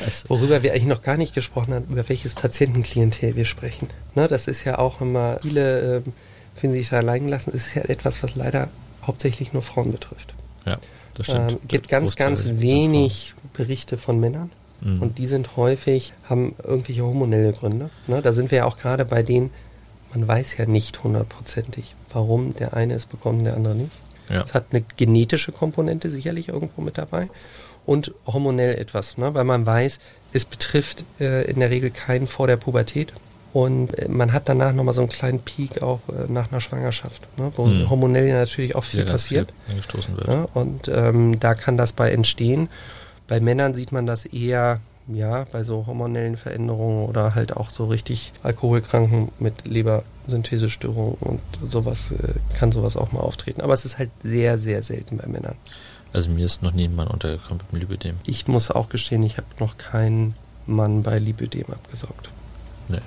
Es 0.05 0.27
Worüber 0.29 0.63
wir 0.63 0.71
eigentlich 0.71 0.85
noch 0.85 1.03
gar 1.03 1.17
nicht 1.17 1.33
gesprochen 1.33 1.73
haben, 1.73 1.85
über 1.89 2.07
welches 2.09 2.33
Patientenklientel 2.33 3.35
wir 3.35 3.45
sprechen. 3.45 3.89
Ne, 4.15 4.27
das 4.27 4.47
ist 4.47 4.63
ja 4.63 4.79
auch 4.79 5.01
immer, 5.01 5.39
viele 5.41 5.97
ähm, 5.97 6.13
finden 6.55 6.75
sich 6.75 6.89
da 6.89 6.97
allein 6.97 7.25
gelassen. 7.25 7.51
Es 7.53 7.67
ist 7.67 7.75
ja 7.75 7.83
etwas, 7.83 8.23
was 8.23 8.35
leider 8.35 8.69
hauptsächlich 9.05 9.53
nur 9.53 9.61
Frauen 9.61 9.91
betrifft. 9.91 10.33
Ja, 10.65 10.77
das 11.13 11.27
stimmt. 11.27 11.47
Es 11.47 11.53
ähm, 11.53 11.59
gibt 11.67 11.89
ganz, 11.89 12.15
ganz 12.15 12.45
wenig 12.45 13.35
Berichte 13.53 13.97
von 13.97 14.19
Männern. 14.19 14.51
Mhm. 14.81 15.01
Und 15.01 15.17
die 15.17 15.27
sind 15.27 15.55
häufig, 15.55 16.13
haben 16.23 16.55
irgendwelche 16.63 17.03
hormonelle 17.03 17.53
Gründe. 17.53 17.89
Ne, 18.07 18.21
da 18.21 18.33
sind 18.33 18.51
wir 18.51 18.59
ja 18.59 18.65
auch 18.65 18.77
gerade 18.77 19.05
bei 19.05 19.23
denen, 19.23 19.51
man 20.13 20.27
weiß 20.27 20.57
ja 20.57 20.65
nicht 20.65 21.03
hundertprozentig, 21.03 21.95
warum 22.11 22.55
der 22.55 22.73
eine 22.73 22.93
es 22.93 23.05
bekommt 23.05 23.39
und 23.39 23.45
der 23.45 23.55
andere 23.55 23.75
nicht. 23.75 23.91
Ja. 24.29 24.43
Es 24.43 24.53
hat 24.53 24.67
eine 24.71 24.83
genetische 24.97 25.51
Komponente 25.51 26.09
sicherlich 26.09 26.49
irgendwo 26.49 26.81
mit 26.81 26.97
dabei 26.97 27.29
und 27.85 28.13
hormonell 28.25 28.75
etwas, 28.75 29.17
ne? 29.17 29.33
weil 29.33 29.43
man 29.43 29.65
weiß, 29.65 29.99
es 30.31 30.45
betrifft 30.45 31.03
äh, 31.19 31.49
in 31.49 31.59
der 31.59 31.69
Regel 31.69 31.91
keinen 31.91 32.27
vor 32.27 32.47
der 32.47 32.57
Pubertät 32.57 33.13
und 33.51 33.97
äh, 33.97 34.07
man 34.07 34.31
hat 34.31 34.47
danach 34.47 34.73
nochmal 34.73 34.93
so 34.93 35.01
einen 35.01 35.09
kleinen 35.09 35.39
Peak 35.39 35.81
auch 35.81 35.99
äh, 36.09 36.31
nach 36.31 36.51
einer 36.51 36.61
Schwangerschaft, 36.61 37.27
ne? 37.37 37.51
wo 37.55 37.65
hm. 37.65 37.89
hormonell 37.89 38.31
natürlich 38.31 38.75
auch 38.75 38.83
viel 38.83 39.05
ja, 39.05 39.11
passiert. 39.11 39.53
Viel 39.67 39.77
wird. 40.17 40.27
Ne? 40.27 40.47
Und 40.53 40.87
ähm, 40.87 41.39
da 41.39 41.53
kann 41.53 41.77
das 41.77 41.91
bei 41.91 42.11
entstehen. 42.11 42.69
Bei 43.27 43.39
Männern 43.39 43.75
sieht 43.75 43.91
man 43.91 44.05
das 44.05 44.25
eher 44.25 44.79
ja, 45.07 45.45
bei 45.51 45.63
so 45.63 45.85
hormonellen 45.85 46.37
Veränderungen 46.37 47.07
oder 47.07 47.35
halt 47.35 47.55
auch 47.55 47.69
so 47.69 47.87
richtig 47.87 48.31
Alkoholkranken 48.41 49.29
mit 49.39 49.67
Lebersynthesestörungen 49.67 51.15
und 51.15 51.41
sowas 51.67 52.11
äh, 52.11 52.55
kann 52.57 52.71
sowas 52.71 52.95
auch 52.95 53.11
mal 53.11 53.19
auftreten. 53.19 53.61
Aber 53.61 53.73
es 53.73 53.85
ist 53.85 53.97
halt 53.97 54.09
sehr, 54.21 54.57
sehr 54.57 54.81
selten 54.81 55.17
bei 55.17 55.27
Männern. 55.27 55.55
Also 56.13 56.29
mir 56.29 56.45
ist 56.45 56.61
noch 56.61 56.73
nie 56.73 56.85
ein 56.85 56.95
Mann 56.95 57.07
untergekommen 57.07 57.59
mit 57.71 57.71
dem 57.71 57.79
Lipödem. 57.89 58.15
Ich 58.23 58.47
muss 58.47 58.71
auch 58.71 58.89
gestehen, 58.89 59.23
ich 59.23 59.37
habe 59.37 59.47
noch 59.59 59.77
keinen 59.77 60.35
Mann 60.67 61.03
bei 61.03 61.19
Lipödem 61.19 61.65
abgesaugt. 61.71 62.29
Nee, 62.87 63.01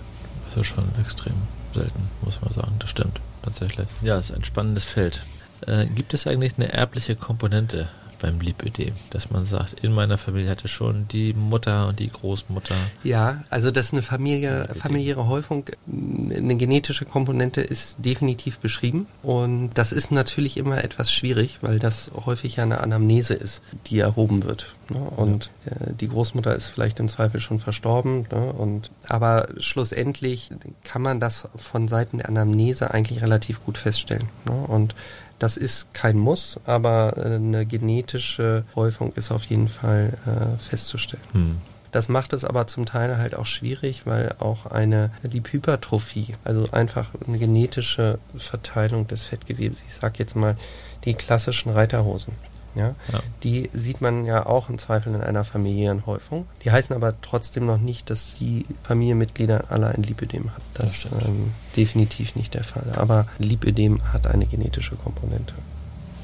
das 0.49 0.63
ist 0.63 0.67
schon 0.67 0.85
extrem 1.01 1.35
selten, 1.73 2.11
muss 2.23 2.41
man 2.43 2.53
sagen. 2.53 2.73
Das 2.79 2.91
stimmt, 2.91 3.21
tatsächlich. 3.43 3.87
Ja, 4.03 4.19
es 4.19 4.31
ist 4.31 4.37
ein 4.37 4.45
spannendes 4.45 4.85
Feld. 4.85 5.25
Äh, 5.67 5.87
gibt 5.87 6.15
es 6.15 6.27
eigentlich 6.27 6.55
eine 6.57 6.73
erbliche 6.73 7.17
Komponente 7.17 7.89
beim 8.21 8.41
Lipödem, 8.41 8.93
dass 9.11 9.31
man 9.31 9.47
sagt, 9.47 9.75
in 9.85 9.93
meiner 9.93 10.19
Familie 10.19 10.51
hatte 10.51 10.69
schon 10.69 11.09
die 11.09 11.33
Mutter 11.35 11.89
und 11.89 11.99
die 11.99 12.09
Großmutter. 12.09 12.75
Ja, 13.03 13.45
also 13.51 13.71
das 13.71 13.87
ist 13.87 13.93
eine 13.93 14.03
Familie, 14.03 14.69
familiäre 14.77 15.27
Häufung, 15.29 15.65
eine 15.87 16.57
genetische 16.57 17.05
Komponente 17.05 17.61
ist 17.61 17.97
definitiv 18.05 18.59
beschrieben 18.59 19.07
und 19.23 19.71
das 19.75 19.93
ist 19.93 20.11
natürlich 20.11 20.57
immer 20.57 20.83
etwas 20.83 21.13
schwierig, 21.13 21.59
weil 21.61 21.79
das 21.79 22.11
häufig 22.27 22.57
ja 22.57 22.65
eine 22.65 22.81
Anamnese 22.81 23.35
ist, 23.35 23.63
die 23.87 23.99
erhoben 23.99 24.45
wird. 24.45 24.75
Ne? 24.89 24.99
Und 24.99 25.51
ja. 25.65 25.73
äh, 25.73 25.93
die 25.95 26.09
Großmutter 26.09 26.55
ist 26.55 26.69
vielleicht 26.69 27.01
im 27.01 27.09
Zweifel 27.09 27.41
schon 27.41 27.59
verstorben. 27.59 28.27
Ne? 28.31 28.53
Und, 28.53 28.91
aber 29.09 29.49
schlussendlich 29.59 30.51
kann 30.85 31.03
man 31.03 31.21
das 31.21 31.49
von 31.57 31.89
Seiten 31.89 32.19
der 32.19 32.29
Anamnese 32.29 32.93
eigentlich 32.93 33.23
relativ 33.23 33.65
gut 33.65 33.79
feststellen. 33.79 34.29
Ne? 34.45 34.53
Und 34.53 34.95
Das 35.39 35.57
ist 35.57 35.93
kein 35.93 36.17
Muss, 36.17 36.59
aber 36.65 37.17
eine 37.17 37.67
genetische 37.67 38.65
Häufung 38.75 39.13
ist 39.17 39.31
auf 39.31 39.45
jeden 39.45 39.69
Fall 39.69 40.17
äh, 40.27 40.63
festzustellen. 40.63 41.23
Hm. 41.33 41.59
Das 41.93 42.09
macht 42.09 42.33
es 42.33 42.45
aber 42.45 42.67
zum 42.67 42.85
Teil 42.85 43.17
halt 43.17 43.35
auch 43.35 43.47
schwierig, 43.47 44.03
weil 44.07 44.35
auch 44.39 44.67
eine 44.67 45.11
Liphypertrophie, 45.23 46.35
also 46.45 46.69
einfach 46.73 47.11
eine 47.27 47.39
genetische 47.39 48.19
Verteilung 48.37 49.07
des 49.09 49.25
Fettgewebes, 49.25 49.79
ich 49.87 49.95
sage 49.95 50.17
jetzt 50.19 50.37
mal 50.37 50.57
die 51.05 51.15
klassischen 51.15 51.71
Reiterhosen, 51.71 52.35
ja? 52.77 52.95
ja? 53.13 53.21
Die 53.43 53.71
sieht 53.73 54.01
man 54.01 54.27
ja 54.27 54.47
auch 54.47 54.69
im 54.69 54.79
Zweifel 54.79 55.15
in 55.15 55.21
einer 55.21 55.45
familiären 55.45 56.07
Häufung. 56.07 56.47
Die 56.65 56.71
heißen 56.71 56.95
aber 56.95 57.15
trotzdem 57.21 57.67
noch 57.67 57.79
nicht, 57.79 58.11
dass 58.11 58.35
die 58.35 58.67
Familienmitglieder 58.83 59.65
alle 59.69 59.89
ein 59.89 60.03
Lipödem 60.03 60.53
hat. 60.55 60.63
Das 60.75 61.05
ist 61.05 61.09
ähm, 61.25 61.53
definitiv 61.77 62.37
nicht 62.37 62.55
der 62.55 62.65
Fall. 62.65 62.85
Aber 62.97 63.27
Lipödem 63.39 64.13
hat 64.13 64.27
eine 64.27 64.47
genetische 64.47 64.97
Komponente. 64.97 65.55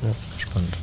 Ja. 0.03 0.11
Spannend. 0.39 0.77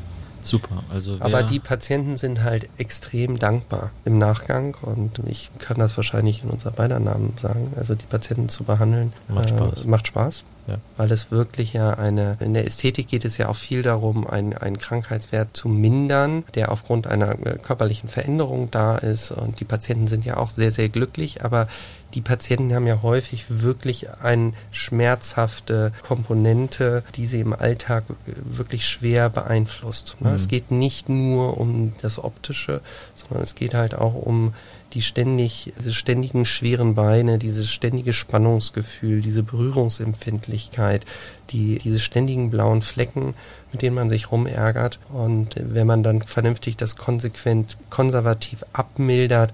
Super. 0.50 0.84
Also 0.90 1.18
Aber 1.20 1.44
die 1.44 1.60
Patienten 1.60 2.18
sind 2.18 2.44
halt 2.44 2.70
extrem 2.78 3.38
dankbar 3.38 3.92
im 4.06 4.18
Nachgang 4.18 4.76
und 4.82 5.22
ich 5.28 5.52
kann 5.60 5.78
das 5.78 5.96
wahrscheinlich 5.96 6.44
in 6.44 6.50
unser 6.50 6.72
beider 6.72 7.00
Namen 7.00 7.36
sagen. 7.42 7.74
Also 7.76 7.96
die 7.96 8.06
Patienten 8.06 8.50
zu 8.50 8.64
behandeln 8.64 9.14
macht 9.28 9.50
Spaß. 9.50 9.84
Äh, 9.84 9.88
macht 9.88 10.08
Spaß. 10.08 10.44
Ja. 10.68 10.78
Weil 10.98 11.12
es 11.12 11.32
wirklich 11.32 11.74
ja 11.74 11.96
eine, 11.96 12.38
in 12.40 12.54
der 12.54 12.66
Ästhetik 12.66 13.08
geht 13.08 13.26
es 13.26 13.38
ja 13.38 13.50
auch 13.50 13.56
viel 13.56 13.82
darum, 13.82 14.28
einen, 14.28 14.54
einen 14.54 14.78
Krankheitswert 14.78 15.50
zu 15.54 15.68
mindern, 15.68 16.44
der 16.54 16.72
aufgrund 16.72 17.08
einer 17.08 17.32
äh, 17.32 17.58
körperlichen 17.58 18.10
Veränderung 18.10 18.70
da 18.70 18.98
ist. 18.98 19.32
Und 19.32 19.60
die 19.60 19.66
Patienten 19.66 20.08
sind 20.08 20.26
ja 20.26 20.38
auch 20.38 20.52
sehr, 20.52 20.72
sehr 20.72 20.90
glücklich, 20.90 21.44
aber 21.44 21.68
die 22.14 22.22
Patienten 22.22 22.74
haben 22.74 22.88
ja 22.88 23.02
häufig 23.02 23.46
wirklich 23.50 24.08
eine 24.22 24.54
schmerzhafte 24.72 25.92
Komponente, 26.02 27.04
die 27.16 27.28
sie 27.28 27.40
im 27.40 27.54
Alltag 27.54 28.06
wirklich 28.26 28.88
schwer 28.88 29.30
beeinflusst. 29.30 30.18
Ne? 30.20 30.30
Mhm. 30.30 30.36
Es 30.36 30.48
geht 30.48 30.72
nicht 30.72 31.10
nur 31.10 31.58
um 31.60 31.94
das 32.02 32.24
Optische, 32.24 32.82
sondern 33.16 33.44
es 33.44 33.56
geht 33.56 33.74
halt 33.74 33.94
auch 33.94 34.16
um 34.16 34.54
die 34.94 35.02
ständig, 35.04 35.72
diese 35.78 35.94
ständigen 35.94 36.46
schweren 36.46 36.96
Beine, 36.96 37.38
dieses 37.38 37.72
ständige 37.72 38.12
Spannungsgefühl, 38.14 39.22
diese 39.22 39.44
Berührungsempfindlichkeit, 39.44 41.06
die, 41.52 41.78
diese 41.78 42.00
ständigen 42.00 42.50
blauen 42.50 42.82
Flecken, 42.82 43.36
mit 43.72 43.84
denen 43.84 43.96
man 43.96 44.10
sich 44.10 44.32
rumärgert. 44.32 45.00
Und 45.10 45.56
wenn 45.58 45.86
man 45.86 46.02
dann 46.02 46.24
vernünftig 46.24 46.76
das 46.76 46.96
konsequent 46.96 47.78
konservativ 47.92 48.66
abmildert, 48.74 49.54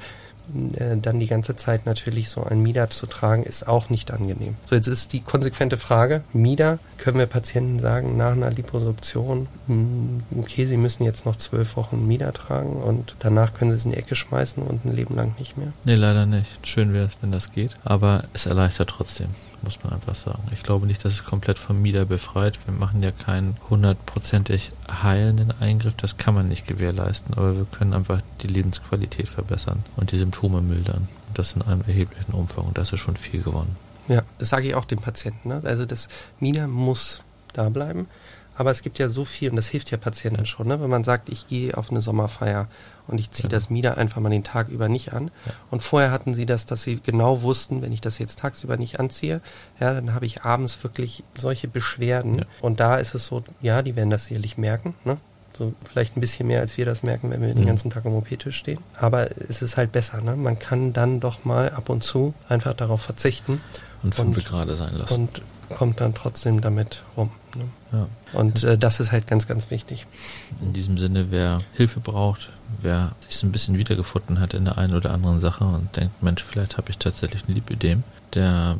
äh, 0.78 0.98
dann 0.98 1.20
die 1.20 1.28
ganze 1.28 1.56
Zeit 1.56 1.86
natürlich 1.86 2.30
so 2.30 2.44
ein 2.44 2.62
Mieder 2.62 2.90
zu 2.90 3.08
tragen, 3.08 3.44
ist 3.44 3.68
auch 3.68 3.90
nicht 3.90 4.12
angenehm. 4.12 4.56
So, 4.66 4.76
jetzt 4.76 4.88
ist 4.88 5.14
die 5.14 5.22
konsequente 5.22 5.78
Frage, 5.78 6.24
Mieder, 6.34 6.80
können 6.98 7.18
wir 7.18 7.26
Patienten 7.26 7.80
sagen, 7.80 8.18
nach 8.18 8.32
einer 8.32 8.52
Liposuktion, 8.52 9.48
hm, 9.68 10.24
okay, 10.38 10.66
sie 10.66 10.78
müssen 10.78 11.04
jetzt 11.04 11.26
noch 11.26 11.36
zwölf 11.36 11.76
Wochen 11.76 12.08
Mieder 12.08 12.34
tragen 12.34 12.76
und 12.76 13.16
danach 13.20 13.54
können 13.54 13.72
sie 13.72 13.78
es 13.78 13.86
in 13.86 13.92
die 13.92 13.98
Ecke 13.98 14.16
schmeißen 14.16 14.64
und 14.64 14.86
ein 14.86 14.96
Leben 14.96 15.16
lang 15.16 15.36
nicht 15.40 15.58
mehr? 15.58 15.74
Nee, 15.84 15.96
leider 15.96 16.26
nicht. 16.26 16.66
Schön 16.66 16.94
wäre 16.94 17.06
es, 17.06 17.14
wenn 17.22 17.32
das 17.32 17.52
geht, 17.52 17.76
aber 17.84 18.24
es 18.34 18.46
erleichtert 18.46 18.90
trotzdem 18.90 19.28
muss 19.66 19.84
man 19.84 19.94
einfach 19.94 20.16
sagen. 20.16 20.44
Ich 20.54 20.64
glaube 20.64 20.86
nicht, 20.86 21.04
dass 21.04 21.14
es 21.14 21.26
komplett 21.26 21.60
vom 21.60 21.82
Mieder 21.82 22.06
befreit. 22.06 22.58
Wir 22.66 22.74
machen 22.74 23.04
ja 23.04 23.12
keinen 23.12 23.58
hundertprozentig 23.70 24.72
heilenden 25.04 25.52
Eingriff, 25.60 25.96
das 25.98 26.18
kann 26.18 26.36
man 26.36 26.48
nicht 26.48 26.68
gewährleisten, 26.68 27.34
aber 27.34 27.58
wir 27.58 27.66
können 27.66 27.94
einfach 27.94 28.22
die 28.42 28.48
Lebensqualität 28.48 29.28
verbessern 29.28 29.84
und 29.98 30.12
die 30.12 30.18
Symptome 30.18 30.35
mildern. 30.44 31.08
Das 31.34 31.54
in 31.54 31.62
einem 31.62 31.82
erheblichen 31.82 32.34
Umfang 32.34 32.66
und 32.66 32.78
das 32.78 32.94
ist 32.94 33.00
schon 33.00 33.18
viel 33.18 33.42
gewonnen. 33.42 33.76
Ja, 34.08 34.24
das 34.38 34.50
sage 34.50 34.68
ich 34.68 34.76
auch 34.76 34.86
dem 34.86 35.00
Patienten. 35.00 35.50
Ne? 35.50 35.62
Also 35.64 35.86
das 35.86 36.08
Mieder 36.40 36.68
muss 36.68 37.22
da 37.54 37.70
bleiben. 37.70 38.08
Aber 38.58 38.72
es 38.72 38.82
gibt 38.82 39.00
ja 39.00 39.10
so 39.10 39.26
viel, 39.26 39.50
und 39.50 39.58
das 39.58 39.68
hilft 39.68 39.92
ja 39.92 39.98
Patienten 39.98 40.46
schon, 40.46 40.68
ne? 40.68 40.80
wenn 40.80 40.90
man 40.90 41.04
sagt, 41.04 41.28
ich 41.28 41.48
gehe 41.48 41.76
auf 41.76 41.92
eine 41.92 42.00
Sommerfeier 42.00 42.70
und 43.06 43.20
ich 43.20 43.30
ziehe 43.32 43.50
ja. 43.50 43.58
das 43.58 43.70
Mieder 43.70 43.98
einfach 43.98 44.22
mal 44.22 44.30
den 44.30 44.46
Tag 44.46 44.70
über 44.70 44.88
nicht 44.88 45.12
an. 45.12 45.30
Ja. 45.46 45.54
Und 45.72 45.84
vorher 45.84 46.12
hatten 46.12 46.34
sie 46.34 46.46
das, 46.46 46.66
dass 46.66 46.82
sie 46.82 47.02
genau 47.04 47.42
wussten, 47.42 47.82
wenn 47.82 47.92
ich 47.92 48.00
das 48.00 48.18
jetzt 48.18 48.40
tagsüber 48.40 48.78
nicht 48.78 49.00
anziehe, 49.00 49.42
ja, 49.80 49.94
dann 49.94 50.14
habe 50.14 50.26
ich 50.26 50.44
abends 50.44 50.82
wirklich 50.84 51.24
solche 51.38 51.68
Beschwerden. 51.68 52.40
Ja. 52.40 52.46
Und 52.62 52.80
da 52.80 52.98
ist 52.98 53.14
es 53.14 53.26
so, 53.26 53.44
ja, 53.62 53.82
die 53.82 53.98
werden 53.98 54.10
das 54.10 54.26
sicherlich 54.26 54.58
merken, 54.58 54.96
ne? 55.04 55.18
So 55.58 55.74
vielleicht 55.90 56.18
ein 56.18 56.22
bisschen 56.22 56.48
mehr, 56.48 56.60
als 56.60 56.78
wir 56.78 56.86
das 56.86 57.04
merken, 57.04 57.32
wenn 57.32 57.42
wir 57.42 57.50
mhm. 57.50 57.60
den 57.60 57.66
ganzen 57.66 57.90
Tag 57.90 58.06
am 58.06 58.14
OP-Tisch 58.14 58.58
stehen. 58.58 58.80
Aber 59.00 59.30
es 59.50 59.62
ist 59.62 59.78
halt 59.78 59.92
besser, 59.92 60.22
ne? 60.22 60.36
Man 60.36 60.60
kann 60.60 60.94
dann 60.94 61.20
doch 61.20 61.46
mal 61.46 61.70
ab 61.70 61.90
und 61.90 62.04
zu 62.04 62.34
einfach 62.50 62.74
darauf 62.74 63.02
verzichten. 63.02 63.62
Und 64.04 64.14
fünf 64.14 64.44
gerade 64.44 64.76
sein 64.76 64.96
lassen. 64.96 65.22
Und 65.22 65.42
kommt 65.70 66.02
dann 66.02 66.14
trotzdem 66.14 66.62
damit 66.62 67.04
rum. 67.18 67.32
Ne? 67.56 67.64
Ja. 67.92 68.08
Und 68.40 68.64
äh, 68.64 68.78
das 68.78 69.00
ist 69.00 69.12
halt 69.12 69.28
ganz, 69.28 69.48
ganz 69.48 69.72
wichtig. 69.72 70.06
In 70.62 70.74
diesem 70.74 70.98
Sinne, 70.98 71.28
wer 71.32 71.62
Hilfe 71.74 72.00
braucht, 72.00 72.50
wer 72.82 73.14
sich 73.22 73.38
so 73.38 73.48
ein 73.48 73.52
bisschen 73.52 73.78
wiedergefunden 73.78 74.40
hat 74.40 74.54
in 74.54 74.66
der 74.66 74.78
einen 74.78 74.94
oder 74.94 75.12
anderen 75.12 75.40
Sache 75.40 75.64
und 75.64 75.96
denkt, 75.96 76.22
Mensch, 76.22 76.44
vielleicht 76.44 76.78
habe 76.78 76.90
ich 76.90 76.98
tatsächlich 76.98 77.48
ein 77.48 77.56
Lipidem, 77.56 78.04
der 78.34 78.78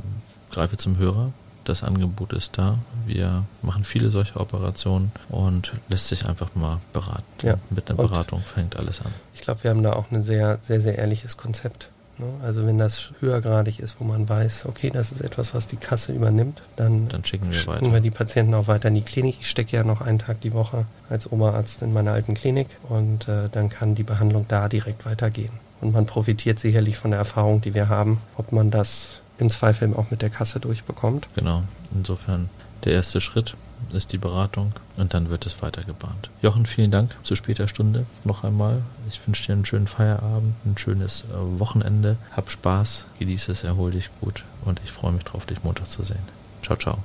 greife 0.52 0.78
zum 0.78 0.98
Hörer. 0.98 1.32
Das 1.66 1.84
Angebot 1.84 2.32
ist 2.34 2.58
da. 2.58 2.78
Wir 3.06 3.44
machen 3.64 3.84
viele 3.84 4.10
solche 4.10 4.40
Operationen 4.40 5.12
und 5.30 5.72
lässt 5.90 6.08
sich 6.08 6.26
einfach 6.26 6.54
mal 6.56 6.80
beraten. 6.94 7.24
Ja. 7.42 7.56
Mit 7.72 7.90
einer 7.90 7.98
Beratung 7.98 8.40
und 8.40 8.48
fängt 8.48 8.78
alles 8.78 9.02
an. 9.02 9.12
Ich 9.34 9.42
glaube, 9.42 9.64
wir 9.64 9.72
haben 9.72 9.84
da 9.84 9.94
auch 9.94 10.06
ein 10.12 10.22
sehr, 10.22 10.60
sehr, 10.62 10.80
sehr 10.80 10.98
ehrliches 10.98 11.38
Konzept. 11.38 11.90
Ne? 12.18 12.28
Also 12.44 12.66
wenn 12.66 12.78
das 12.78 13.10
höhergradig 13.20 13.80
ist, 13.80 14.00
wo 14.00 14.06
man 14.06 14.30
weiß, 14.30 14.68
okay, 14.68 14.90
das 14.90 15.12
ist 15.12 15.22
etwas, 15.22 15.54
was 15.54 15.68
die 15.68 15.76
Kasse 15.76 16.14
übernimmt, 16.14 16.62
dann, 16.76 17.08
dann 17.10 17.26
schicken, 17.26 17.48
wir, 17.48 17.54
schicken 17.54 17.92
wir 17.92 18.00
die 18.00 18.12
Patienten 18.12 18.54
auch 18.54 18.68
weiter 18.68 18.88
in 18.88 18.96
die 18.96 19.02
Klinik. 19.02 19.38
Ich 19.42 19.50
stecke 19.50 19.76
ja 19.76 19.84
noch 19.84 20.02
einen 20.02 20.20
Tag 20.20 20.42
die 20.42 20.54
Woche 20.54 20.86
als 21.10 21.32
Oberarzt 21.32 21.82
in 21.82 21.94
meiner 21.94 22.14
alten 22.14 22.36
Klinik 22.36 22.68
und 22.88 23.28
äh, 23.28 23.50
dann 23.52 23.70
kann 23.70 23.96
die 23.96 24.04
Behandlung 24.04 24.46
da 24.48 24.70
direkt 24.70 25.06
weitergehen. 25.06 25.54
Und 25.82 25.94
man 25.94 26.06
profitiert 26.06 26.60
sicherlich 26.60 26.98
von 26.98 27.12
der 27.12 27.20
Erfahrung, 27.20 27.62
die 27.62 27.74
wir 27.74 27.90
haben, 27.90 28.22
ob 28.38 28.52
man 28.52 28.72
das 28.72 29.22
im 29.38 29.50
Zweifel 29.50 29.94
auch 29.96 30.12
mit 30.12 30.22
der 30.22 30.30
Kasse 30.30 30.60
durchbekommt. 30.60 31.28
Genau, 31.36 31.64
insofern 31.94 32.50
der 32.84 32.94
erste 32.94 33.22
Schritt 33.22 33.56
ist 33.94 34.14
die 34.14 34.18
Beratung 34.18 34.72
und 34.98 35.14
dann 35.14 35.30
wird 35.30 35.46
es 35.46 35.62
weiter 35.62 35.84
gebahnt. 35.84 36.30
Jochen, 36.42 36.66
vielen 36.66 36.92
Dank 36.92 37.16
zu 37.24 37.36
später 37.36 37.68
Stunde 37.68 38.06
noch 38.24 38.44
einmal. 38.44 38.82
Ich 39.08 39.26
wünsche 39.26 39.46
dir 39.46 39.54
einen 39.54 39.66
schönen 39.66 39.88
Feierabend, 39.88 40.56
ein 40.66 40.78
schönes 40.78 41.26
äh, 41.32 41.60
Wochenende. 41.60 42.18
Hab 42.32 42.52
Spaß, 42.52 43.06
genieße 43.20 43.52
es, 43.52 43.64
erhol 43.64 43.92
dich 43.92 44.10
gut 44.22 44.44
und 44.64 44.80
ich 44.84 44.92
freue 44.92 45.12
mich 45.12 45.24
drauf, 45.24 45.46
dich 45.46 45.64
Montag 45.64 45.88
zu 45.88 46.04
sehen. 46.04 46.20
Ciao, 46.64 46.78
ciao. 46.78 46.98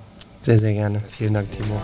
Sehr, 0.42 0.58
sehr 0.58 0.72
gerne. 0.72 1.02
Vielen 1.10 1.34
Dank, 1.34 1.50
Timo. 1.50 1.80